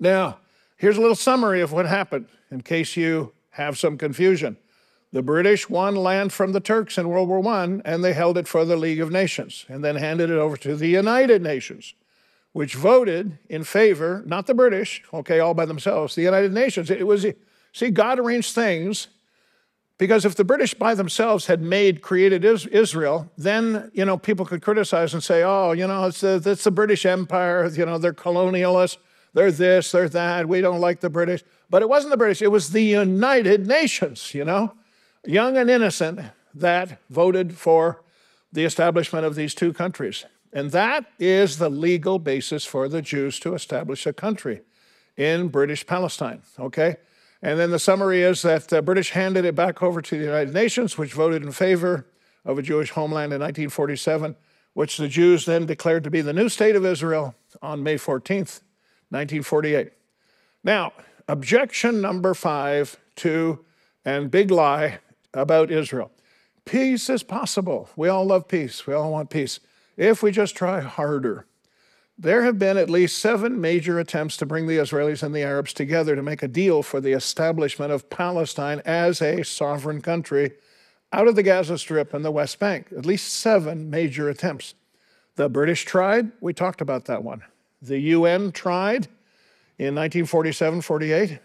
[0.00, 0.38] Now,
[0.76, 4.56] here's a little summary of what happened in case you have some confusion.
[5.12, 8.48] The British won land from the Turks in World War I, and they held it
[8.48, 11.94] for the League of Nations, and then handed it over to the United Nations,
[12.52, 16.90] which voted in favor, not the British, okay, all by themselves, the United Nations.
[16.90, 17.26] It was,
[17.72, 19.08] see, God arranged things
[19.98, 24.62] because if the British by themselves had made, created Israel, then, you know, people could
[24.62, 28.12] criticize and say, oh, you know, it's the, it's the British Empire, you know, they're
[28.12, 28.98] colonialists,
[29.32, 31.42] they're this, they're that, we don't like the British.
[31.70, 34.74] But it wasn't the British, it was the United Nations, you know
[35.24, 36.20] young and innocent,
[36.54, 38.02] that voted for
[38.52, 40.24] the establishment of these two countries.
[40.52, 44.60] And that is the legal basis for the Jews to establish a country
[45.16, 46.96] in British Palestine, okay?
[47.40, 50.54] And then the summary is that the British handed it back over to the United
[50.54, 52.06] Nations, which voted in favor
[52.44, 54.36] of a Jewish homeland in 1947,
[54.74, 58.60] which the Jews then declared to be the new state of Israel on May 14th,
[59.10, 59.92] 1948.
[60.64, 60.92] Now,
[61.28, 63.64] objection number five to,
[64.04, 64.98] and big lie,
[65.34, 66.10] about Israel.
[66.64, 67.88] Peace is possible.
[67.96, 68.86] We all love peace.
[68.86, 69.60] We all want peace.
[69.96, 71.46] If we just try harder.
[72.18, 75.72] There have been at least seven major attempts to bring the Israelis and the Arabs
[75.72, 80.52] together to make a deal for the establishment of Palestine as a sovereign country
[81.12, 82.88] out of the Gaza Strip and the West Bank.
[82.96, 84.74] At least seven major attempts.
[85.36, 87.42] The British tried, we talked about that one.
[87.80, 89.08] The UN tried
[89.78, 91.40] in 1947 48.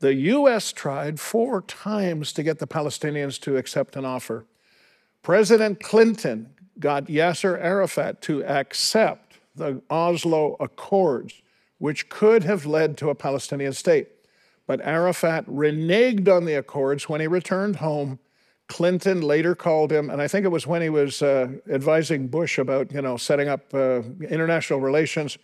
[0.00, 0.72] The U.S.
[0.72, 4.46] tried four times to get the Palestinians to accept an offer.
[5.22, 11.42] President Clinton got Yasser Arafat to accept the Oslo Accords,
[11.78, 14.08] which could have led to a Palestinian state.
[14.66, 18.18] But Arafat reneged on the accords when he returned home.
[18.68, 22.58] Clinton later called him, and I think it was when he was uh, advising Bush
[22.58, 25.38] about, you know, setting up uh, international relations.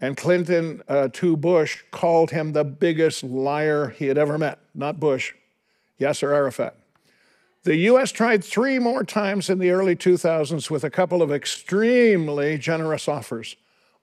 [0.00, 4.58] And Clinton uh, to Bush called him the biggest liar he had ever met.
[4.74, 5.34] Not Bush,
[6.00, 6.76] Yasser Arafat.
[7.64, 12.58] The US tried three more times in the early 2000s with a couple of extremely
[12.58, 13.56] generous offers.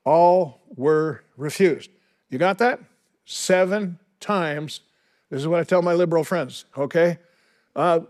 [0.03, 1.91] All were refused.
[2.29, 2.79] You got that?
[3.25, 4.81] Seven times.
[5.29, 7.19] This is what I tell my liberal friends, okay?
[7.75, 8.01] Uh,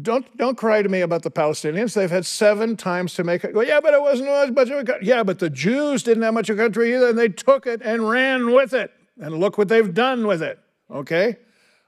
[0.00, 1.94] don't, don't cry to me about the Palestinians.
[1.94, 4.78] They've had seven times to make it go, yeah, but it wasn't as much of
[4.78, 5.08] a country.
[5.08, 7.82] Yeah, but the Jews didn't have much of a country either, and they took it
[7.82, 8.92] and ran with it.
[9.20, 11.36] And look what they've done with it, okay?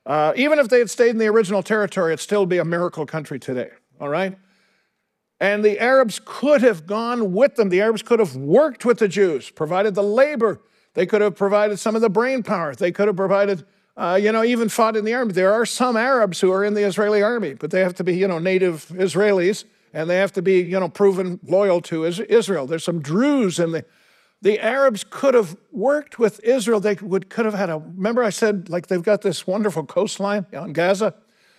[0.05, 3.07] Uh, even if they had stayed in the original territory, it'd still be a miracle
[3.07, 3.71] country today,
[4.01, 4.37] all right?
[5.41, 7.69] And the Arabs could have gone with them.
[7.69, 10.61] The Arabs could have worked with the Jews, provided the labor.
[10.95, 12.75] They could have provided some of the brain power.
[12.75, 13.65] They could have provided
[13.97, 15.33] uh, you know, even fought in the army.
[15.33, 18.17] There are some Arabs who are in the Israeli army, but they have to be,
[18.17, 22.67] you know, native Israelis and they have to be, you know, proven loyal to Israel.
[22.67, 23.85] There's some Druze in the.
[24.43, 26.81] The Arabs could have worked with Israel.
[26.81, 27.79] They would could have had a.
[27.79, 31.15] Remember, I said like they've got this wonderful coastline on Gaza,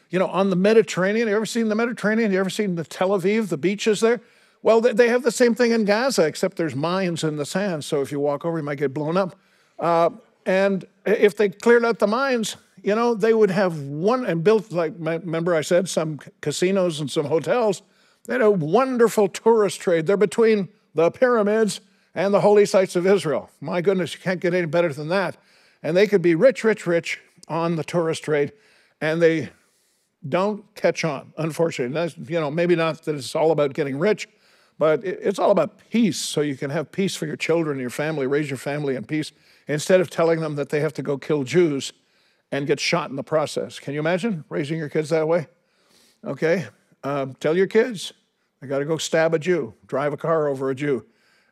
[0.09, 1.29] you know, on the Mediterranean.
[1.29, 2.31] You ever seen the Mediterranean?
[2.31, 4.21] You ever seen the Tel Aviv, the beaches there?
[4.61, 7.83] Well, they have the same thing in Gaza, except there's mines in the sand.
[7.83, 9.37] So if you walk over, you might get blown up.
[9.77, 10.11] Uh,
[10.45, 14.71] and if they cleared out the mines, you know, they would have one and built,
[14.71, 17.81] like, remember I said, some casinos and some hotels.
[18.25, 20.05] They had a wonderful tourist trade.
[20.05, 21.81] They're between the pyramids
[22.15, 23.49] and the holy sites of Israel.
[23.59, 25.37] My goodness, you can't get any better than that.
[25.81, 28.53] And they could be rich, rich, rich on the tourist trade,
[29.01, 29.49] and they
[30.27, 31.93] don't catch on, unfortunately.
[31.93, 34.29] That's, you know, maybe not that it's all about getting rich,
[34.79, 38.27] but it's all about peace, so you can have peace for your children, your family,
[38.27, 39.31] raise your family in peace
[39.67, 41.93] instead of telling them that they have to go kill Jews
[42.51, 43.79] and get shot in the process.
[43.79, 45.47] Can you imagine raising your kids that way?
[46.23, 46.67] Okay,
[47.03, 48.13] um, tell your kids
[48.61, 51.05] they got to go stab a Jew, drive a car over a Jew.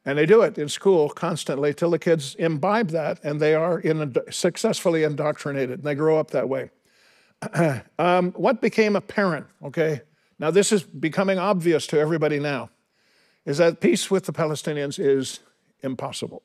[0.06, 3.80] And they do it in school constantly till the kids imbibe that and they are
[3.80, 6.72] in, successfully indoctrinated and they grow up that way.
[8.00, 10.02] um, what became apparent, okay,
[10.40, 12.70] now this is becoming obvious to everybody now,
[13.46, 15.40] is that peace with the Palestinians is
[15.84, 16.42] impossible,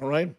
[0.00, 0.34] all right?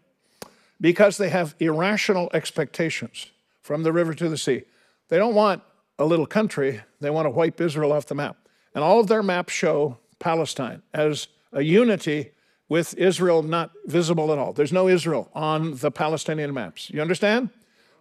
[0.81, 3.27] because they have irrational expectations
[3.61, 4.63] from the river to the sea.
[5.09, 5.61] They don't want
[5.97, 8.37] a little country, they want to wipe Israel off the map.
[8.73, 12.31] And all of their maps show Palestine as a unity
[12.69, 14.53] with Israel not visible at all.
[14.53, 16.89] There's no Israel on the Palestinian maps.
[16.89, 17.49] You understand?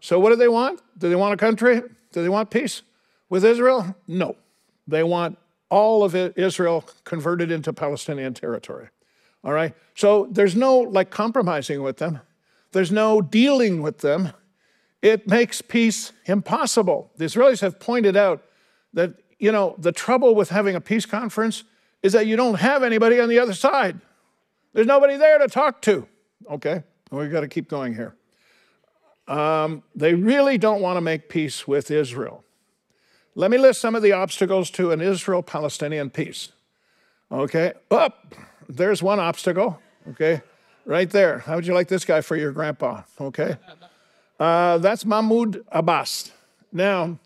[0.00, 0.80] So, what do they want?
[0.96, 1.80] Do they want a country?
[2.12, 2.82] Do they want peace
[3.28, 3.96] with Israel?
[4.06, 4.36] No.
[4.86, 5.38] They want
[5.70, 8.88] all of Israel converted into Palestinian territory.
[9.42, 9.74] All right?
[9.94, 12.20] So, there's no like compromising with them.
[12.72, 14.32] There's no dealing with them.
[15.00, 17.10] It makes peace impossible.
[17.16, 18.42] The Israelis have pointed out
[18.92, 21.64] that, you know, the trouble with having a peace conference
[22.02, 24.00] is that you don't have anybody on the other side.
[24.72, 26.06] There's nobody there to talk to.
[26.50, 28.14] Okay, we've got to keep going here.
[29.26, 32.44] Um, they really don't want to make peace with Israel.
[33.34, 36.50] Let me list some of the obstacles to an Israel Palestinian peace.
[37.30, 39.80] Okay, up, oh, there's one obstacle.
[40.10, 40.42] Okay,
[40.86, 41.40] right there.
[41.40, 43.02] How would you like this guy for your grandpa?
[43.20, 43.56] Okay.
[44.40, 46.32] Uh, that's Mahmoud Abbas.
[46.72, 47.18] Now,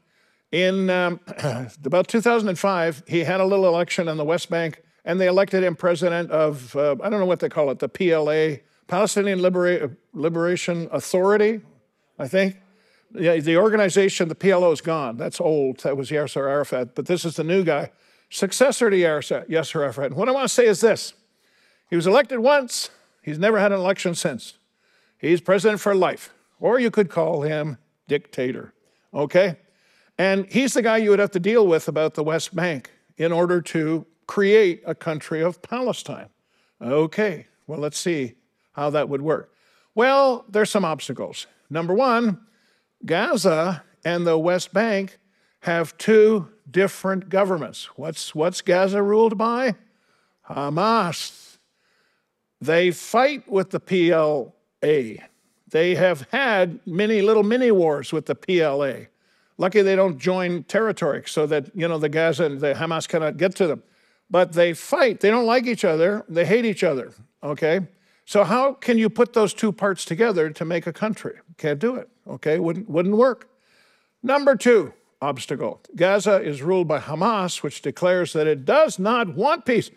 [0.53, 1.21] in um,
[1.85, 5.75] about 2005, he had a little election in the West Bank, and they elected him
[5.75, 10.89] president of, uh, I don't know what they call it, the PLA, Palestinian Libera- Liberation
[10.93, 11.61] Authority,
[12.19, 12.59] I think.
[13.15, 15.17] Yeah, the organization, the PLO, is gone.
[15.17, 15.81] That's old.
[15.81, 16.95] That was Yasser Arafat.
[16.95, 17.91] But this is the new guy,
[18.31, 20.07] successor to Yasser, Yasser Arafat.
[20.07, 21.15] And what I want to say is this
[21.91, 22.91] he was elected once,
[23.23, 24.55] He's never had an election since.
[25.17, 28.75] He's president for life, or you could call him dictator,
[29.15, 29.57] okay?
[30.23, 33.33] And he's the guy you would have to deal with about the West Bank in
[33.33, 36.29] order to create a country of Palestine.
[36.81, 38.35] Okay, well, let's see
[38.71, 39.53] how that would work.
[39.97, 41.49] Well, there's some obstacles.
[41.69, 42.39] Number one,
[43.05, 45.19] Gaza and the West Bank
[45.63, 47.87] have two different governments.
[47.97, 49.75] What's, what's Gaza ruled by?
[50.49, 51.59] Hamas.
[52.61, 55.25] They fight with the PLA.
[55.69, 59.09] They have had many little mini wars with the PLA.
[59.63, 63.37] Lucky they don't join territory so that, you know, the Gaza and the Hamas cannot
[63.37, 63.85] get to them.
[64.29, 65.21] But they fight.
[65.21, 66.25] They don't like each other.
[66.29, 67.13] They hate each other,
[67.45, 67.87] okay?
[68.25, 71.35] So how can you put those two parts together to make a country?
[71.59, 72.59] Can't do it, okay?
[72.59, 73.51] Wouldn't, wouldn't work.
[74.21, 79.65] Number two obstacle Gaza is ruled by Hamas, which declares that it does not want
[79.65, 79.93] peace.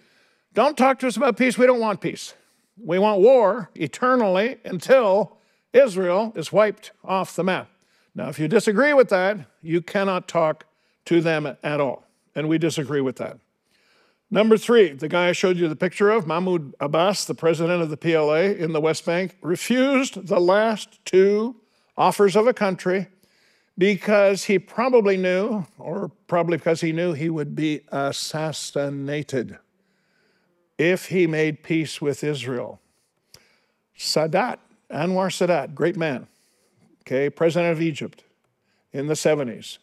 [0.54, 1.58] Don't talk to us about peace.
[1.58, 2.36] We don't want peace.
[2.78, 5.40] We want war eternally until
[5.74, 7.72] Israel is wiped off the map.
[8.16, 10.66] Now, if you disagree with that, you cannot talk
[11.06, 12.08] to them at all.
[12.34, 13.38] And we disagree with that.
[14.32, 17.90] Number three, the guy I showed you the picture of, Mahmoud Abbas, the president of
[17.90, 21.58] the PLA in the West Bank, refused the last two
[21.98, 23.08] offers of a country
[23.78, 29.58] because he probably knew, or probably because he knew he would be assassinated
[30.78, 32.80] if he made peace with Israel.
[33.98, 34.58] Sadat,
[34.90, 36.28] Anwar Sadat, great man,
[37.06, 38.24] okay, president of Egypt
[38.92, 39.78] in the 70s.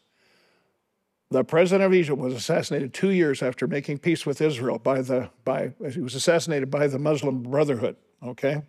[1.30, 5.30] The president of Egypt was assassinated two years after making peace with Israel by the
[5.44, 7.96] by he was assassinated by the Muslim Brotherhood.
[8.22, 8.62] Okay,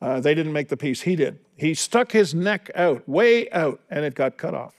[0.00, 1.00] uh, they didn't make the peace.
[1.00, 1.40] He did.
[1.56, 4.74] He stuck his neck out, way out, and it got cut off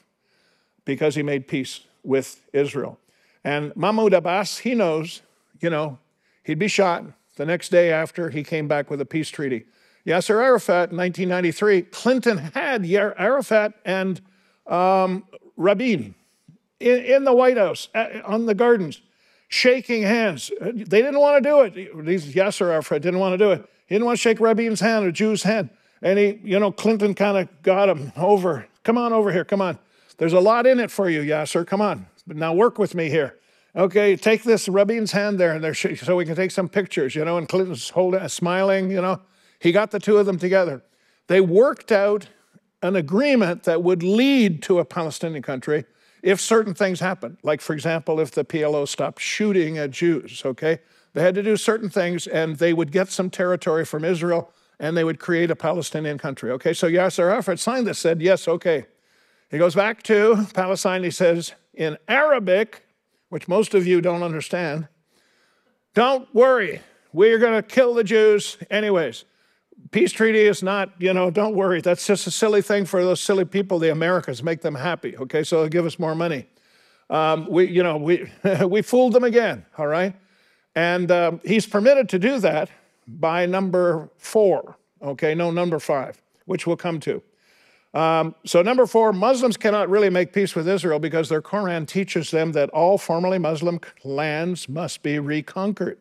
[0.86, 2.98] because he made peace with Israel.
[3.44, 5.22] And Mahmoud Abbas, he knows,
[5.60, 6.00] you know,
[6.44, 7.04] he'd be shot
[7.36, 9.66] the next day after he came back with a peace treaty.
[10.06, 14.22] Yasser Arafat in 1993, Clinton had Arafat and
[14.68, 15.26] um,
[15.58, 16.16] Rabin
[16.80, 17.90] in, in the White House,
[18.26, 19.02] on the gardens,
[19.48, 20.52] shaking hands.
[20.62, 22.06] They didn't want to do it.
[22.06, 23.68] These Yasser Arafat didn't want to do it.
[23.88, 25.70] He didn't want to shake Rabin's hand, a Jew's hand.
[26.02, 28.68] And he, you know, Clinton kind of got him over.
[28.84, 29.44] Come on over here.
[29.44, 29.78] Come on.
[30.18, 31.66] There's a lot in it for you, Yasser.
[31.66, 32.08] Come on.
[32.28, 33.36] But now work with me here.
[33.76, 37.24] Okay, take this Rabin's hand there, and there, so we can take some pictures, you
[37.24, 37.38] know.
[37.38, 39.22] And Clinton's holding, smiling, you know.
[39.60, 40.84] He got the two of them together.
[41.28, 42.28] They worked out
[42.82, 45.86] an agreement that would lead to a Palestinian country
[46.24, 47.38] if certain things happened.
[47.44, 50.80] Like, for example, if the PLO stopped shooting at Jews, okay?
[51.14, 54.96] They had to do certain things and they would get some territory from Israel and
[54.96, 56.74] they would create a Palestinian country, okay?
[56.74, 58.86] So Yasser Arafat signed this, said, yes, okay.
[59.52, 62.86] He goes back to Palestine, he says, in Arabic,
[63.30, 64.88] which most of you don't understand,
[65.94, 66.82] don't worry,
[67.12, 69.26] we're to kill the Jews anyways
[69.92, 71.82] peace treaty is not, you know, don't worry.
[71.82, 75.18] That's just a silly thing for those silly people, the Americans, make them happy.
[75.18, 76.48] Okay, so they'll give us more money.
[77.10, 78.32] Um, we, you know, we,
[78.66, 80.16] we fooled them again, all right?
[80.76, 82.70] And um, he's permitted to do that
[83.08, 87.22] by number four, okay, no, number five, which we'll come to.
[87.94, 92.30] Um, so, number four, Muslims cannot really make peace with Israel because their Quran teaches
[92.30, 95.98] them that all formerly Muslim lands must be reconquered.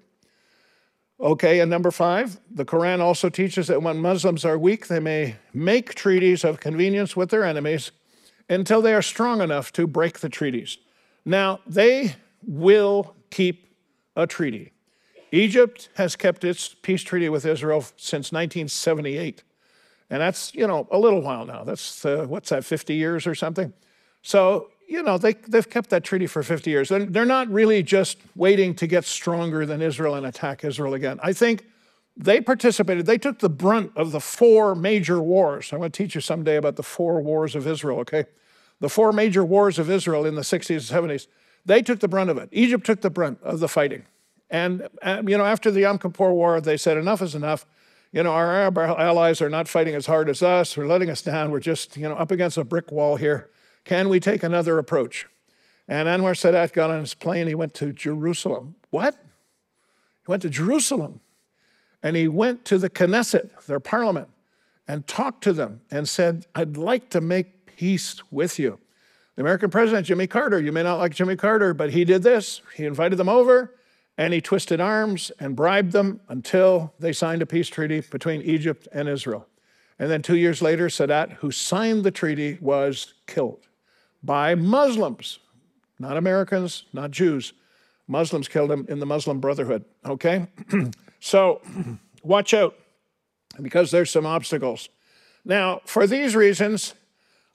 [1.21, 5.37] Okay, and number five, the Quran also teaches that when Muslims are weak, they may
[5.53, 7.91] make treaties of convenience with their enemies
[8.49, 10.79] until they are strong enough to break the treaties.
[11.25, 12.15] Now, they
[12.47, 13.75] will keep
[14.15, 14.73] a treaty.
[15.33, 19.43] Egypt has kept its peace treaty with Israel since 1978.
[20.11, 21.65] And that's, you know, a little while now.
[21.65, 23.73] That's, uh, what's that, 50 years or something?
[24.23, 26.89] So you know, they, they've kept that treaty for 50 years.
[26.89, 31.21] They're, they're not really just waiting to get stronger than Israel and attack Israel again.
[31.23, 31.67] I think
[32.17, 35.73] they participated, they took the brunt of the four major wars.
[35.73, 38.25] I'm going to teach you someday about the four wars of Israel, okay?
[38.81, 41.27] The four major wars of Israel in the 60s and 70s.
[41.67, 42.49] They took the brunt of it.
[42.51, 44.05] Egypt took the brunt of the fighting.
[44.49, 47.67] And, you know, after the Yom Kippur War, they said, enough is enough.
[48.11, 50.75] You know, our Arab allies are not fighting as hard as us.
[50.75, 51.51] They're letting us down.
[51.51, 53.51] We're just, you know, up against a brick wall here.
[53.89, 55.27] Can we take another approach?
[55.89, 57.47] And Anwar Sadat got on his plane.
[57.47, 58.75] He went to Jerusalem.
[58.91, 59.15] What?
[59.15, 61.21] He went to Jerusalem.
[62.03, 64.29] And he went to the Knesset, their parliament,
[64.87, 68.79] and talked to them and said, I'd like to make peace with you.
[69.37, 72.61] The American president, Jimmy Carter, you may not like Jimmy Carter, but he did this.
[72.75, 73.75] He invited them over
[74.19, 78.87] and he twisted arms and bribed them until they signed a peace treaty between Egypt
[78.93, 79.47] and Israel.
[79.99, 83.68] And then two years later, Sadat, who signed the treaty, was killed
[84.23, 85.39] by Muslims,
[85.99, 87.53] not Americans, not Jews.
[88.07, 90.47] Muslims killed him in the Muslim Brotherhood, okay?
[91.21, 91.61] so
[92.23, 92.75] watch out
[93.61, 94.89] because there's some obstacles.
[95.45, 96.95] Now, for these reasons,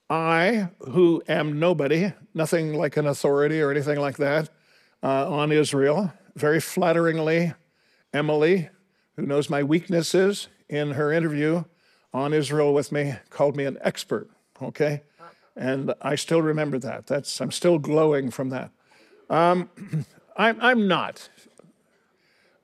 [0.10, 4.49] I, who am nobody, nothing like an authority or anything like that
[5.02, 7.53] uh, on Israel, very flatteringly,
[8.14, 8.69] Emily,
[9.15, 11.64] who knows my weaknesses in her interview
[12.14, 14.30] on Israel with me, called me an expert,
[14.61, 15.02] okay?
[15.56, 17.08] And I still remember that.
[17.08, 18.72] That's, I'm still glowing from that.
[19.30, 19.70] Um,
[20.38, 21.30] I'm, I'm not.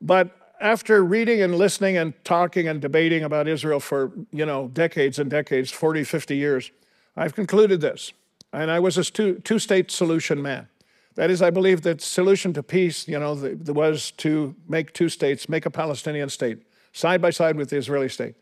[0.01, 5.19] But after reading and listening and talking and debating about Israel for, you know, decades
[5.19, 6.71] and decades, 40, 50 years,
[7.15, 8.13] I've concluded this.
[8.51, 10.67] And I was a two, two-state solution man.
[11.15, 14.93] That is, I believe that solution to peace, you know, the, the was to make
[14.93, 16.63] two states, make a Palestinian state,
[16.93, 18.35] side by side with the Israeli state.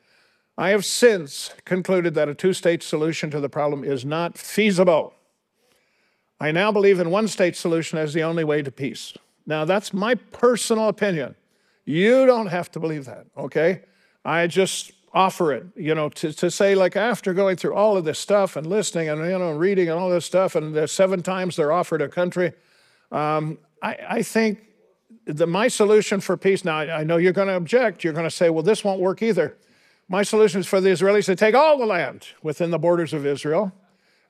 [0.57, 5.13] I have since concluded that a two state solution to the problem is not feasible.
[6.39, 9.13] I now believe in one state solution as the only way to peace.
[9.45, 11.35] Now, that's my personal opinion.
[11.85, 13.81] You don't have to believe that, okay?
[14.25, 18.03] I just offer it, you know, to, to say, like, after going through all of
[18.03, 21.23] this stuff and listening and, you know, reading and all this stuff, and there's seven
[21.23, 22.51] times they're offered a country,
[23.11, 24.59] um, I, I think
[25.25, 28.25] the, my solution for peace, now I, I know you're going to object, you're going
[28.25, 29.55] to say, well, this won't work either.
[30.09, 33.25] My solution is for the Israelis to take all the land within the borders of
[33.25, 33.73] Israel,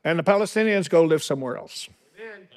[0.03, 1.87] and the Palestinians go live somewhere else.
[2.19, 2.47] Amen.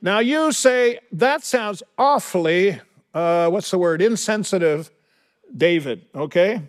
[0.00, 2.80] Now you say, that sounds awfully,
[3.12, 4.90] uh, what's the word, insensitive,
[5.54, 6.62] David, okay?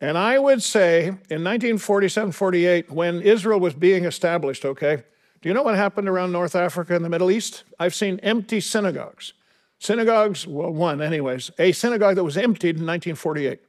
[0.00, 5.02] And I would say in 1947 48, when Israel was being established, okay,
[5.40, 7.64] do you know what happened around North Africa and the Middle East?
[7.78, 9.32] I've seen empty synagogues.
[9.78, 13.60] Synagogues, well, one, anyways, a synagogue that was emptied in 1948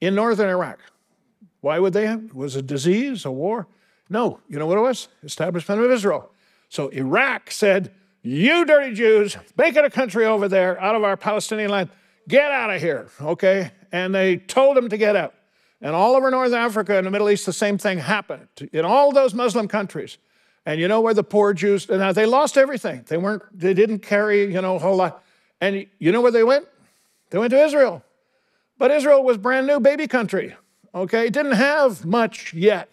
[0.00, 0.80] in northern Iraq.
[1.60, 2.34] Why would they have?
[2.34, 3.66] Was a disease, a war?
[4.08, 4.40] No.
[4.48, 5.08] You know what it was?
[5.22, 6.30] Establishment of Israel.
[6.68, 7.92] So Iraq said,
[8.22, 11.90] You dirty Jews, make it a country over there out of our Palestinian land.
[12.28, 13.70] Get out of here, okay?
[13.92, 15.34] And they told them to get out.
[15.80, 19.12] And all over North Africa and the Middle East, the same thing happened in all
[19.12, 20.18] those Muslim countries.
[20.64, 23.04] And you know where the poor Jews, now they lost everything.
[23.06, 25.22] They weren't, they didn't carry, you know, a whole lot.
[25.60, 26.66] And you know where they went?
[27.30, 28.02] They went to Israel.
[28.78, 30.56] But Israel was brand new baby country,
[30.96, 31.26] okay?
[31.26, 32.88] It Didn't have much yet.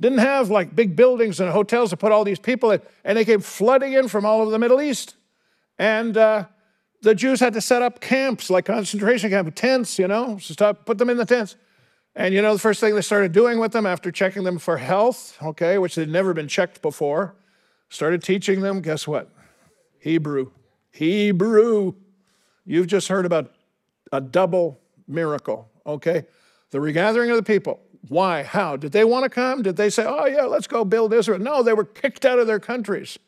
[0.00, 2.80] Didn't have like big buildings and hotels to put all these people in.
[3.04, 5.14] And they came flooding in from all over the Middle East.
[5.78, 6.46] And uh,
[7.02, 10.98] the Jews had to set up camps, like concentration camp, tents, you know, stop, put
[10.98, 11.56] them in the tents.
[12.14, 14.76] And you know, the first thing they started doing with them after checking them for
[14.76, 17.34] health, okay, which they'd never been checked before,
[17.88, 19.30] started teaching them, guess what?
[19.98, 20.50] Hebrew.
[20.90, 21.94] Hebrew.
[22.64, 23.52] You've just heard about
[24.12, 26.24] a double miracle, okay?
[26.72, 27.80] The regathering of the people.
[28.08, 28.42] Why?
[28.42, 28.76] How?
[28.76, 29.62] Did they want to come?
[29.62, 31.38] Did they say, oh, yeah, let's go build Israel?
[31.38, 33.18] No, they were kicked out of their countries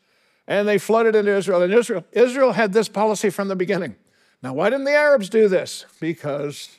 [0.47, 1.61] and they flooded into Israel.
[1.61, 3.95] And Israel, Israel had this policy from the beginning.
[4.43, 5.85] Now, why didn't the Arabs do this?
[5.99, 6.77] Because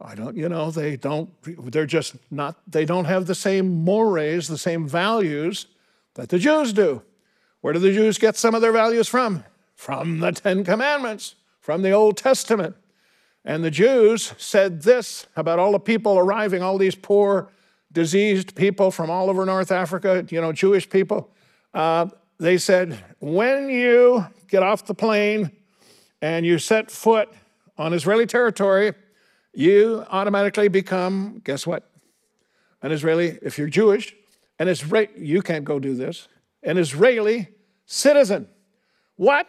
[0.00, 4.48] I don't, you know, they don't, they're just not, they don't have the same mores,
[4.48, 5.66] the same values
[6.14, 7.02] that the Jews do.
[7.60, 9.44] Where do the Jews get some of their values from?
[9.74, 12.76] From the Ten Commandments, from the Old Testament.
[13.46, 17.48] And the Jews said this about all the people arriving, all these poor,
[17.92, 21.30] diseased people from all over North Africa, you know, Jewish people.
[21.72, 22.08] Uh,
[22.38, 25.52] they said, when you get off the plane
[26.20, 27.28] and you set foot
[27.78, 28.92] on Israeli territory,
[29.54, 31.88] you automatically become, guess what?
[32.82, 34.14] An Israeli, if you're Jewish,
[34.58, 36.26] an Israeli, you can't go do this,
[36.64, 37.48] an Israeli
[37.86, 38.48] citizen.
[39.14, 39.46] What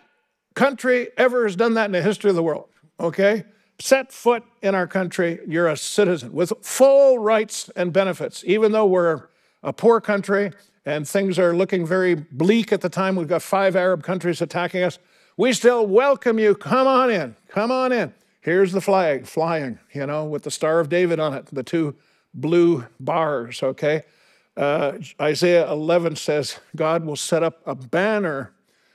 [0.53, 2.69] country ever has done that in the history of the world?
[2.99, 3.43] Okay?
[3.79, 8.87] Set foot in our country, you're a citizen with full rights and benefits, even though
[8.87, 9.27] we're
[9.61, 10.51] a poor country
[10.85, 13.15] and things are looking very bleak at the time.
[13.15, 14.97] We've got five Arab countries attacking us.
[15.35, 16.55] We still welcome you.
[16.55, 17.35] Come on in.
[17.49, 18.13] Come on in.
[18.41, 21.95] Here's the flag flying, you know, with the Star of David on it, the two
[22.33, 24.03] blue bars, okay?
[24.55, 28.53] Uh, Isaiah 11 says, God will set up a banner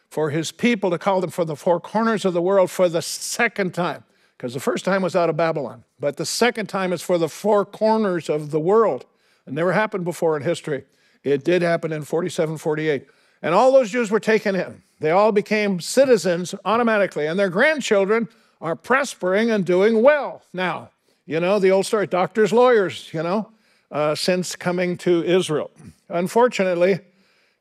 [0.08, 3.02] for his people to call them from the four corners of the world for the
[3.02, 4.04] second time.
[4.42, 7.28] Because the first time was out of Babylon, but the second time is for the
[7.28, 9.06] four corners of the world.
[9.46, 10.82] It never happened before in history.
[11.22, 13.06] It did happen in 47, 48.
[13.40, 14.82] And all those Jews were taken in.
[14.98, 18.28] They all became citizens automatically, and their grandchildren
[18.60, 20.90] are prospering and doing well now.
[21.24, 23.52] You know, the old story doctors, lawyers, you know,
[23.92, 25.70] uh, since coming to Israel.
[26.08, 26.98] Unfortunately,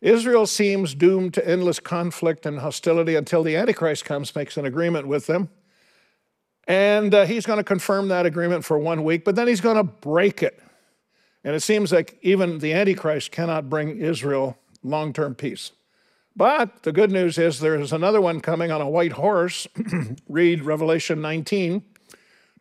[0.01, 5.05] Israel seems doomed to endless conflict and hostility until the Antichrist comes, makes an agreement
[5.05, 5.49] with them.
[6.71, 9.75] And uh, he's going to confirm that agreement for one week, but then he's going
[9.75, 10.57] to break it.
[11.43, 15.73] And it seems like even the Antichrist cannot bring Israel long term peace.
[16.33, 19.67] But the good news is there's another one coming on a white horse,
[20.29, 21.83] read Revelation 19,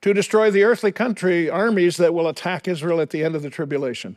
[0.01, 3.51] to destroy the earthly country armies that will attack Israel at the end of the
[3.51, 4.17] tribulation.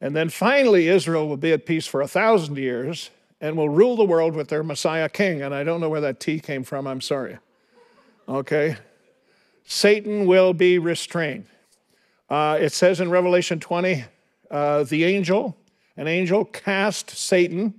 [0.00, 3.10] And then finally, Israel will be at peace for a thousand years
[3.40, 5.42] and will rule the world with their Messiah king.
[5.42, 7.38] And I don't know where that T came from, I'm sorry.
[8.28, 8.78] Okay?
[9.68, 11.46] Satan will be restrained.
[12.28, 14.04] Uh, it says in Revelation 20,
[14.50, 15.56] uh, the angel,
[15.96, 17.74] an angel cast Satan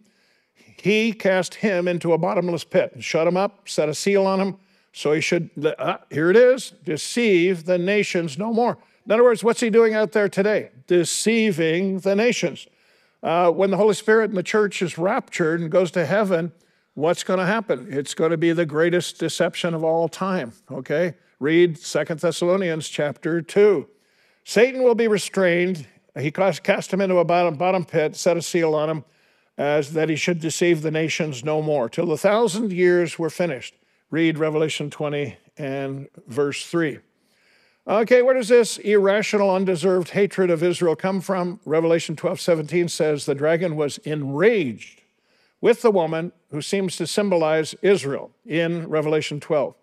[0.81, 4.39] he cast him into a bottomless pit and shut him up, set a seal on
[4.39, 4.57] him,
[4.93, 8.77] so he should, uh, here it is, deceive the nations no more.
[9.05, 10.71] In other words, what's he doing out there today?
[10.87, 12.67] Deceiving the nations.
[13.21, 16.51] Uh, when the Holy Spirit and the church is raptured and goes to heaven,
[16.93, 17.87] what's going to happen?
[17.89, 21.15] It's going to be the greatest deception of all time, okay?
[21.39, 23.87] Read Second Thessalonians chapter 2.
[24.43, 25.87] Satan will be restrained.
[26.19, 29.05] He cast him into a bottom, bottom pit, set a seal on him,
[29.57, 33.73] as that he should deceive the nations no more, till the thousand years were finished.
[34.11, 36.99] Read Revelation 20 and verse 3.
[37.87, 41.61] Okay, where does this irrational, undeserved hatred of Israel come from?
[41.63, 45.03] Revelation 12 17 says the dragon was enraged
[45.61, 49.73] with the woman who seems to symbolize Israel in Revelation 12.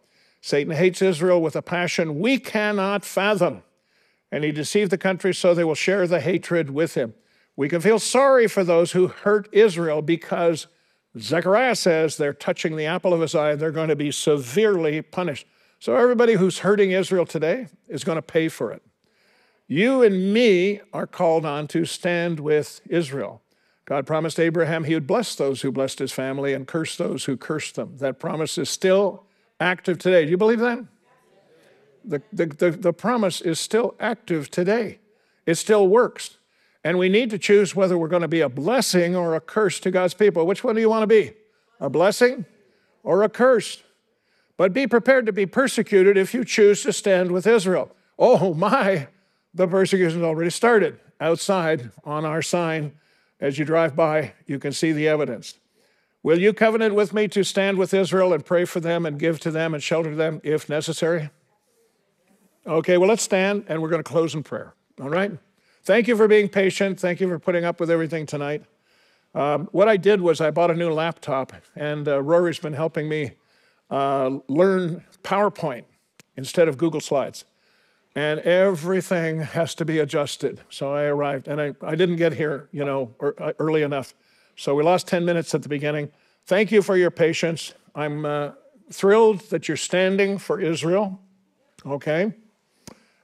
[0.47, 3.65] Satan hates Israel with a passion we cannot fathom,
[4.31, 7.15] and he deceived the country so they will share the hatred with him.
[7.57, 10.69] We can feel sorry for those who hurt Israel because
[11.19, 15.49] Zechariah says they're touching the apple of his eye, they're going to be severely punished.
[15.81, 18.83] So, everybody who's hurting Israel today is going to pay for it.
[19.67, 23.43] You and me are called on to stand with Israel.
[23.85, 27.37] God promised Abraham he would bless those who blessed his family and curse those who
[27.37, 27.97] cursed them.
[27.97, 29.27] That promise is still
[29.61, 30.25] active today.
[30.25, 30.85] Do you believe that?
[32.05, 34.99] The, the, the, the promise is still active today,
[35.45, 36.39] it still works.
[36.85, 39.81] And we need to choose whether we're going to be a blessing or a curse
[39.81, 40.47] to God's people.
[40.47, 41.33] Which one do you want to be?
[41.81, 42.45] A blessing
[43.03, 43.83] or a curse?
[44.57, 47.91] But be prepared to be persecuted if you choose to stand with Israel.
[48.21, 49.09] Oh my,
[49.53, 52.93] the persecution has already started outside on our sign.
[53.41, 55.59] As you drive by, you can see the evidence.
[56.27, 59.39] Will you covenant with me to stand with Israel and pray for them and give
[59.39, 61.31] to them and shelter them if necessary?
[62.67, 64.75] Okay, well, let's stand and we're going to close in prayer.
[65.01, 65.31] All right?
[65.85, 66.99] Thank you for being patient.
[66.99, 68.65] Thank you for putting up with everything tonight.
[69.37, 73.09] Um, what I did was I bought a new laptop, and uh, Rory's been helping
[73.09, 73.35] me
[73.89, 75.85] uh, learn PowerPoint
[76.37, 77.45] instead of Google Slides.
[78.17, 80.61] And everything has to be adjusted.
[80.71, 84.13] So I arrived, and I, I didn't get here, you know, uh, early enough.
[84.57, 86.11] So we lost 10 minutes at the beginning.
[86.47, 87.75] Thank you for your patience.
[87.95, 88.53] I'm uh,
[88.91, 91.21] thrilled that you're standing for Israel,
[91.85, 92.33] okay?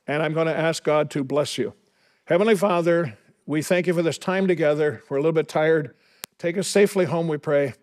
[0.07, 1.73] And I'm going to ask God to bless you.
[2.27, 5.03] Heavenly Father, we thank you for this time together.
[5.09, 5.95] We're a little bit tired.
[6.39, 7.75] Take us safely home, we pray.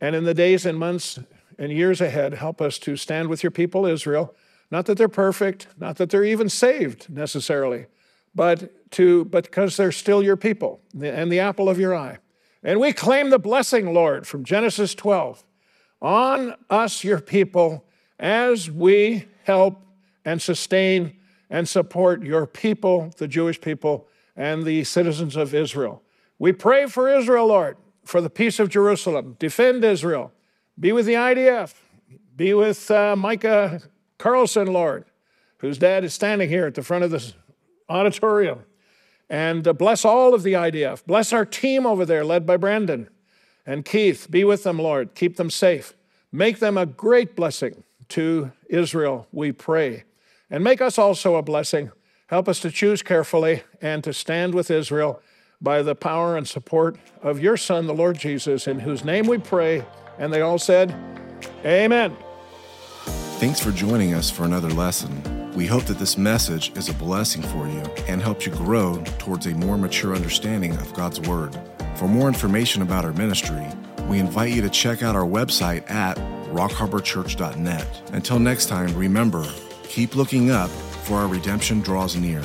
[0.00, 1.18] And in the days and months
[1.58, 4.34] and years ahead, help us to stand with your people, Israel.
[4.70, 7.86] Not that they're perfect, not that they're even saved necessarily,
[8.34, 12.18] but to but because they're still your people and the apple of your eye.
[12.62, 15.44] And we claim the blessing, Lord, from Genesis 12
[16.00, 17.84] on us, your people,
[18.18, 19.80] as we help
[20.24, 21.16] and sustain
[21.50, 26.02] and support your people, the Jewish people, and the citizens of Israel.
[26.38, 29.36] We pray for Israel, Lord, for the peace of Jerusalem.
[29.38, 30.32] Defend Israel.
[30.78, 31.74] Be with the IDF.
[32.36, 33.80] Be with uh, Micah
[34.18, 35.06] Carlson, Lord,
[35.58, 37.34] whose dad is standing here at the front of this
[37.88, 38.60] auditorium.
[39.30, 41.04] And uh, bless all of the IDF.
[41.04, 43.08] Bless our team over there, led by Brandon
[43.66, 44.28] and Keith.
[44.30, 45.14] Be with them, Lord.
[45.14, 45.94] Keep them safe.
[46.32, 50.04] Make them a great blessing to Israel, we pray.
[50.50, 51.90] And make us also a blessing.
[52.28, 55.20] Help us to choose carefully and to stand with Israel
[55.60, 59.38] by the power and support of your Son, the Lord Jesus, in whose name we
[59.38, 59.84] pray.
[60.18, 60.94] And they all said,
[61.64, 62.16] Amen.
[63.38, 65.37] Thanks for joining us for another lesson.
[65.58, 69.44] We hope that this message is a blessing for you and helps you grow towards
[69.46, 71.58] a more mature understanding of God's Word.
[71.96, 73.66] For more information about our ministry,
[74.08, 76.16] we invite you to check out our website at
[76.52, 78.02] rockharborchurch.net.
[78.12, 79.44] Until next time, remember,
[79.82, 82.40] keep looking up, for our redemption draws near.